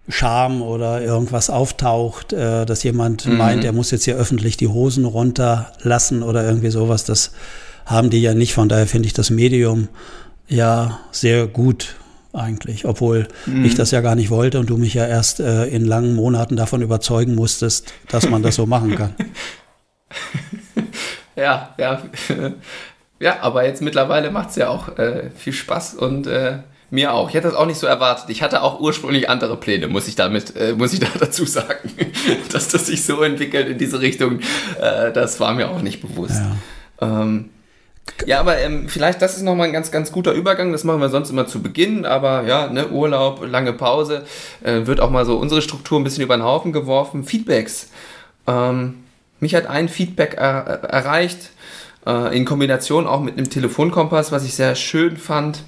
Scham 0.09 0.61
oder 0.61 1.01
irgendwas 1.01 1.49
auftaucht, 1.49 2.31
äh, 2.31 2.65
dass 2.65 2.83
jemand 2.83 3.25
mhm. 3.25 3.37
meint, 3.37 3.63
er 3.65 3.73
muss 3.73 3.91
jetzt 3.91 4.05
hier 4.05 4.15
öffentlich 4.15 4.55
die 4.55 4.67
Hosen 4.67 5.05
runterlassen 5.05 6.23
oder 6.23 6.45
irgendwie 6.45 6.69
sowas. 6.69 7.03
Das 7.03 7.31
haben 7.85 8.09
die 8.09 8.21
ja 8.21 8.33
nicht. 8.33 8.53
Von 8.53 8.69
daher 8.69 8.87
finde 8.87 9.07
ich 9.07 9.13
das 9.13 9.29
Medium 9.29 9.87
ja 10.47 10.99
sehr 11.11 11.47
gut 11.47 11.95
eigentlich, 12.37 12.85
obwohl 12.85 13.27
mhm. 13.45 13.65
ich 13.65 13.75
das 13.75 13.91
ja 13.91 14.01
gar 14.01 14.15
nicht 14.15 14.29
wollte 14.29 14.59
und 14.59 14.69
du 14.69 14.77
mich 14.77 14.93
ja 14.93 15.05
erst 15.05 15.39
äh, 15.39 15.65
in 15.65 15.85
langen 15.85 16.15
Monaten 16.15 16.55
davon 16.55 16.81
überzeugen 16.81 17.35
musstest, 17.35 17.93
dass 18.07 18.29
man 18.29 18.43
das 18.43 18.55
so 18.55 18.65
machen 18.65 18.95
kann. 18.95 19.15
ja, 21.35 21.75
ja. 21.77 22.01
Ja, 23.19 23.39
aber 23.41 23.65
jetzt 23.65 23.81
mittlerweile 23.81 24.29
macht 24.29 24.51
es 24.51 24.57
ja 24.57 24.69
auch 24.69 24.99
äh, 24.99 25.31
viel 25.35 25.53
Spaß 25.53 25.95
und 25.95 26.27
äh, 26.27 26.59
mir 26.89 27.13
auch. 27.13 27.29
Ich 27.29 27.35
hätte 27.35 27.47
das 27.47 27.55
auch 27.55 27.65
nicht 27.65 27.79
so 27.79 27.87
erwartet. 27.87 28.29
Ich 28.29 28.41
hatte 28.41 28.61
auch 28.61 28.79
ursprünglich 28.79 29.29
andere 29.29 29.57
Pläne, 29.57 29.87
muss 29.87 30.07
ich 30.07 30.15
damit, 30.15 30.55
äh, 30.55 30.73
muss 30.73 30.93
ich 30.93 30.99
da 30.99 31.07
dazu 31.19 31.45
sagen. 31.45 31.91
Dass 32.51 32.69
das 32.69 32.85
sich 32.85 33.03
so 33.03 33.21
entwickelt 33.23 33.67
in 33.67 33.77
diese 33.77 33.99
Richtung, 33.99 34.39
äh, 34.79 35.11
das 35.11 35.39
war 35.39 35.53
mir 35.53 35.69
auch 35.69 35.81
nicht 35.81 36.01
bewusst. 36.01 36.41
Ja. 37.01 37.21
Ähm, 37.21 37.49
Ja, 38.25 38.39
aber 38.39 38.57
ähm, 38.59 38.89
vielleicht 38.89 39.21
das 39.21 39.37
ist 39.37 39.43
nochmal 39.43 39.67
ein 39.67 39.73
ganz, 39.73 39.91
ganz 39.91 40.11
guter 40.11 40.31
Übergang. 40.33 40.71
Das 40.71 40.83
machen 40.83 41.01
wir 41.01 41.09
sonst 41.09 41.29
immer 41.29 41.47
zu 41.47 41.61
Beginn. 41.61 42.05
Aber 42.05 42.43
ja, 42.43 42.67
ne, 42.67 42.89
Urlaub, 42.89 43.45
lange 43.45 43.73
Pause, 43.73 44.25
äh, 44.63 44.85
wird 44.85 44.99
auch 44.99 45.09
mal 45.09 45.25
so 45.25 45.37
unsere 45.37 45.61
Struktur 45.61 45.99
ein 45.99 46.03
bisschen 46.03 46.23
über 46.23 46.35
den 46.35 46.43
Haufen 46.43 46.73
geworfen. 46.73 47.23
Feedbacks. 47.23 47.89
Ähm, 48.47 49.03
mich 49.39 49.53
hat 49.55 49.67
ein 49.67 49.87
Feedback 49.87 50.35
er 50.35 50.83
erreicht, 50.83 51.51
äh, 52.05 52.35
in 52.35 52.45
Kombination 52.45 53.05
auch 53.05 53.21
mit 53.21 53.37
einem 53.37 53.49
Telefonkompass, 53.49 54.31
was 54.31 54.45
ich 54.45 54.55
sehr 54.55 54.75
schön 54.75 55.17
fand. 55.17 55.63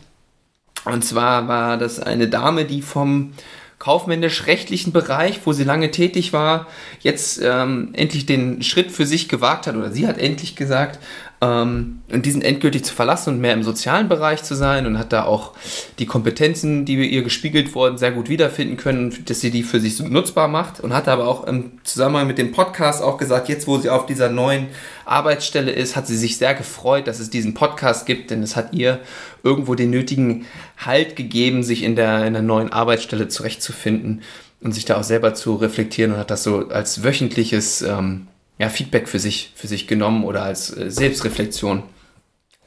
Und 0.85 1.03
zwar 1.03 1.47
war 1.47 1.77
das 1.77 1.99
eine 1.99 2.27
Dame, 2.27 2.65
die 2.65 2.81
vom 2.81 3.33
kaufmännisch-rechtlichen 3.79 4.91
Bereich, 4.91 5.39
wo 5.45 5.53
sie 5.53 5.63
lange 5.63 5.91
tätig 5.91 6.33
war, 6.33 6.67
jetzt 6.99 7.41
ähm, 7.41 7.89
endlich 7.93 8.25
den 8.25 8.61
Schritt 8.61 8.91
für 8.91 9.05
sich 9.05 9.29
gewagt 9.29 9.67
hat, 9.67 9.75
oder 9.75 9.91
sie 9.91 10.05
hat 10.05 10.17
endlich 10.17 10.55
gesagt, 10.57 10.99
ähm, 11.41 12.01
und 12.11 12.25
diesen 12.25 12.41
endgültig 12.41 12.83
zu 12.83 12.93
verlassen 12.93 13.35
und 13.35 13.41
mehr 13.41 13.53
im 13.53 13.63
sozialen 13.63 14.09
Bereich 14.09 14.43
zu 14.43 14.55
sein 14.55 14.85
und 14.85 14.97
hat 14.97 15.13
da 15.13 15.23
auch 15.23 15.53
die 15.97 16.05
Kompetenzen, 16.05 16.83
die 16.83 16.95
ihr 17.09 17.23
gespiegelt 17.23 17.73
wurden, 17.75 17.97
sehr 17.97 18.11
gut 18.11 18.27
wiederfinden 18.27 18.75
können, 18.75 19.15
dass 19.25 19.39
sie 19.39 19.49
die 19.49 19.63
für 19.63 19.79
sich 19.79 19.99
nutzbar 20.01 20.49
macht. 20.49 20.81
Und 20.81 20.93
hat 20.93 21.07
aber 21.07 21.27
auch 21.27 21.45
im 21.45 21.71
Zusammenhang 21.83 22.27
mit 22.27 22.37
dem 22.37 22.51
Podcast 22.51 23.01
auch 23.01 23.17
gesagt, 23.17 23.47
jetzt 23.47 23.67
wo 23.67 23.77
sie 23.77 23.89
auf 23.89 24.05
dieser 24.05 24.29
neuen 24.29 24.67
Arbeitsstelle 25.05 25.71
ist, 25.71 25.95
hat 25.95 26.07
sie 26.07 26.17
sich 26.17 26.37
sehr 26.37 26.53
gefreut, 26.53 27.07
dass 27.07 27.19
es 27.19 27.29
diesen 27.29 27.53
Podcast 27.53 28.05
gibt, 28.05 28.31
denn 28.31 28.43
es 28.43 28.57
hat 28.57 28.73
ihr 28.73 28.99
irgendwo 29.41 29.75
den 29.75 29.91
nötigen 29.91 30.45
Halt 30.77 31.15
gegeben, 31.15 31.63
sich 31.63 31.83
in 31.83 31.95
der, 31.95 32.25
in 32.25 32.33
der 32.33 32.41
neuen 32.41 32.73
Arbeitsstelle 32.73 33.29
zurechtzufinden 33.29 34.21
und 34.61 34.73
sich 34.73 34.83
da 34.83 34.97
auch 34.97 35.03
selber 35.03 35.33
zu 35.33 35.55
reflektieren 35.55 36.11
und 36.11 36.19
hat 36.19 36.31
das 36.31 36.43
so 36.43 36.67
als 36.67 37.01
wöchentliches 37.01 37.81
ähm, 37.81 38.27
ja, 38.59 38.69
Feedback 38.69 39.07
für 39.07 39.19
sich, 39.19 39.51
für 39.55 39.67
sich 39.67 39.87
genommen 39.87 40.23
oder 40.23 40.43
als 40.43 40.75
äh, 40.75 40.91
Selbstreflexion. 40.91 41.83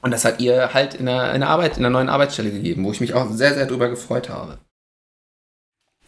Und 0.00 0.10
das 0.10 0.24
hat 0.24 0.40
ihr 0.40 0.74
halt 0.74 0.94
in 0.94 1.06
der, 1.06 1.32
in 1.34 1.40
der 1.40 1.50
Arbeit, 1.50 1.76
in 1.76 1.82
der 1.82 1.90
neuen 1.90 2.08
Arbeitsstelle 2.08 2.50
gegeben, 2.50 2.84
wo 2.84 2.90
ich 2.90 3.00
mich 3.00 3.14
auch 3.14 3.30
sehr, 3.30 3.54
sehr 3.54 3.66
drüber 3.66 3.88
gefreut 3.88 4.28
habe. 4.28 4.58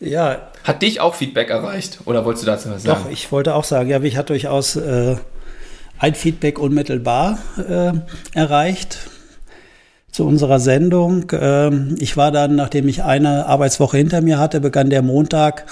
Ja. 0.01 0.51
Hat 0.64 0.82
dich 0.82 1.01
auch 1.01 1.14
Feedback 1.14 1.51
erreicht 1.51 2.01
oder 2.07 2.24
wolltest 2.24 2.45
du 2.45 2.51
dazu 2.51 2.70
was 2.70 2.82
sagen? 2.82 3.05
Doch, 3.05 3.11
ich 3.11 3.30
wollte 3.30 3.55
auch 3.55 3.62
sagen, 3.62 3.89
ja, 3.89 4.01
mich 4.01 4.16
hat 4.16 4.30
durchaus 4.30 4.74
äh, 4.74 5.16
ein 5.99 6.14
Feedback 6.14 6.59
unmittelbar 6.59 7.39
äh, 7.57 7.93
erreicht 8.32 8.99
zu 10.11 10.26
unserer 10.26 10.61
Sendung. 10.61 11.30
Ähm, 11.32 11.97
ich 11.99 12.16
war 12.16 12.32
dann, 12.32 12.57
nachdem 12.57 12.89
ich 12.89 13.03
eine 13.05 13.47
Arbeitswoche 13.47 13.99
hinter 13.99 14.22
mir 14.22 14.39
hatte, 14.39 14.61
begann 14.61 14.91
der 14.91 15.03
Montag 15.03 15.66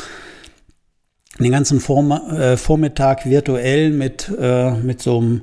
den 1.38 1.52
ganzen 1.52 1.80
Vorm 1.80 2.12
äh, 2.12 2.56
Vormittag 2.56 3.26
virtuell 3.26 3.90
mit, 3.90 4.30
äh, 4.38 4.72
mit 4.72 5.00
so 5.02 5.18
einem 5.18 5.42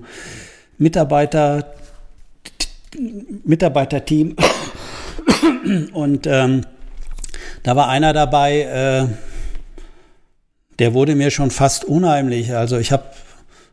Mitarbeiter, 0.78 1.74
Mitarbeiterteam. 3.44 4.36
Und 5.94 6.28
ähm, 6.28 6.62
da 7.64 7.76
war 7.76 7.90
einer 7.90 8.14
dabei, 8.14 8.62
äh, 8.62 9.08
der 10.80 10.94
wurde 10.94 11.16
mir 11.16 11.32
schon 11.32 11.52
fast 11.52 11.86
unheimlich. 11.86 12.56
Also 12.56 12.78
ich 12.78 12.92
habe 12.92 13.04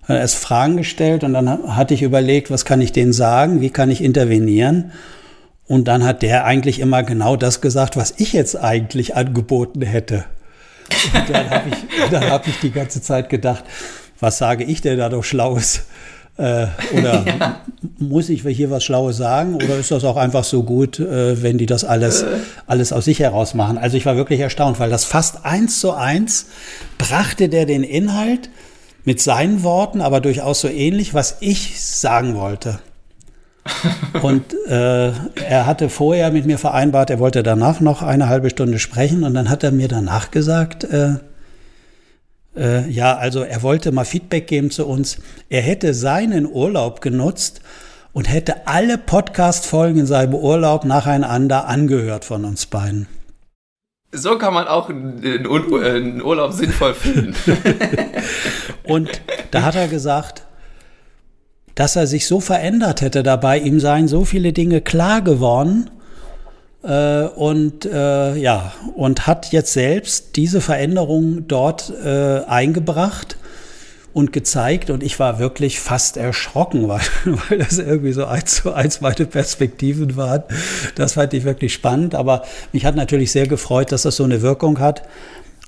erst 0.08 0.36
Fragen 0.36 0.76
gestellt 0.76 1.24
und 1.24 1.32
dann 1.32 1.76
hatte 1.76 1.94
ich 1.94 2.02
überlegt, 2.02 2.50
was 2.50 2.64
kann 2.64 2.80
ich 2.80 2.92
denen 2.92 3.12
sagen, 3.12 3.60
wie 3.60 3.70
kann 3.70 3.90
ich 3.90 4.02
intervenieren. 4.02 4.92
Und 5.66 5.88
dann 5.88 6.04
hat 6.04 6.22
der 6.22 6.44
eigentlich 6.44 6.78
immer 6.78 7.02
genau 7.02 7.36
das 7.36 7.60
gesagt, 7.60 7.96
was 7.96 8.14
ich 8.18 8.32
jetzt 8.32 8.56
eigentlich 8.56 9.16
angeboten 9.16 9.82
hätte. 9.82 10.24
Und 11.14 11.30
dann 11.30 11.50
habe 11.50 11.68
ich, 11.70 12.10
dann 12.10 12.30
hab 12.30 12.46
ich 12.46 12.58
die 12.60 12.70
ganze 12.70 13.00
Zeit 13.02 13.28
gedacht, 13.28 13.64
was 14.20 14.38
sage 14.38 14.64
ich 14.64 14.80
denn 14.80 14.98
da 14.98 15.08
doch 15.08 15.24
Schlaues? 15.24 15.82
Äh, 16.38 16.66
oder 16.92 17.24
ja. 17.26 17.60
muss 17.98 18.28
ich 18.28 18.42
hier 18.42 18.70
was 18.70 18.84
Schlaues 18.84 19.16
sagen? 19.16 19.56
Oder 19.56 19.78
ist 19.78 19.90
das 19.90 20.04
auch 20.04 20.16
einfach 20.16 20.44
so 20.44 20.62
gut, 20.62 20.98
äh, 20.98 21.42
wenn 21.42 21.58
die 21.58 21.66
das 21.66 21.84
alles, 21.84 22.24
alles 22.66 22.92
aus 22.92 23.06
sich 23.06 23.20
heraus 23.20 23.54
machen? 23.54 23.78
Also 23.78 23.96
ich 23.96 24.06
war 24.06 24.16
wirklich 24.16 24.40
erstaunt, 24.40 24.78
weil 24.78 24.90
das 24.90 25.04
fast 25.04 25.44
eins 25.44 25.80
zu 25.80 25.92
eins 25.92 26.46
brachte 26.98 27.48
der 27.48 27.66
den 27.66 27.82
Inhalt 27.82 28.50
mit 29.04 29.20
seinen 29.20 29.62
Worten, 29.62 30.00
aber 30.00 30.20
durchaus 30.20 30.60
so 30.60 30.68
ähnlich, 30.68 31.14
was 31.14 31.36
ich 31.40 31.80
sagen 31.80 32.34
wollte. 32.34 32.80
Und 34.22 34.54
äh, 34.68 35.08
er 35.08 35.66
hatte 35.66 35.88
vorher 35.88 36.30
mit 36.30 36.46
mir 36.46 36.58
vereinbart, 36.58 37.10
er 37.10 37.18
wollte 37.18 37.42
danach 37.42 37.80
noch 37.80 38.02
eine 38.02 38.28
halbe 38.28 38.50
Stunde 38.50 38.78
sprechen 38.78 39.24
und 39.24 39.34
dann 39.34 39.48
hat 39.50 39.64
er 39.64 39.72
mir 39.72 39.88
danach 39.88 40.30
gesagt, 40.30 40.84
äh, 40.84 41.16
äh, 42.56 42.88
ja, 42.88 43.16
also 43.16 43.42
er 43.42 43.62
wollte 43.62 43.92
mal 43.92 44.04
Feedback 44.04 44.46
geben 44.46 44.70
zu 44.70 44.86
uns. 44.86 45.18
Er 45.48 45.62
hätte 45.62 45.94
seinen 45.94 46.46
Urlaub 46.46 47.00
genutzt 47.00 47.60
und 48.12 48.30
hätte 48.32 48.66
alle 48.66 48.96
Podcast-Folgen 48.96 50.00
in 50.00 50.06
seinem 50.06 50.34
Urlaub 50.34 50.84
nacheinander 50.84 51.66
angehört 51.66 52.24
von 52.24 52.44
uns 52.46 52.66
beiden. 52.66 53.06
So 54.12 54.38
kann 54.38 54.54
man 54.54 54.66
auch 54.66 54.88
einen 54.88 56.22
Urlaub 56.22 56.52
sinnvoll 56.52 56.94
finden. 56.94 57.34
und 58.84 59.20
da 59.50 59.62
hat 59.62 59.74
er 59.74 59.88
gesagt, 59.88 60.45
dass 61.76 61.94
er 61.94 62.08
sich 62.08 62.26
so 62.26 62.40
verändert 62.40 63.02
hätte 63.02 63.22
dabei. 63.22 63.58
Ihm 63.58 63.78
seien 63.78 64.08
so 64.08 64.24
viele 64.24 64.52
Dinge 64.52 64.80
klar 64.80 65.22
geworden. 65.22 65.90
Äh, 66.82 67.24
und 67.24 67.84
äh, 67.84 68.34
ja, 68.34 68.72
und 68.96 69.26
hat 69.26 69.52
jetzt 69.52 69.72
selbst 69.72 70.36
diese 70.36 70.60
Veränderung 70.60 71.46
dort 71.46 71.92
äh, 72.04 72.40
eingebracht 72.46 73.36
und 74.14 74.32
gezeigt 74.32 74.88
und 74.88 75.02
ich 75.02 75.18
war 75.20 75.38
wirklich 75.38 75.78
fast 75.78 76.16
erschrocken, 76.16 76.88
weil, 76.88 77.02
weil 77.24 77.58
das 77.58 77.78
irgendwie 77.78 78.12
so 78.12 78.24
eins 78.24 78.54
zu 78.62 78.72
eins 78.72 79.02
meine 79.02 79.26
Perspektiven 79.26 80.16
waren. 80.16 80.44
Das 80.94 81.12
fand 81.12 81.34
ich 81.34 81.44
wirklich 81.44 81.74
spannend, 81.74 82.14
aber 82.14 82.42
mich 82.72 82.86
hat 82.86 82.96
natürlich 82.96 83.30
sehr 83.30 83.46
gefreut, 83.46 83.92
dass 83.92 84.02
das 84.02 84.16
so 84.16 84.24
eine 84.24 84.40
Wirkung 84.40 84.80
hat. 84.80 85.02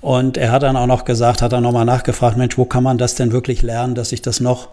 Und 0.01 0.39
er 0.39 0.53
hat 0.53 0.63
dann 0.63 0.77
auch 0.77 0.87
noch 0.87 1.05
gesagt, 1.05 1.43
hat 1.43 1.53
dann 1.53 1.65
nochmal 1.65 1.85
nachgefragt, 1.85 2.39
Mensch, 2.39 2.57
wo 2.57 2.65
kann 2.65 2.85
man 2.85 2.97
das 2.97 3.17
denn 3.17 3.33
wirklich 3.33 3.61
lernen, 3.61 3.95
dass 3.95 4.13
ich 4.13 4.23
das 4.23 4.41
noch 4.41 4.69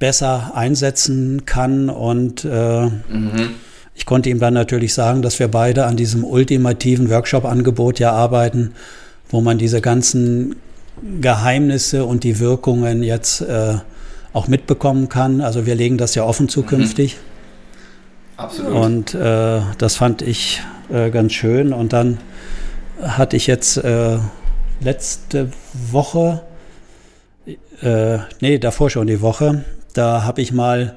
besser 0.00 0.52
einsetzen 0.56 1.46
kann. 1.46 1.88
Und 1.88 2.44
äh, 2.44 2.86
mhm. 2.86 3.50
ich 3.94 4.06
konnte 4.06 4.28
ihm 4.30 4.40
dann 4.40 4.54
natürlich 4.54 4.92
sagen, 4.92 5.22
dass 5.22 5.38
wir 5.38 5.46
beide 5.46 5.86
an 5.86 5.96
diesem 5.96 6.24
ultimativen 6.24 7.08
Workshop-Angebot 7.08 8.00
ja 8.00 8.10
arbeiten, 8.10 8.72
wo 9.28 9.40
man 9.40 9.58
diese 9.58 9.80
ganzen 9.80 10.56
Geheimnisse 11.20 12.04
und 12.04 12.24
die 12.24 12.40
Wirkungen 12.40 13.04
jetzt 13.04 13.42
äh, 13.42 13.74
auch 14.32 14.48
mitbekommen 14.48 15.08
kann. 15.08 15.40
Also 15.40 15.66
wir 15.66 15.76
legen 15.76 15.98
das 15.98 16.16
ja 16.16 16.24
offen 16.24 16.48
zukünftig. 16.48 17.14
Mhm. 17.16 18.40
Absolut. 18.40 18.72
Und 18.72 19.14
äh, 19.14 19.60
das 19.78 19.96
fand 19.96 20.22
ich 20.22 20.62
äh, 20.90 21.10
ganz 21.10 21.34
schön. 21.34 21.74
Und 21.74 21.92
dann 21.92 22.18
hatte 23.02 23.36
ich 23.36 23.46
jetzt 23.46 23.76
äh, 23.76 24.18
letzte 24.80 25.50
Woche, 25.90 26.40
äh, 27.82 28.18
nee, 28.40 28.58
davor 28.58 28.88
schon 28.88 29.06
die 29.06 29.20
Woche, 29.20 29.64
da 30.00 30.24
habe 30.24 30.40
ich 30.40 30.50
mal 30.50 30.94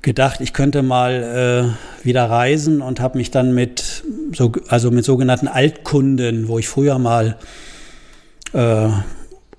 gedacht, 0.00 0.40
ich 0.40 0.54
könnte 0.54 0.82
mal 0.82 1.74
äh, 2.02 2.04
wieder 2.06 2.24
reisen 2.30 2.80
und 2.80 2.98
habe 2.98 3.18
mich 3.18 3.30
dann 3.30 3.54
mit 3.54 4.04
so, 4.34 4.52
also 4.68 4.90
mit 4.90 5.04
sogenannten 5.04 5.48
Altkunden, 5.48 6.48
wo 6.48 6.58
ich 6.58 6.66
früher 6.66 6.98
mal 6.98 7.36
äh, 8.54 8.88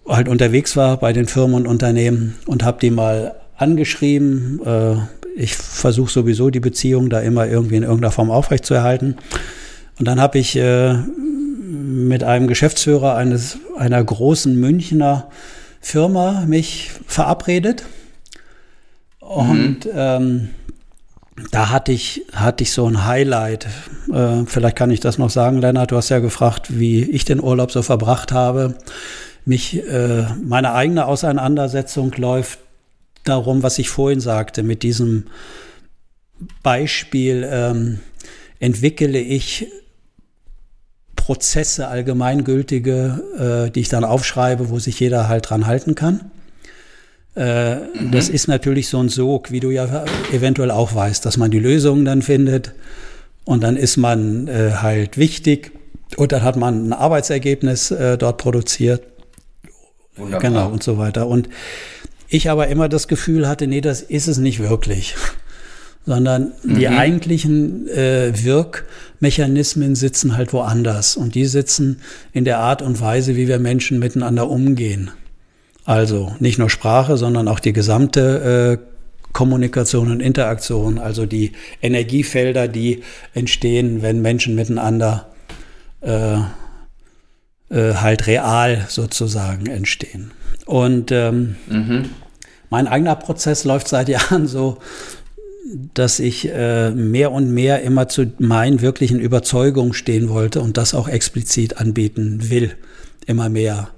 halt 0.08 0.28
unterwegs 0.28 0.76
war 0.76 0.98
bei 0.98 1.14
den 1.14 1.28
Firmen 1.28 1.56
und 1.56 1.68
Unternehmen 1.68 2.36
und 2.48 2.64
habe 2.64 2.80
die 2.82 2.90
mal 2.90 3.36
angeschrieben. 3.58 4.60
Äh, 4.66 4.96
ich 5.36 5.56
versuche 5.56 6.12
sowieso 6.12 6.50
die 6.50 6.60
Beziehung 6.60 7.12
da 7.12 7.20
immer 7.20 7.46
irgendwie 7.46 7.76
in 7.76 7.84
irgendeiner 7.84 8.12
Form 8.12 8.32
aufrechtzuerhalten. 8.32 9.18
Und 10.00 10.08
dann 10.08 10.20
habe 10.20 10.40
ich 10.40 10.56
äh, 10.56 10.96
mit 10.96 12.24
einem 12.24 12.48
Geschäftsführer 12.48 13.16
eines 13.16 13.60
einer 13.78 14.04
großen 14.04 14.60
Münchner 14.60 15.30
Firma 15.80 16.44
mich 16.48 16.90
verabredet 17.06 17.86
und 19.36 19.86
mhm. 19.86 19.92
ähm, 19.94 20.50
da 21.52 21.70
hatte 21.70 21.92
ich, 21.92 22.26
hatte 22.34 22.64
ich 22.64 22.72
so 22.72 22.86
ein 22.86 23.06
Highlight. 23.06 23.68
Äh, 24.14 24.44
vielleicht 24.46 24.76
kann 24.76 24.92
ich 24.92 25.00
das 25.00 25.18
noch 25.18 25.30
sagen, 25.30 25.60
Lennart. 25.60 25.92
Du 25.92 25.96
hast 25.96 26.10
ja 26.10 26.20
gefragt, 26.20 26.80
wie 26.80 27.04
ich 27.04 27.26
den 27.26 27.42
Urlaub 27.42 27.72
so 27.72 27.82
verbracht 27.82 28.32
habe. 28.32 28.76
Mich, 29.46 29.84
äh, 29.88 30.26
meine 30.44 30.74
eigene 30.74 31.06
Auseinandersetzung 31.06 32.12
läuft 32.14 32.60
darum, 33.24 33.64
was 33.64 33.80
ich 33.80 33.90
vorhin 33.90 34.20
sagte, 34.20 34.64
mit 34.64 34.84
diesem 34.84 35.26
Beispiel 36.64 37.48
ähm, 37.50 38.00
entwickle 38.60 39.20
ich 39.20 39.68
Prozesse, 41.16 41.88
allgemeingültige, 41.88 43.68
äh, 43.68 43.72
die 43.72 43.82
ich 43.82 43.90
dann 43.90 44.04
aufschreibe, 44.04 44.70
wo 44.70 44.80
sich 44.80 45.00
jeder 45.00 45.28
halt 45.28 45.50
dran 45.50 45.68
halten 45.68 45.96
kann. 45.96 46.32
Äh, 47.36 47.76
mhm. 47.76 48.12
Das 48.12 48.30
ist 48.30 48.48
natürlich 48.48 48.90
so 48.90 49.00
ein 49.00 49.10
Sog, 49.10 49.52
wie 49.52 49.60
du 49.60 49.72
ja 49.72 50.06
eventuell 50.32 50.72
auch 50.72 50.94
weißt, 50.94 51.26
dass 51.26 51.38
man 51.38 51.52
die 51.52 51.60
Lösungen 51.60 52.06
dann 52.06 52.22
findet 52.22 52.74
und 53.46 53.64
dann 53.64 53.78
ist 53.78 53.98
man 53.98 54.48
äh, 54.48 54.72
halt 54.82 55.18
wichtig 55.18 55.72
und 56.18 56.32
dann 56.32 56.44
hat 56.44 56.58
man 56.58 56.90
ein 56.90 56.94
Arbeitsergebnis 56.94 57.92
äh, 57.92 58.18
dort 58.18 58.38
produziert. 58.38 59.04
Wunderbar. 60.18 60.42
Genau 60.42 60.70
und 60.70 60.84
so 60.84 60.98
weiter. 60.98 61.28
Und 61.28 61.48
ich 62.28 62.50
aber 62.50 62.68
immer 62.68 62.90
das 62.90 63.08
Gefühl 63.08 63.48
hatte, 63.48 63.68
nee, 63.68 63.82
das 63.82 64.02
ist 64.02 64.28
es 64.28 64.38
nicht 64.38 64.60
wirklich. 64.60 65.16
sondern 66.06 66.54
mhm. 66.64 66.76
die 66.76 66.88
eigentlichen 66.88 67.88
äh, 67.88 68.34
Wirkmechanismen 68.44 69.96
sitzen 69.96 70.36
halt 70.36 70.52
woanders 70.54 71.16
und 71.16 71.36
die 71.36 71.46
sitzen 71.46 72.02
in 72.34 72.44
der 72.44 72.60
Art 72.60 72.82
und 72.82 73.00
Weise, 73.00 73.36
wie 73.36 73.48
wir 73.48 73.60
Menschen 73.60 74.00
miteinander 74.00 74.50
umgehen. 74.50 75.12
Also 75.86 76.36
nicht 76.40 76.60
nur 76.60 76.70
Sprache, 76.70 77.18
sondern 77.18 77.48
auch 77.48 77.60
die 77.60 77.74
gesamte 77.74 78.80
äh, 78.80 78.92
Kommunikation 79.34 80.12
und 80.12 80.20
Interaktion, 80.20 81.00
also 81.00 81.26
die 81.26 81.54
Energiefelder, 81.82 82.68
die 82.68 83.02
entstehen, 83.34 84.02
wenn 84.02 84.22
Menschen 84.22 84.56
miteinander 84.56 85.28
äh, 86.02 86.36
äh, 87.70 87.96
halt 87.96 88.28
real 88.28 88.86
sozusagen 88.90 89.68
entstehen. 89.68 90.32
Und 90.66 91.12
ähm, 91.12 91.56
mhm. 91.68 92.10
mein 92.70 92.88
eigener 92.88 93.16
Prozess 93.16 93.64
läuft 93.64 93.88
seit 93.88 94.10
Jahren 94.10 94.48
so, 94.48 94.78
dass 95.94 96.20
ich 96.20 96.50
äh, 96.50 96.92
mehr 96.92 97.32
und 97.32 97.52
mehr 97.52 97.82
immer 97.82 98.10
zu 98.10 98.34
meinen 98.40 98.82
wirklichen 98.82 99.20
Überzeugungen 99.20 99.94
stehen 99.94 100.30
wollte 100.30 100.60
und 100.60 100.76
das 100.76 100.94
auch 100.94 101.08
explizit 101.08 101.78
anbieten 101.78 102.50
will, 102.50 102.76
immer 103.26 103.48
mehr 103.48 103.90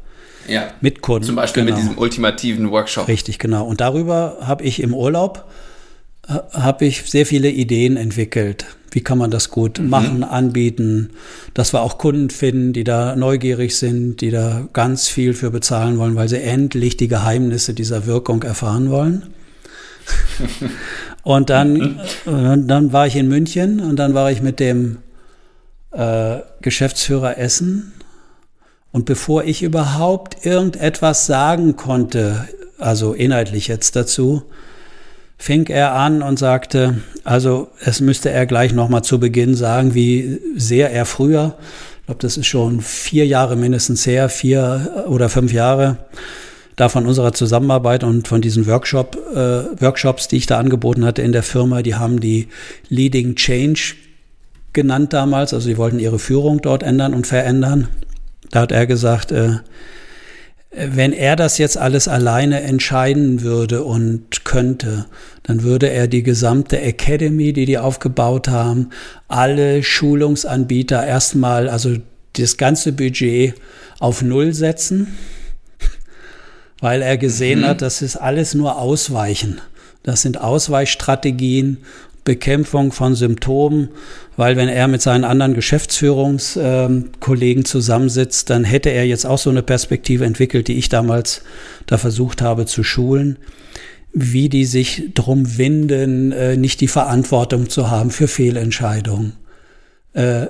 ja. 0.47 0.71
mit 0.81 1.01
Kunden. 1.01 1.25
Zum 1.25 1.35
Beispiel 1.35 1.65
genau. 1.65 1.75
mit 1.75 1.83
diesem 1.83 1.97
ultimativen 1.97 2.71
Workshop. 2.71 3.07
Richtig, 3.07 3.39
genau. 3.39 3.65
Und 3.65 3.81
darüber 3.81 4.37
habe 4.41 4.63
ich 4.63 4.81
im 4.81 4.93
Urlaub 4.93 5.45
äh, 6.27 6.39
habe 6.53 6.85
ich 6.85 7.03
sehr 7.09 7.25
viele 7.25 7.49
Ideen 7.49 7.97
entwickelt. 7.97 8.65
Wie 8.91 9.01
kann 9.01 9.17
man 9.17 9.31
das 9.31 9.49
gut 9.49 9.79
mhm. 9.79 9.89
machen, 9.89 10.23
anbieten, 10.23 11.09
dass 11.53 11.73
wir 11.73 11.81
auch 11.81 11.97
Kunden 11.97 12.29
finden, 12.29 12.73
die 12.73 12.83
da 12.83 13.15
neugierig 13.15 13.75
sind, 13.75 14.21
die 14.21 14.29
da 14.29 14.67
ganz 14.73 15.09
viel 15.09 15.33
für 15.33 15.49
bezahlen 15.49 15.97
wollen, 15.97 16.15
weil 16.15 16.29
sie 16.29 16.41
endlich 16.41 16.95
die 16.95 17.07
Geheimnisse 17.07 17.73
dieser 17.73 18.05
Wirkung 18.05 18.43
erfahren 18.43 18.91
wollen. 18.91 19.33
und 21.23 21.49
dann, 21.49 21.99
mhm. 22.25 22.67
dann 22.67 22.93
war 22.93 23.07
ich 23.07 23.15
in 23.15 23.27
München 23.27 23.79
und 23.79 23.95
dann 23.95 24.13
war 24.13 24.31
ich 24.31 24.41
mit 24.41 24.59
dem 24.59 24.97
äh, 25.91 26.39
Geschäftsführer 26.61 27.37
Essen 27.37 27.93
und 28.93 29.05
bevor 29.05 29.43
ich 29.43 29.63
überhaupt 29.63 30.45
irgendetwas 30.45 31.25
sagen 31.25 31.75
konnte, 31.75 32.47
also 32.77 33.13
inhaltlich 33.13 33.67
jetzt 33.67 33.95
dazu, 33.97 34.43
fing 35.37 35.65
er 35.65 35.93
an 35.93 36.21
und 36.21 36.39
sagte, 36.39 37.01
also 37.23 37.69
es 37.83 37.99
müsste 37.99 38.29
er 38.29 38.45
gleich 38.45 38.71
nochmal 38.71 39.03
zu 39.03 39.19
Beginn 39.19 39.55
sagen, 39.55 39.95
wie 39.95 40.39
sehr 40.55 40.91
er 40.91 41.05
früher, 41.05 41.57
ich 41.99 42.05
glaube, 42.05 42.21
das 42.21 42.37
ist 42.37 42.47
schon 42.47 42.81
vier 42.81 43.25
Jahre 43.25 43.55
mindestens 43.55 44.05
her, 44.05 44.29
vier 44.29 45.05
oder 45.07 45.27
fünf 45.27 45.51
Jahre, 45.51 45.97
da 46.75 46.87
von 46.87 47.07
unserer 47.07 47.33
Zusammenarbeit 47.33 48.03
und 48.03 48.27
von 48.27 48.41
diesen 48.41 48.67
Workshop, 48.67 49.17
äh, 49.33 49.81
Workshops, 49.81 50.27
die 50.27 50.37
ich 50.37 50.45
da 50.45 50.59
angeboten 50.59 51.03
hatte 51.03 51.21
in 51.21 51.31
der 51.31 51.43
Firma, 51.43 51.81
die 51.81 51.95
haben 51.95 52.19
die 52.19 52.47
Leading 52.89 53.35
Change 53.35 53.95
genannt 54.73 55.13
damals, 55.13 55.53
also 55.53 55.65
sie 55.65 55.77
wollten 55.77 55.99
ihre 55.99 56.19
Führung 56.19 56.61
dort 56.61 56.83
ändern 56.83 57.13
und 57.13 57.25
verändern. 57.25 57.87
Da 58.53 58.61
hat 58.61 58.71
er 58.71 58.85
gesagt, 58.85 59.31
äh, 59.31 59.55
wenn 60.75 61.11
er 61.11 61.35
das 61.35 61.57
jetzt 61.57 61.75
alles 61.75 62.07
alleine 62.07 62.61
entscheiden 62.61 63.41
würde 63.41 63.83
und 63.83 64.45
könnte, 64.45 65.07
dann 65.41 65.63
würde 65.63 65.89
er 65.89 66.07
die 66.07 66.21
gesamte 66.21 66.79
Academy, 66.79 67.51
die 67.51 67.65
die 67.65 67.79
aufgebaut 67.79 68.49
haben, 68.49 68.91
alle 69.27 69.81
Schulungsanbieter 69.81 71.03
erstmal, 71.03 71.67
also 71.67 71.95
das 72.33 72.57
ganze 72.57 72.91
Budget 72.91 73.55
auf 73.99 74.21
Null 74.21 74.53
setzen, 74.53 75.17
weil 76.79 77.01
er 77.01 77.17
gesehen 77.17 77.61
mhm. 77.61 77.65
hat, 77.65 77.81
das 77.81 78.03
ist 78.03 78.17
alles 78.17 78.53
nur 78.53 78.77
Ausweichen. 78.77 79.61
Das 80.03 80.21
sind 80.21 80.39
Ausweichstrategien 80.39 81.77
Bekämpfung 82.23 82.91
von 82.91 83.15
Symptomen, 83.15 83.89
weil 84.37 84.55
wenn 84.55 84.69
er 84.69 84.87
mit 84.87 85.01
seinen 85.01 85.25
anderen 85.25 85.53
Geschäftsführungskollegen 85.53 87.65
zusammensitzt, 87.65 88.49
dann 88.49 88.63
hätte 88.63 88.89
er 88.89 89.05
jetzt 89.05 89.25
auch 89.25 89.37
so 89.37 89.49
eine 89.49 89.63
Perspektive 89.63 90.25
entwickelt, 90.25 90.69
die 90.69 90.77
ich 90.77 90.89
damals 90.89 91.41
da 91.85 91.97
versucht 91.97 92.41
habe 92.41 92.65
zu 92.65 92.83
schulen, 92.83 93.37
wie 94.13 94.47
die 94.47 94.65
sich 94.65 95.13
drum 95.13 95.57
winden, 95.57 96.31
äh, 96.31 96.55
nicht 96.55 96.81
die 96.81 96.87
Verantwortung 96.87 97.69
zu 97.69 97.91
haben 97.91 98.11
für 98.11 98.27
Fehlentscheidungen. 98.27 99.33
Äh, 100.13 100.47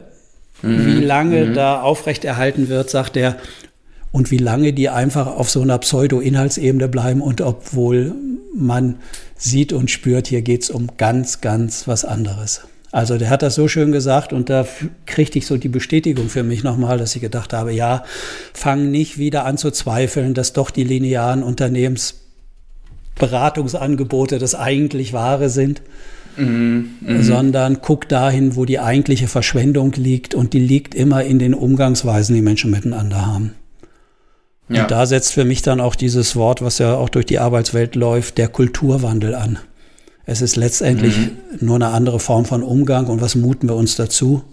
mhm. 0.61 0.86
Wie 0.86 1.03
lange 1.03 1.45
mhm. 1.45 1.53
da 1.53 1.82
aufrechterhalten 1.82 2.69
wird, 2.69 2.89
sagt 2.89 3.17
er, 3.17 3.38
und 4.14 4.32
wie 4.32 4.38
lange 4.38 4.72
die 4.72 4.88
einfach 4.88 5.28
auf 5.28 5.49
so 5.49 5.61
einer 5.61 5.78
Pseudo-Inhaltsebene 5.80 6.88
bleiben 6.88 7.20
und 7.20 7.41
obwohl 7.41 8.16
man 8.55 8.95
sieht 9.36 9.74
und 9.74 9.91
spürt, 9.91 10.28
hier 10.28 10.43
geht's 10.43 10.70
um 10.70 10.88
ganz, 10.97 11.41
ganz 11.41 11.86
was 11.88 12.05
anderes. 12.05 12.61
Also 12.91 13.18
der 13.18 13.32
hat 13.32 13.41
das 13.41 13.55
so 13.55 13.68
schön 13.68 13.91
gesagt 13.91 14.32
und 14.32 14.51
da 14.51 14.68
kriegte 15.07 15.39
ich 15.39 15.47
so 15.47 15.57
die 15.57 15.68
Bestätigung 15.68 16.30
für 16.30 16.43
mich 16.43 16.64
nochmal, 16.64 16.99
dass 16.99 17.16
ich 17.16 17.24
gedacht 17.24 17.53
habe, 17.53 17.74
ja, 17.74 18.03
fang 18.53 18.91
nicht 18.91 19.18
wieder 19.18 19.45
an 19.45 19.57
zu 19.57 19.72
zweifeln, 19.72 20.36
dass 20.36 20.53
doch 20.53 20.70
die 20.70 20.84
linearen 20.84 21.41
Unternehmensberatungsangebote 21.41 24.38
das 24.38 24.53
eigentlich 24.53 25.11
wahre 25.11 25.49
sind, 25.49 25.82
mhm, 26.38 26.91
mhm, 27.01 27.24
sondern 27.24 27.82
guck 27.82 28.07
dahin, 28.07 28.55
wo 28.55 28.66
die 28.66 28.78
eigentliche 28.78 29.28
Verschwendung 29.28 29.93
liegt 29.93 30.36
und 30.36 30.53
die 30.53 30.59
liegt 30.59 30.93
immer 30.93 31.24
in 31.24 31.39
den 31.39 31.55
Umgangsweisen, 31.55 32.36
die 32.36 32.43
Menschen 32.43 32.70
miteinander 32.70 33.26
haben. 33.26 33.53
Ja. 34.70 34.84
Und 34.84 34.91
da 34.91 35.05
setzt 35.05 35.34
für 35.34 35.45
mich 35.45 35.61
dann 35.61 35.82
auch 35.82 35.95
dieses 35.95 36.36
Wort, 36.36 36.61
was 36.61 36.78
ja 36.78 36.95
auch 36.95 37.09
durch 37.09 37.26
die 37.26 37.39
Arbeitswelt 37.39 37.95
läuft, 37.95 38.38
der 38.38 38.47
Kulturwandel 38.47 39.36
an. 39.36 39.59
Es 40.26 40.41
ist 40.41 40.55
letztendlich 40.55 41.18
mhm. 41.18 41.32
nur 41.59 41.76
eine 41.76 41.89
andere 41.89 42.20
Form 42.20 42.45
von 42.45 42.64
Umgang 42.64 43.07
und 43.07 43.22
was 43.22 43.36
muten 43.36 43.68
wir 43.68 43.76
uns 43.76 43.95
dazu? 43.95 44.43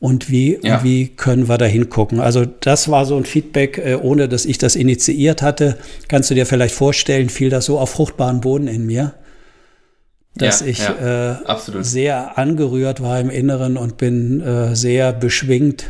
Und 0.00 0.30
wie, 0.30 0.58
ja. 0.62 0.76
und 0.76 0.84
wie 0.84 1.08
können 1.08 1.48
wir 1.48 1.58
da 1.58 1.64
hingucken? 1.64 2.20
Also 2.20 2.44
das 2.44 2.88
war 2.88 3.04
so 3.04 3.16
ein 3.16 3.24
Feedback, 3.24 3.78
äh, 3.78 3.94
ohne 3.94 4.28
dass 4.28 4.44
ich 4.44 4.58
das 4.58 4.76
initiiert 4.76 5.42
hatte. 5.42 5.76
Kannst 6.06 6.30
du 6.30 6.34
dir 6.34 6.46
vielleicht 6.46 6.74
vorstellen, 6.74 7.30
fiel 7.30 7.50
das 7.50 7.64
so 7.64 7.80
auf 7.80 7.90
fruchtbaren 7.90 8.40
Boden 8.40 8.68
in 8.68 8.86
mir, 8.86 9.14
dass 10.36 10.60
ja, 10.60 10.66
ich 10.66 10.78
ja, 10.78 11.32
äh, 11.32 11.82
sehr 11.82 12.38
angerührt 12.38 13.02
war 13.02 13.18
im 13.18 13.30
Inneren 13.30 13.76
und 13.76 13.96
bin 13.96 14.40
äh, 14.40 14.76
sehr 14.76 15.12
beschwingt 15.12 15.86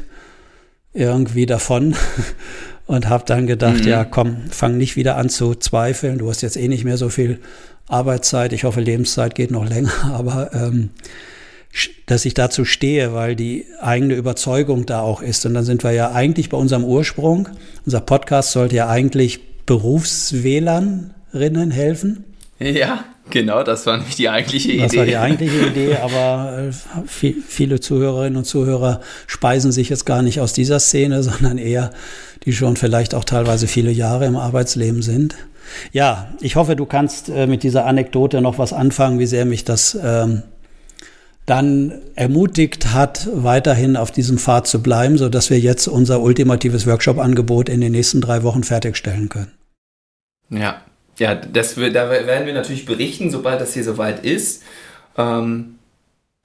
irgendwie 0.95 1.45
davon 1.45 1.95
und 2.89 3.09
habe 3.09 3.23
dann 3.27 3.47
gedacht, 3.47 3.83
mhm. 3.83 3.89
ja, 3.89 4.05
komm, 4.05 4.39
fang 4.51 4.77
nicht 4.77 4.97
wieder 4.97 5.17
an 5.17 5.29
zu 5.29 5.55
zweifeln. 5.55 6.19
Du 6.19 6.29
hast 6.29 6.41
jetzt 6.41 6.57
eh 6.57 6.67
nicht 6.67 6.83
mehr 6.85 6.97
so 6.97 7.11
viel 7.11 7.39
Arbeitszeit. 7.87 8.53
Ich 8.53 8.65
hoffe, 8.65 8.81
Lebenszeit 8.81 9.37
geht 9.37 9.53
noch 9.53 9.69
länger, 9.69 9.93
aber 10.15 10.53
ähm, 10.55 10.91
dass 12.07 12.25
ich 12.25 12.33
dazu 12.33 12.65
stehe, 12.65 13.13
weil 13.13 13.37
die 13.37 13.67
eigene 13.81 14.15
Überzeugung 14.15 14.87
da 14.87 15.03
auch 15.03 15.21
ist. 15.21 15.45
Und 15.45 15.53
dann 15.53 15.65
sind 15.65 15.85
wir 15.85 15.93
ja 15.93 16.13
eigentlich 16.13 16.49
bei 16.49 16.57
unserem 16.57 16.83
Ursprung. 16.83 17.51
Unser 17.85 18.01
Podcast 18.01 18.53
sollte 18.53 18.77
ja 18.77 18.89
eigentlich 18.89 19.41
Berufswählerinnen 19.67 21.71
helfen. 21.71 22.25
Ja, 22.59 23.05
genau, 23.31 23.63
das 23.63 23.87
war 23.87 23.97
nämlich 23.97 24.17
die 24.17 24.29
eigentliche 24.29 24.73
Idee. 24.73 24.83
Das 24.83 24.97
war 24.97 25.05
die 25.05 25.17
eigentliche 25.17 25.67
Idee, 25.67 25.97
aber 25.97 26.71
äh, 26.71 27.33
viele 27.47 27.81
Zuhörerinnen 27.81 28.37
und 28.37 28.45
Zuhörer 28.45 29.01
speisen 29.27 29.73
sich 29.73 29.89
jetzt 29.89 30.07
gar 30.07 30.23
nicht 30.23 30.41
aus 30.41 30.53
dieser 30.53 30.81
Szene, 30.81 31.23
sondern 31.25 31.59
eher, 31.59 31.93
die 32.45 32.53
schon 32.53 32.77
vielleicht 32.77 33.15
auch 33.15 33.25
teilweise 33.25 33.67
viele 33.67 33.91
Jahre 33.91 34.27
im 34.27 34.37
Arbeitsleben 34.37 35.03
sind. 35.03 35.37
Ja, 35.93 36.29
ich 36.41 36.57
hoffe, 36.57 36.77
du 36.77 36.87
kannst 36.87 37.29
äh, 37.29 37.47
mit 37.47 37.63
dieser 37.63 37.87
Anekdote 37.87 38.41
noch 38.41 38.59
was 38.59 38.73
anfangen, 38.73 39.19
wie 39.19 39.27
sehr 39.27 39.45
mich 39.45 39.65
das 39.65 39.99
ähm, 40.03 40.43
dann 41.45 41.93
ermutigt 42.15 42.93
hat, 42.93 43.29
weiterhin 43.33 43.97
auf 43.97 44.11
diesem 44.11 44.39
Pfad 44.39 44.67
zu 44.67 44.83
bleiben, 44.83 45.17
so 45.17 45.29
dass 45.29 45.51
wir 45.51 45.59
jetzt 45.59 45.89
unser 45.89 46.21
ultimatives 46.21 46.87
Workshop-Angebot 46.87 47.69
in 47.69 47.81
den 47.81 47.93
nächsten 47.93 48.21
drei 48.21 48.43
Wochen 48.43 48.65
fertigstellen 48.65 49.29
können. 49.29 49.53
Ja, 50.51 50.83
ja, 51.19 51.35
das, 51.35 51.75
da 51.75 52.11
werden 52.11 52.47
wir 52.47 52.55
natürlich 52.55 52.87
berichten, 52.87 53.31
sobald 53.31 53.61
das 53.61 53.75
hier 53.75 53.85
soweit 53.85 54.25
ist. 54.25 54.63
Ähm, 55.17 55.79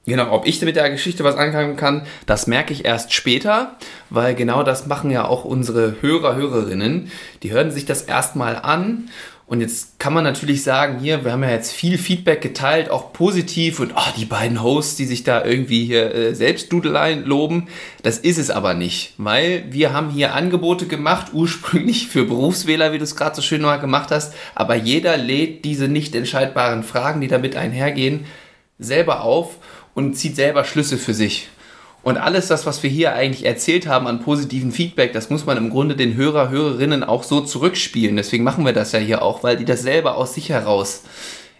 genau, 0.05 0.31
ob 0.31 0.47
ich 0.47 0.61
mit 0.61 0.75
der 0.75 0.89
Geschichte 0.89 1.23
was 1.23 1.35
anfangen 1.35 1.75
kann, 1.75 2.05
das 2.25 2.47
merke 2.47 2.73
ich 2.73 2.85
erst 2.85 3.13
später, 3.13 3.77
weil 4.09 4.35
genau 4.35 4.63
das 4.63 4.87
machen 4.87 5.11
ja 5.11 5.25
auch 5.25 5.45
unsere 5.45 6.01
Hörer, 6.01 6.35
Hörerinnen. 6.35 7.11
Die 7.43 7.51
hören 7.51 7.71
sich 7.71 7.85
das 7.85 8.01
erstmal 8.01 8.55
an 8.55 9.09
und 9.45 9.59
jetzt 9.59 9.99
kann 9.99 10.13
man 10.13 10.23
natürlich 10.23 10.63
sagen, 10.63 10.99
hier, 10.99 11.25
wir 11.25 11.33
haben 11.33 11.43
ja 11.43 11.51
jetzt 11.51 11.73
viel 11.73 11.97
Feedback 11.97 12.41
geteilt, 12.41 12.89
auch 12.89 13.11
positiv 13.11 13.81
und 13.81 13.93
oh, 13.95 14.11
die 14.17 14.25
beiden 14.25 14.63
Hosts, 14.63 14.95
die 14.95 15.05
sich 15.05 15.23
da 15.23 15.43
irgendwie 15.43 15.85
hier 15.85 16.15
äh, 16.15 16.33
selbst 16.33 16.71
Dudeleien 16.71 17.25
loben, 17.25 17.67
das 18.03 18.17
ist 18.17 18.37
es 18.37 18.49
aber 18.49 18.73
nicht, 18.73 19.13
weil 19.17 19.65
wir 19.69 19.91
haben 19.91 20.09
hier 20.09 20.33
Angebote 20.33 20.87
gemacht, 20.87 21.33
ursprünglich 21.33 22.07
für 22.09 22.23
Berufswähler, 22.23 22.93
wie 22.93 22.97
du 22.97 23.03
es 23.03 23.17
gerade 23.17 23.35
so 23.35 23.41
schön 23.41 23.61
mal 23.61 23.77
gemacht 23.77 24.11
hast, 24.11 24.33
aber 24.55 24.75
jeder 24.75 25.17
lädt 25.17 25.65
diese 25.65 25.89
nicht 25.89 26.15
entscheidbaren 26.15 26.83
Fragen, 26.83 27.19
die 27.19 27.27
damit 27.27 27.57
einhergehen, 27.57 28.25
selber 28.79 29.21
auf 29.21 29.57
und 29.93 30.15
zieht 30.15 30.35
selber 30.35 30.63
Schlüsse 30.63 30.97
für 30.97 31.13
sich. 31.13 31.49
Und 32.03 32.17
alles 32.17 32.47
das, 32.47 32.65
was 32.65 32.83
wir 32.83 32.89
hier 32.89 33.13
eigentlich 33.13 33.45
erzählt 33.45 33.87
haben 33.87 34.07
an 34.07 34.19
positiven 34.19 34.71
Feedback, 34.71 35.13
das 35.13 35.29
muss 35.29 35.45
man 35.45 35.57
im 35.57 35.69
Grunde 35.69 35.95
den 35.95 36.15
Hörer, 36.15 36.49
Hörerinnen 36.49 37.03
auch 37.03 37.23
so 37.23 37.41
zurückspielen. 37.41 38.17
Deswegen 38.17 38.43
machen 38.43 38.65
wir 38.65 38.73
das 38.73 38.91
ja 38.91 38.99
hier 38.99 39.21
auch, 39.21 39.41
weil 39.41 39.55
die 39.55 39.65
das 39.65 39.81
selber 39.81 40.17
aus 40.17 40.33
sich 40.33 40.49
heraus 40.49 41.03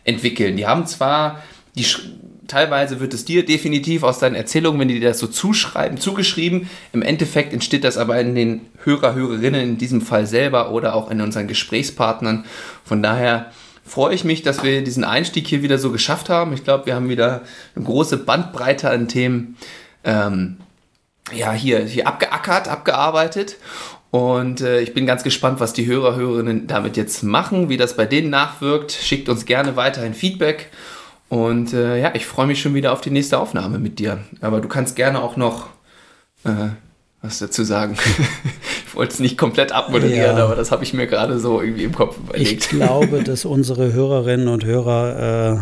entwickeln. 0.03 0.57
Die 0.57 0.67
haben 0.67 0.85
zwar 0.85 1.41
die 1.75 1.85
teilweise 2.47 2.99
wird 2.99 3.13
es 3.13 3.25
dir 3.25 3.45
definitiv 3.45 4.03
aus 4.03 4.19
deinen 4.19 4.35
Erzählungen, 4.35 4.79
wenn 4.79 4.87
die 4.87 4.99
dir 4.99 5.09
das 5.09 5.19
so 5.19 5.27
zuschreiben, 5.27 5.97
zugeschrieben. 5.97 6.69
Im 6.91 7.01
Endeffekt 7.01 7.53
entsteht 7.53 7.83
das 7.83 7.97
aber 7.97 8.19
in 8.19 8.35
den 8.35 8.61
Hörer, 8.83 9.15
Hörerinnen 9.15 9.61
in 9.61 9.77
diesem 9.77 10.01
Fall 10.01 10.27
selber 10.27 10.71
oder 10.71 10.93
auch 10.93 11.09
in 11.09 11.21
unseren 11.21 11.47
Gesprächspartnern. 11.47 12.45
Von 12.83 13.01
daher 13.01 13.51
freue 13.83 14.13
ich 14.13 14.23
mich, 14.23 14.43
dass 14.43 14.63
wir 14.63 14.83
diesen 14.83 15.03
Einstieg 15.03 15.47
hier 15.47 15.63
wieder 15.63 15.77
so 15.77 15.91
geschafft 15.91 16.29
haben. 16.29 16.53
Ich 16.53 16.63
glaube, 16.63 16.85
wir 16.85 16.95
haben 16.95 17.09
wieder 17.09 17.41
eine 17.75 17.85
große 17.85 18.17
Bandbreite 18.17 18.89
an 18.89 19.07
Themen 19.07 19.57
ähm, 20.03 20.57
ja, 21.31 21.51
hier, 21.53 21.85
hier 21.85 22.07
abgeackert, 22.07 22.67
abgearbeitet. 22.67 23.57
Und 24.11 24.61
äh, 24.61 24.81
ich 24.81 24.93
bin 24.93 25.05
ganz 25.05 25.23
gespannt, 25.23 25.59
was 25.59 25.73
die 25.73 25.87
Hörer, 25.87 26.15
Hörerinnen 26.15 26.67
damit 26.67 26.97
jetzt 26.97 27.23
machen, 27.23 27.69
wie 27.69 27.77
das 27.77 27.95
bei 27.95 28.05
denen 28.05 28.29
nachwirkt. 28.29 28.91
Schickt 28.91 29.29
uns 29.29 29.45
gerne 29.45 29.75
weiterhin 29.75 30.13
Feedback. 30.13 30.69
Und 31.29 31.73
äh, 31.73 31.99
ja, 31.99 32.11
ich 32.13 32.25
freue 32.25 32.45
mich 32.45 32.61
schon 32.61 32.75
wieder 32.75 32.93
auf 32.93 33.01
die 33.01 33.09
nächste 33.09 33.39
Aufnahme 33.39 33.79
mit 33.79 33.97
dir. 33.97 34.19
Aber 34.41 34.61
du 34.61 34.67
kannst 34.67 34.95
gerne 34.95 35.23
auch 35.23 35.35
noch 35.35 35.67
äh, 36.43 36.69
was 37.23 37.39
dazu 37.39 37.63
sagen. 37.63 37.97
ich 38.85 38.95
wollte 38.95 39.13
es 39.13 39.19
nicht 39.19 39.37
komplett 39.37 39.71
abmoderieren, 39.71 40.37
ja. 40.37 40.43
aber 40.43 40.55
das 40.55 40.71
habe 40.71 40.83
ich 40.83 40.93
mir 40.93 41.07
gerade 41.07 41.39
so 41.39 41.61
irgendwie 41.61 41.85
im 41.85 41.93
Kopf 41.93 42.17
überlegt. 42.17 42.65
Ich 42.65 42.69
glaube, 42.69 43.23
dass 43.23 43.45
unsere 43.45 43.93
Hörerinnen 43.93 44.49
und 44.49 44.65
Hörer 44.65 45.57
äh, 45.57 45.59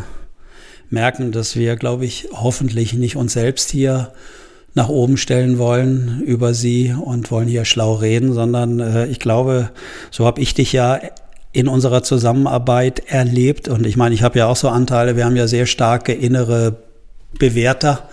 merken, 0.92 1.32
dass 1.32 1.56
wir, 1.56 1.76
glaube 1.76 2.06
ich, 2.06 2.28
hoffentlich 2.34 2.94
nicht 2.94 3.16
uns 3.16 3.34
selbst 3.34 3.72
hier 3.72 4.12
nach 4.74 4.89
oben 4.89 5.18
stellen 5.18 5.58
wollen 5.58 6.22
über 6.26 6.54
sie 6.54 6.94
und 6.94 7.30
wollen 7.30 7.48
hier 7.48 7.66
schlau 7.66 7.96
reden, 7.96 8.34
sondern 8.34 8.80
äh, 8.80 9.06
ich 9.08 9.20
glaube, 9.20 9.72
so 10.12 10.26
habe 10.26 10.42
ich 10.42 10.54
dich 10.54 10.72
ja 10.72 11.00
in 11.52 11.68
unserer 11.68 12.04
Zusammenarbeit 12.04 13.02
erlebt. 13.08 13.68
Und 13.68 13.86
ich 13.86 13.98
meine, 13.98 14.16
ich 14.16 14.24
habe 14.24 14.39
ja 14.39 14.48
auch 14.48 14.56
so 14.56 14.70
Anteile, 14.70 15.18
wir 15.18 15.26
haben 15.26 15.36
ja 15.36 15.48
sehr 15.48 15.66
starke 15.66 16.14
innere 16.14 16.78
Bewerter. 17.38 18.08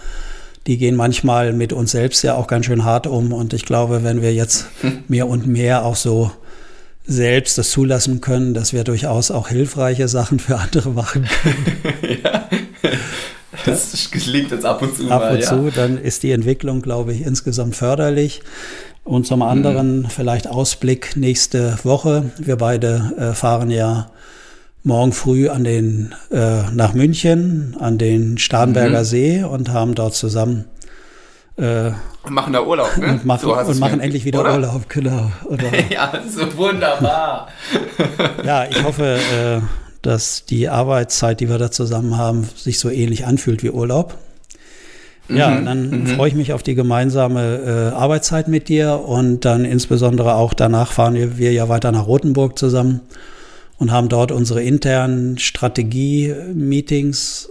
Die 0.66 0.76
gehen 0.76 0.96
manchmal 0.96 1.52
mit 1.52 1.72
uns 1.72 1.92
selbst 1.92 2.22
ja 2.22 2.34
auch 2.34 2.48
ganz 2.48 2.66
schön 2.66 2.84
hart 2.84 3.06
um. 3.06 3.32
Und 3.32 3.52
ich 3.52 3.64
glaube, 3.64 4.02
wenn 4.02 4.22
wir 4.22 4.34
jetzt 4.34 4.66
mehr 5.08 5.28
und 5.28 5.46
mehr 5.46 5.84
auch 5.84 5.96
so 5.96 6.32
selbst 7.06 7.56
das 7.56 7.70
zulassen 7.70 8.20
können, 8.20 8.52
dass 8.52 8.72
wir 8.72 8.84
durchaus 8.84 9.30
auch 9.30 9.48
hilfreiche 9.48 10.08
Sachen 10.08 10.40
für 10.40 10.58
andere 10.58 10.90
machen 10.90 11.26
können. 11.42 12.18
ja. 12.24 12.48
Das 13.64 14.10
gelingt 14.10 14.50
jetzt 14.50 14.66
ab 14.66 14.82
und 14.82 14.94
zu. 14.94 15.10
Ab 15.10 15.22
mal, 15.22 15.34
und 15.34 15.40
ja. 15.40 15.48
zu, 15.48 15.70
dann 15.70 15.96
ist 15.96 16.22
die 16.22 16.32
Entwicklung, 16.32 16.82
glaube 16.82 17.14
ich, 17.14 17.22
insgesamt 17.22 17.74
förderlich. 17.74 18.42
Und 19.04 19.26
zum 19.26 19.40
anderen 19.40 20.00
mhm. 20.00 20.10
vielleicht 20.10 20.46
Ausblick 20.46 21.16
nächste 21.16 21.78
Woche. 21.82 22.30
Wir 22.36 22.56
beide 22.56 23.12
äh, 23.18 23.32
fahren 23.32 23.70
ja 23.70 24.10
morgen 24.84 25.12
früh 25.12 25.48
an 25.48 25.64
den, 25.64 26.14
äh, 26.30 26.70
nach 26.72 26.92
München 26.92 27.74
an 27.80 27.96
den 27.96 28.36
Starnberger 28.36 29.00
mhm. 29.00 29.04
See 29.04 29.42
und 29.44 29.70
haben 29.70 29.94
dort 29.94 30.14
zusammen 30.14 30.66
äh, 31.58 31.90
und 32.22 32.34
machen 32.34 32.52
da 32.52 32.62
Urlaub, 32.62 32.96
ne? 32.98 33.12
Und, 33.12 33.24
machen, 33.24 33.40
so 33.40 33.54
und 33.54 33.78
machen 33.80 34.00
endlich 34.00 34.24
wieder 34.24 34.40
oder? 34.40 34.54
Urlaub, 34.54 34.88
genau. 34.88 35.32
ja, 35.90 36.12
so 36.28 36.56
wunderbar. 36.56 37.48
ja, 38.44 38.66
ich 38.66 38.82
hoffe, 38.84 39.18
äh, 39.18 39.60
dass 40.02 40.44
die 40.44 40.68
Arbeitszeit, 40.68 41.40
die 41.40 41.48
wir 41.48 41.58
da 41.58 41.70
zusammen 41.70 42.16
haben, 42.16 42.48
sich 42.56 42.78
so 42.78 42.90
ähnlich 42.90 43.26
anfühlt 43.26 43.62
wie 43.62 43.70
Urlaub. 43.70 44.16
Ja, 45.28 45.50
mhm, 45.50 45.64
dann 45.66 45.90
mhm. 45.90 46.06
freue 46.06 46.28
ich 46.28 46.34
mich 46.34 46.54
auf 46.54 46.62
die 46.62 46.74
gemeinsame 46.74 47.90
äh, 47.92 47.94
Arbeitszeit 47.94 48.48
mit 48.48 48.68
dir 48.68 49.04
und 49.04 49.44
dann 49.44 49.64
insbesondere 49.64 50.34
auch 50.34 50.54
danach 50.54 50.92
fahren 50.92 51.14
wir, 51.14 51.36
wir 51.36 51.52
ja 51.52 51.68
weiter 51.68 51.92
nach 51.92 52.06
Rothenburg 52.06 52.58
zusammen 52.58 53.00
und 53.76 53.92
haben 53.92 54.08
dort 54.08 54.32
unsere 54.32 54.62
internen 54.62 55.36
Strategie-Meetings 55.38 57.50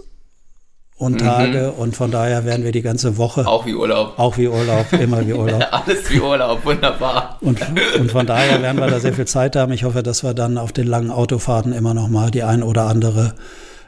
und 0.98 1.14
mhm. 1.14 1.18
Tage 1.18 1.72
und 1.72 1.96
von 1.96 2.10
daher 2.10 2.44
werden 2.44 2.64
wir 2.64 2.72
die 2.72 2.82
ganze 2.82 3.16
Woche. 3.16 3.46
Auch 3.46 3.64
wie 3.64 3.74
Urlaub. 3.74 4.18
Auch 4.18 4.36
wie 4.36 4.48
Urlaub, 4.48 4.92
immer 4.92 5.24
wie 5.26 5.32
Urlaub. 5.34 5.64
Alles 5.70 6.10
wie 6.10 6.20
Urlaub, 6.20 6.64
wunderbar. 6.64 7.38
Und, 7.40 7.60
und 7.98 8.10
von 8.10 8.26
daher 8.26 8.60
werden 8.60 8.80
wir 8.80 8.88
da 8.88 8.98
sehr 8.98 9.12
viel 9.12 9.26
Zeit 9.26 9.54
haben. 9.54 9.72
Ich 9.72 9.84
hoffe, 9.84 10.02
dass 10.02 10.24
wir 10.24 10.34
dann 10.34 10.58
auf 10.58 10.72
den 10.72 10.88
langen 10.88 11.10
Autofahrten 11.10 11.72
immer 11.72 11.94
noch 11.94 12.08
mal 12.08 12.32
die 12.32 12.42
ein 12.42 12.64
oder 12.64 12.86
andere 12.86 13.34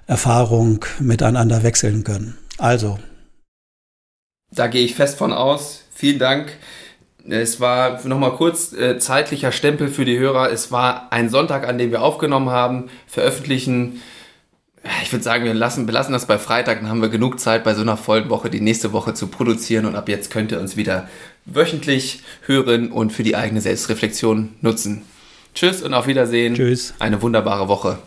Erfahrung 0.07 0.85
miteinander 1.01 1.65
wechseln 1.65 2.05
können. 2.05 2.39
Also, 2.59 2.99
da 4.53 4.69
gehe 4.69 4.85
ich 4.85 4.95
fest 4.95 5.19
von 5.19 5.33
aus. 5.33 5.85
Vielen 5.93 6.19
Dank. 6.19 6.53
Es 7.29 7.61
war 7.61 8.05
nochmal 8.07 8.33
kurz 8.33 8.73
äh, 8.73 8.99
zeitlicher 8.99 9.53
Stempel 9.53 9.89
für 9.89 10.05
die 10.05 10.19
Hörer. 10.19 10.51
Es 10.51 10.73
war 10.73 11.13
ein 11.13 11.29
Sonntag, 11.29 11.69
an 11.69 11.77
dem 11.77 11.91
wir 11.91 12.03
aufgenommen 12.03 12.51
haben, 12.51 12.89
veröffentlichen. 13.07 14.01
Ich 15.03 15.13
würde 15.13 15.23
sagen, 15.23 15.45
wir 15.45 15.53
lassen, 15.53 15.87
belassen 15.87 16.13
das 16.13 16.27
bei 16.27 16.39
Freitag, 16.39 16.81
dann 16.81 16.89
haben 16.89 17.03
wir 17.03 17.11
genug 17.11 17.39
Zeit, 17.39 17.65
bei 17.65 17.75
so 17.75 17.83
einer 17.83 17.97
vollen 17.97 18.31
Woche 18.31 18.49
die 18.49 18.61
nächste 18.61 18.93
Woche 18.93 19.13
zu 19.13 19.27
produzieren 19.27 19.85
und 19.85 19.95
ab 19.95 20.09
jetzt 20.09 20.31
könnt 20.31 20.53
ihr 20.53 20.61
uns 20.61 20.77
wieder 20.77 21.09
wöchentlich 21.45 22.23
hören 22.47 22.91
und 22.91 23.13
für 23.13 23.23
die 23.23 23.37
eigene 23.37 23.61
Selbstreflexion 23.61 24.55
nutzen. 24.63 25.03
Tschüss 25.55 25.83
und 25.83 25.93
auf 25.95 26.07
Wiedersehen. 26.07 26.55
Tschüss. 26.55 26.95
Eine 26.99 27.21
wunderbare 27.21 27.69
Woche. 27.69 27.99